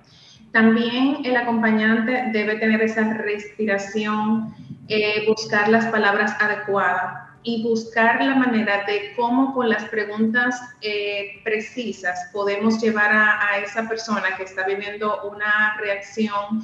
También 0.52 1.18
el 1.24 1.36
acompañante 1.36 2.24
debe 2.32 2.56
tener 2.56 2.82
esa 2.82 3.14
respiración, 3.14 4.55
eh, 4.89 5.24
buscar 5.26 5.68
las 5.68 5.86
palabras 5.86 6.36
adecuadas 6.40 7.30
y 7.43 7.62
buscar 7.62 8.22
la 8.22 8.36
manera 8.36 8.84
de 8.84 9.14
cómo 9.16 9.55
con 9.55 9.68
las 9.68 9.84
preguntas 9.84 10.60
eh, 10.82 11.40
precisas 11.43 12.30
podemos 12.32 12.80
llevar 12.80 13.10
a, 13.12 13.59
esa 13.64 13.89
persona 13.89 14.36
que 14.36 14.44
está 14.44 14.64
viviendo 14.64 15.22
una 15.30 15.76
reacción 15.80 16.62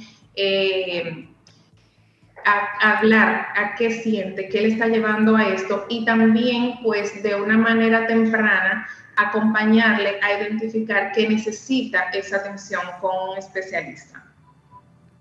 a, 2.45 2.97
hablar 2.97 3.47
a 3.55 3.75
qué 3.75 4.01
siente, 4.01 4.49
qué 4.49 4.61
le 4.61 4.69
está 4.69 4.87
llevando 4.87 5.35
a 5.35 5.47
esto 5.47 5.85
y 5.89 6.05
también 6.05 6.79
pues 6.83 7.21
de 7.23 7.35
una 7.35 7.57
manera 7.57 8.07
temprana 8.07 8.87
acompañarle 9.15 10.19
a 10.21 10.39
identificar 10.39 11.11
que 11.11 11.27
necesita 11.27 12.03
esa 12.13 12.37
atención 12.37 12.81
con 13.01 13.31
un 13.31 13.37
especialista. 13.37 14.23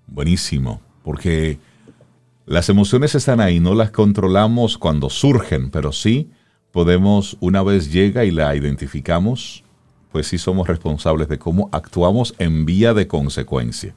Buenísimo, 0.07 0.81
porque 1.03 1.59
las 2.47 2.69
emociones 2.69 3.15
están 3.15 3.41
ahí, 3.41 3.61
no 3.61 3.75
las 3.75 3.91
controlamos 3.91 4.79
cuando 4.79 5.11
surgen, 5.11 5.71
pero 5.71 5.93
sí 5.93 6.31
podemos, 6.71 7.37
una 7.41 7.63
vez 7.63 7.93
llega 7.93 8.25
y 8.25 8.31
la 8.31 8.55
identificamos, 8.55 9.65
pues 10.13 10.29
sí 10.29 10.39
somos 10.39 10.69
responsables 10.69 11.29
de 11.29 11.39
cómo 11.39 11.69
actuamos 11.73 12.35
en 12.39 12.65
vía 12.65 12.95
de 12.95 13.07
consecuencia. 13.07 13.95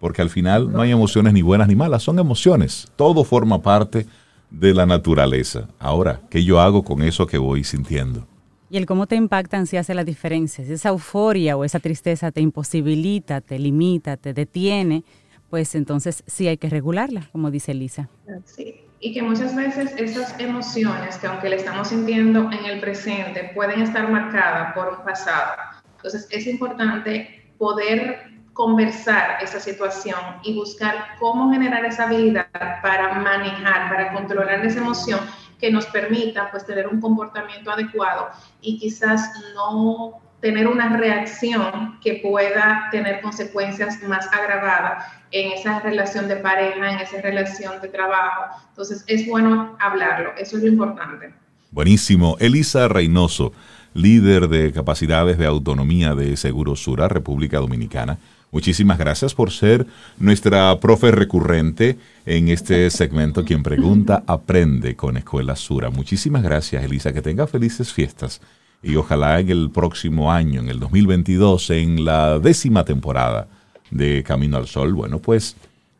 Porque 0.00 0.22
al 0.22 0.30
final 0.30 0.72
no 0.72 0.80
hay 0.80 0.90
emociones 0.90 1.32
ni 1.32 1.42
buenas 1.42 1.68
ni 1.68 1.76
malas, 1.76 2.02
son 2.02 2.18
emociones. 2.18 2.88
Todo 2.96 3.22
forma 3.22 3.62
parte 3.62 4.06
de 4.50 4.74
la 4.74 4.86
naturaleza. 4.86 5.68
Ahora, 5.78 6.20
¿qué 6.30 6.42
yo 6.42 6.60
hago 6.60 6.82
con 6.82 7.02
eso 7.02 7.26
que 7.26 7.38
voy 7.38 7.62
sintiendo? 7.62 8.26
Y 8.70 8.76
el 8.76 8.86
cómo 8.86 9.06
te 9.06 9.16
impactan 9.16 9.66
si 9.66 9.76
hace 9.76 9.94
la 9.94 10.04
diferencia. 10.04 10.64
Si 10.64 10.72
esa 10.72 10.90
euforia 10.90 11.56
o 11.56 11.64
esa 11.64 11.80
tristeza 11.80 12.30
te 12.30 12.40
imposibilita, 12.40 13.40
te 13.40 13.58
limita, 13.58 14.16
te 14.16 14.32
detiene, 14.32 15.04
pues 15.50 15.74
entonces 15.74 16.22
sí 16.26 16.46
hay 16.46 16.56
que 16.56 16.70
regularla, 16.70 17.28
como 17.32 17.50
dice 17.50 17.74
Lisa. 17.74 18.08
Sí, 18.44 18.76
y 19.00 19.12
que 19.12 19.22
muchas 19.22 19.56
veces 19.56 19.92
esas 19.96 20.38
emociones 20.38 21.16
que 21.18 21.26
aunque 21.26 21.48
le 21.48 21.56
estamos 21.56 21.88
sintiendo 21.88 22.50
en 22.52 22.64
el 22.64 22.80
presente, 22.80 23.50
pueden 23.54 23.82
estar 23.82 24.10
marcadas 24.10 24.72
por 24.74 24.98
un 24.98 25.04
pasado. 25.04 25.54
Entonces 25.96 26.28
es 26.30 26.46
importante 26.46 27.52
poder 27.58 28.29
conversar 28.60 29.42
esa 29.42 29.58
situación 29.58 30.18
y 30.42 30.54
buscar 30.54 31.16
cómo 31.18 31.50
generar 31.50 31.82
esa 31.86 32.04
habilidad 32.04 32.46
para 32.82 33.14
manejar, 33.14 33.88
para 33.88 34.12
controlar 34.12 34.66
esa 34.66 34.80
emoción 34.80 35.18
que 35.58 35.70
nos 35.70 35.86
permita 35.86 36.50
pues 36.50 36.66
tener 36.66 36.86
un 36.86 37.00
comportamiento 37.00 37.70
adecuado 37.70 38.28
y 38.60 38.78
quizás 38.78 39.30
no 39.54 40.20
tener 40.42 40.66
una 40.68 40.94
reacción 40.94 41.98
que 42.02 42.20
pueda 42.22 42.88
tener 42.92 43.22
consecuencias 43.22 44.02
más 44.02 44.28
agravadas 44.30 45.06
en 45.30 45.52
esa 45.52 45.80
relación 45.80 46.28
de 46.28 46.36
pareja, 46.36 46.92
en 46.92 46.98
esa 46.98 47.22
relación 47.22 47.80
de 47.80 47.88
trabajo. 47.88 48.60
Entonces 48.68 49.04
es 49.06 49.26
bueno 49.26 49.74
hablarlo, 49.80 50.32
eso 50.36 50.58
es 50.58 50.64
lo 50.64 50.68
importante. 50.68 51.32
Buenísimo. 51.70 52.36
Elisa 52.40 52.88
Reynoso, 52.88 53.54
líder 53.94 54.48
de 54.48 54.70
capacidades 54.70 55.38
de 55.38 55.46
autonomía 55.46 56.14
de 56.14 56.36
Seguro 56.36 56.76
Sura, 56.76 57.08
República 57.08 57.58
Dominicana. 57.58 58.18
Muchísimas 58.52 58.98
gracias 58.98 59.34
por 59.34 59.52
ser 59.52 59.86
nuestra 60.18 60.78
profe 60.80 61.12
recurrente 61.12 61.98
en 62.26 62.48
este 62.48 62.90
segmento. 62.90 63.44
Quien 63.44 63.62
pregunta, 63.62 64.24
aprende 64.26 64.96
con 64.96 65.16
Escuela 65.16 65.54
Sura. 65.54 65.90
Muchísimas 65.90 66.42
gracias, 66.42 66.82
Elisa. 66.82 67.12
Que 67.12 67.22
tenga 67.22 67.46
felices 67.46 67.92
fiestas 67.92 68.40
y 68.82 68.96
ojalá 68.96 69.40
en 69.40 69.50
el 69.50 69.70
próximo 69.70 70.32
año, 70.32 70.60
en 70.60 70.68
el 70.68 70.80
2022, 70.80 71.70
en 71.70 72.04
la 72.04 72.38
décima 72.38 72.84
temporada 72.84 73.48
de 73.90 74.22
Camino 74.22 74.56
al 74.56 74.66
Sol, 74.66 74.94
bueno, 74.94 75.18
pues 75.18 75.56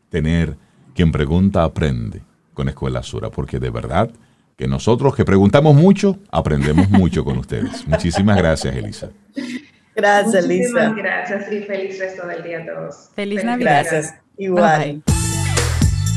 tener 0.09 0.55
quien 0.95 1.11
pregunta 1.11 1.63
aprende 1.63 2.21
con 2.53 2.69
Escuela 2.69 3.03
Sura, 3.03 3.29
porque 3.29 3.59
de 3.59 3.69
verdad 3.69 4.11
que 4.57 4.67
nosotros 4.67 5.15
que 5.15 5.25
preguntamos 5.25 5.75
mucho, 5.75 6.19
aprendemos 6.31 6.89
mucho 6.89 7.23
con 7.23 7.37
ustedes. 7.37 7.87
Muchísimas 7.87 8.37
gracias, 8.37 8.75
Elisa. 8.75 9.09
Gracias, 10.01 10.45
Elisa. 10.45 10.89
gracias 10.97 11.51
y 11.51 11.59
feliz 11.61 11.99
resto 11.99 12.25
del 12.25 12.41
día 12.41 12.57
a 12.57 12.65
todos. 12.65 13.11
Feliz, 13.13 13.43
Navidad. 13.43 13.85
Gracias. 13.87 14.15
Igual. 14.35 15.03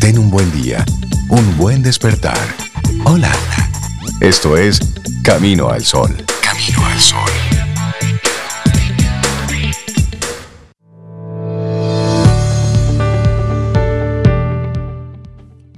Ten 0.00 0.18
un 0.18 0.30
buen 0.30 0.50
día, 0.52 0.82
un 1.28 1.56
buen 1.58 1.82
despertar. 1.82 2.38
Hola. 3.04 3.30
Esto 4.22 4.56
es 4.56 4.80
Camino 5.22 5.68
al 5.68 5.82
Sol. 5.82 6.08
Camino 6.42 6.86
al 6.86 6.98
Sol. 6.98 7.30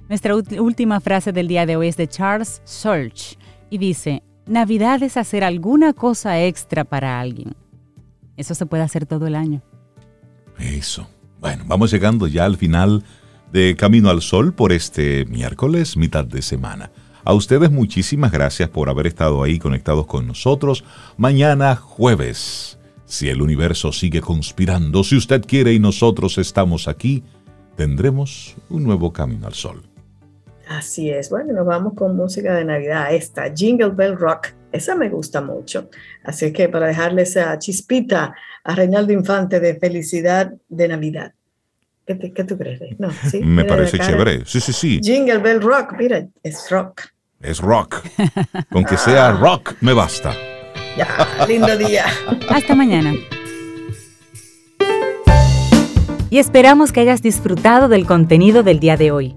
Nuestra 0.09 0.37
última 0.37 1.01
frase 1.01 1.33
del 1.33 1.49
día 1.49 1.67
de 1.67 1.75
hoy 1.75 1.89
es 1.89 1.97
de 1.97 2.07
Charles 2.07 2.63
Search 2.65 3.37
y 3.69 3.79
dice, 3.79 4.23
Navidad 4.47 5.03
es 5.03 5.17
hacer 5.17 5.43
alguna 5.43 5.93
cosa 5.93 6.41
extra 6.41 6.85
para 6.85 7.19
alguien. 7.19 7.57
Eso 8.37 8.55
se 8.55 8.67
puede 8.67 8.83
hacer 8.83 9.07
todo 9.07 9.27
el 9.27 9.35
año. 9.35 9.63
Eso. 10.59 11.09
Bueno, 11.41 11.65
vamos 11.67 11.91
llegando 11.91 12.27
ya 12.27 12.45
al 12.45 12.57
final 12.57 13.05
de 13.53 13.77
Camino 13.77 14.11
al 14.11 14.23
Sol 14.23 14.55
por 14.55 14.73
este 14.73 15.25
miércoles, 15.27 15.97
mitad 15.97 16.25
de 16.25 16.43
semana. 16.43 16.91
A 17.25 17.35
ustedes 17.35 17.71
muchísimas 17.71 18.31
gracias 18.31 18.69
por 18.69 18.89
haber 18.89 19.07
estado 19.07 19.43
ahí 19.43 19.59
conectados 19.59 20.07
con 20.07 20.27
nosotros. 20.27 20.85
Mañana 21.17 21.75
jueves, 21.75 22.79
si 23.05 23.29
el 23.29 23.43
universo 23.43 23.93
sigue 23.93 24.21
conspirando, 24.21 25.03
si 25.03 25.17
usted 25.17 25.45
quiere 25.45 25.73
y 25.73 25.79
nosotros 25.79 26.39
estamos 26.39 26.89
aquí, 26.89 27.25
tendremos 27.77 28.57
un 28.69 28.85
nuevo 28.85 29.13
Camino 29.13 29.47
al 29.47 29.55
Sol. 29.55 29.83
Así 30.69 31.11
es. 31.11 31.31
Bueno, 31.31 31.53
nos 31.53 31.67
vamos 31.67 31.95
con 31.95 32.17
música 32.17 32.55
de 32.55 32.65
Navidad. 32.65 33.13
Esta, 33.15 33.53
Jingle 33.55 33.91
Bell 33.91 34.17
Rock. 34.17 34.49
Esa 34.77 34.95
me 34.95 35.09
gusta 35.09 35.41
mucho. 35.41 35.89
Así 36.25 36.53
que 36.53 36.69
para 36.69 36.87
dejarle 36.87 37.23
esa 37.23 37.59
chispita 37.59 38.35
a 38.63 38.75
Reinaldo 38.75 39.13
Infante 39.13 39.59
de 39.59 39.77
felicidad 39.77 40.53
de 40.69 40.89
Navidad. 40.89 41.33
¿Qué, 42.07 42.45
tú 42.45 42.57
crees? 42.57 42.81
No, 42.99 43.11
¿sí? 43.31 43.41
Me 43.41 43.65
parece 43.65 43.99
chévere. 43.99 44.45
Sí, 44.45 44.61
sí, 44.61 44.73
sí. 44.73 45.01
Jingle 45.03 45.39
Bell 45.39 45.61
Rock, 45.61 45.95
mira, 45.99 46.25
es 46.43 46.71
rock. 46.71 47.03
Es 47.41 47.59
rock. 47.59 47.97
Con 48.71 48.85
que 48.85 48.97
sea 48.97 49.33
rock, 49.33 49.75
me 49.81 49.93
basta. 49.93 50.33
Ya, 50.97 51.09
lindo 51.49 51.77
día. 51.77 52.05
Hasta 52.49 52.75
mañana. 52.75 53.13
Y 56.31 56.39
esperamos 56.39 56.93
que 56.93 57.01
hayas 57.01 57.23
disfrutado 57.23 57.89
del 57.89 58.07
contenido 58.07 58.63
del 58.63 58.79
día 58.79 58.97
de 58.97 59.11
hoy. 59.11 59.37